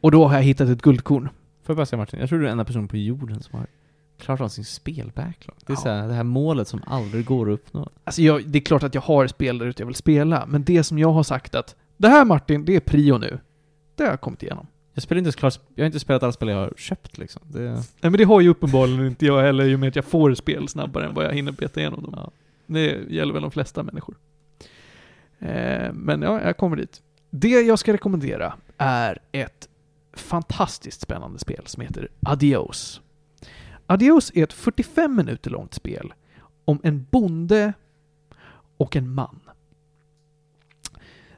[0.00, 1.22] Och då har jag hittat ett guldkorn.
[1.62, 3.58] Får jag bara säga Martin, jag tror du är den enda personen på jorden som
[3.58, 3.66] har
[4.18, 5.56] klarat av sin spelbacklog.
[5.66, 5.80] Det är Ja.
[5.82, 7.88] så här, det här målet som aldrig går att uppnå.
[8.04, 10.64] Alltså jag, det är klart att jag har spel där ute jag vill spela, men
[10.64, 13.38] det som jag har sagt att det här Martin, det är prio nu.
[13.94, 14.66] Det har jag kommit igenom.
[14.94, 17.42] Jag spelar inte klart, jag har inte spelat alla spel jag har köpt liksom.
[17.48, 20.04] Det, Nej men det har ju uppenbarligen inte jag heller i och med att jag
[20.04, 22.14] får spel snabbare än vad jag hinner beta igenom dem.
[22.16, 22.30] ja.
[22.66, 24.14] Det gäller väl de flesta människor.
[25.38, 27.02] Eh, men ja, jag kommer dit.
[27.30, 29.68] Det jag ska rekommendera är ett
[30.12, 33.00] fantastiskt spännande spel som heter Adios.
[33.86, 36.14] Adios är ett 45 minuter långt spel
[36.64, 37.72] om en bonde
[38.76, 39.40] och en man.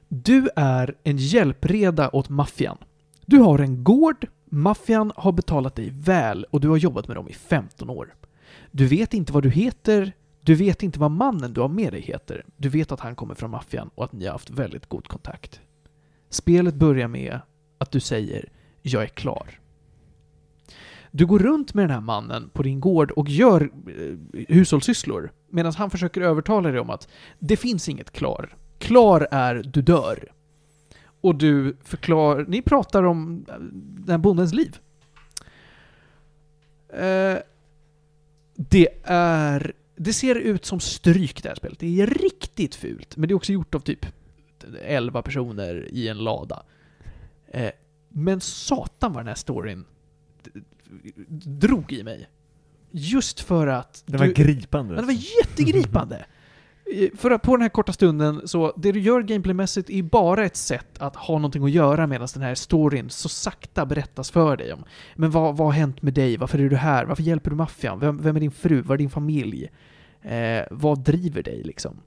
[0.08, 2.78] Du är en hjälpreda åt maffian.
[3.26, 7.28] Du har en gård, maffian har betalat dig väl och du har jobbat med dem
[7.28, 8.14] i 15 år.
[8.70, 12.00] Du vet inte vad du heter, du vet inte vad mannen du har med dig
[12.00, 12.44] heter.
[12.56, 15.60] Du vet att han kommer från maffian och att ni har haft väldigt god kontakt.
[16.30, 17.40] Spelet börjar med
[17.78, 18.48] att du säger
[18.82, 19.60] ”Jag är klar”.
[21.10, 25.72] Du går runt med den här mannen på din gård och gör eh, hushållssysslor medan
[25.74, 27.08] han försöker övertala dig om att
[27.38, 28.56] det finns inget klar.
[28.78, 30.32] Klar är du dör.
[31.20, 34.78] Och du förklarar, ni pratar om eh, den här bondens liv.
[36.88, 37.38] Eh,
[38.54, 39.72] det är...
[40.00, 41.78] Det ser ut som stryk det här spelet.
[41.78, 43.16] Det är riktigt fult.
[43.16, 44.06] Men det är också gjort av typ
[44.82, 46.62] 11 personer i en lada.
[47.46, 47.70] Eh,
[48.08, 49.84] men satan vad den här storyn
[51.28, 52.28] drog i mig.
[52.90, 54.02] Just för att...
[54.06, 54.94] Det var du- gripande.
[54.94, 56.24] men det var jättegripande!
[57.16, 60.56] För att på den här korta stunden, så det du gör gameplaymässigt är bara ett
[60.56, 64.72] sätt att ha någonting att göra medan den här storyn så sakta berättas för dig
[64.72, 64.84] om.
[65.16, 66.36] Men vad, vad har hänt med dig?
[66.36, 67.04] Varför är du här?
[67.04, 67.98] Varför hjälper du maffian?
[67.98, 68.82] Vem, vem är din fru?
[68.82, 69.70] Vad är din familj?
[70.22, 72.00] Eh, vad driver dig liksom?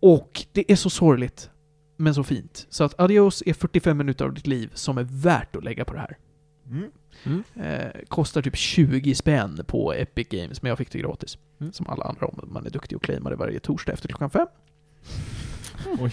[0.00, 1.50] Och det är så sorgligt,
[1.96, 2.66] men så fint.
[2.70, 5.92] Så att Adios är 45 minuter av ditt liv som är värt att lägga på
[5.94, 6.16] det här.
[6.70, 6.90] Mm.
[7.24, 7.42] Mm.
[7.56, 11.38] Eh, kostar typ 20 spänn på Epic Games, men jag fick det gratis.
[11.60, 11.72] Mm.
[11.72, 14.46] Som alla andra om man är duktig och claimar det varje torsdag efter klockan fem.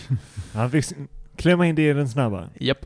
[0.53, 0.85] Han fick
[1.35, 2.49] klämma in det i den snabba.
[2.59, 2.85] Japp.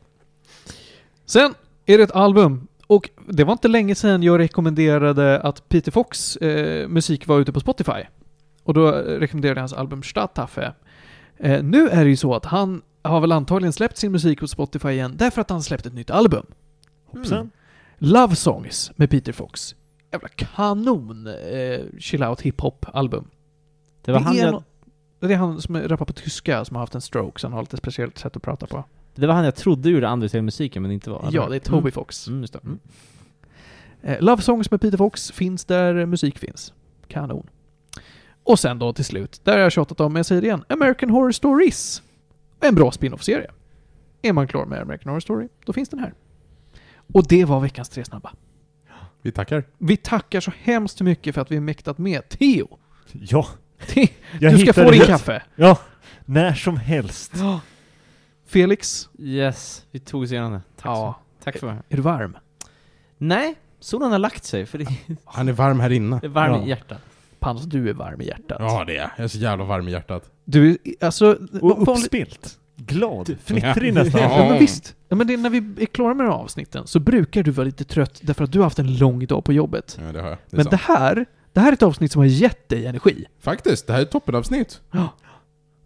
[1.26, 1.54] Sen
[1.86, 2.68] är det ett album.
[2.86, 7.52] Och det var inte länge sedan jag rekommenderade att Peter Fox eh, musik var ute
[7.52, 8.02] på Spotify.
[8.62, 10.72] Och då rekommenderade jag hans album Stadtaffe.
[11.36, 14.48] Eh, nu är det ju så att han har väl antagligen släppt sin musik på
[14.48, 16.46] Spotify igen därför att han släppt ett nytt album.
[17.06, 17.50] Hoppsan.
[18.04, 19.74] Love Songs med Peter Fox.
[20.12, 23.28] Jävla kanon eh, chill out hiphop album.
[24.04, 24.62] Det var han är jag, no-
[25.20, 27.60] det är han som rappar på tyska som har haft en stroke, så han har
[27.62, 28.84] lite speciellt sätt att prata på.
[29.14, 31.28] det var han jag trodde gjorde Undertale-musiken, men inte var.
[31.32, 31.92] Ja, det är Toby Mm.
[31.92, 32.28] Fox.
[32.28, 32.60] Mm, just det.
[32.64, 32.78] Mm.
[34.02, 36.72] Eh, Love Songs med Peter Fox finns där musik finns.
[37.08, 37.46] Kanon.
[38.44, 40.64] Och sen då till slut, där har jag tjatat om, men jag säger det igen,
[40.68, 42.02] American Horror Stories.
[42.60, 43.50] En bra spin-off-serie.
[44.22, 46.14] Är man klar med American Horror Story, då finns den här.
[47.12, 48.32] Och det var veckans tre snabba.
[49.22, 49.64] Vi tackar.
[49.78, 52.28] Vi tackar så hemskt mycket för att vi mäktat med.
[52.28, 52.78] Theo!
[53.12, 53.46] Ja,
[53.86, 54.08] Te-
[54.40, 55.08] jag du ska få din rätt.
[55.08, 55.42] kaffe.
[55.56, 55.78] Ja,
[56.24, 57.32] när som helst.
[58.46, 59.08] Felix?
[59.18, 60.60] Yes, vi tog oss igenom det.
[60.76, 61.20] Tack, Ja.
[61.38, 61.72] så, tack för det.
[61.88, 62.36] Är du varm?
[63.18, 64.86] Nej, solen har lagt sig, för det
[65.24, 66.20] Han är varm här inne.
[66.22, 66.64] är varmt Ja.
[66.64, 66.98] i hjärtat.
[67.38, 68.56] Panos, du är varm i hjärtat.
[68.60, 69.10] Ja, det är jag.
[69.16, 70.30] Jag är så jävla varm i hjärtat.
[70.44, 71.38] Du, är- alltså...
[71.60, 72.58] Och uppspilt.
[72.76, 73.36] Glad.
[73.44, 74.02] Fnittrig Ja.
[74.02, 74.20] nästan.
[74.22, 74.94] Ja, men visst.
[75.08, 77.50] Ja, men det, är när vi är klara med de här avsnitten så brukar du
[77.50, 79.98] vara lite trött därför att du har haft en lång dag på jobbet.
[80.06, 80.38] Ja, det har jag.
[80.50, 80.70] Det är Men sant.
[80.70, 83.24] det här, det här är ett avsnitt som har gett dig energi.
[83.40, 84.80] Faktiskt, det här är ett toppenavsnitt.
[84.90, 85.08] Ja,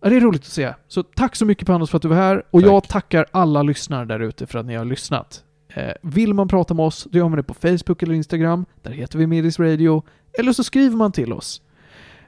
[0.01, 0.75] det är roligt att se.
[0.89, 2.43] Så tack så mycket Panos för att du var här.
[2.51, 2.93] Och jag Tack.
[2.93, 5.43] tackar alla lyssnare där ute för att ni har lyssnat.
[5.69, 8.67] Eh, vill man prata med oss, då gör man det på Facebook eller Instagram.
[8.83, 10.03] Där heter vi Medis Radio.
[10.39, 11.63] Eller så skriver man till oss.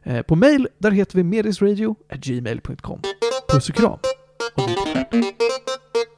[0.03, 3.01] Eh, på mail, där heter vi medisradio.gmail.com.
[3.49, 3.99] Puss och kram.
[4.41, 5.13] Thank
[5.95, 6.18] you.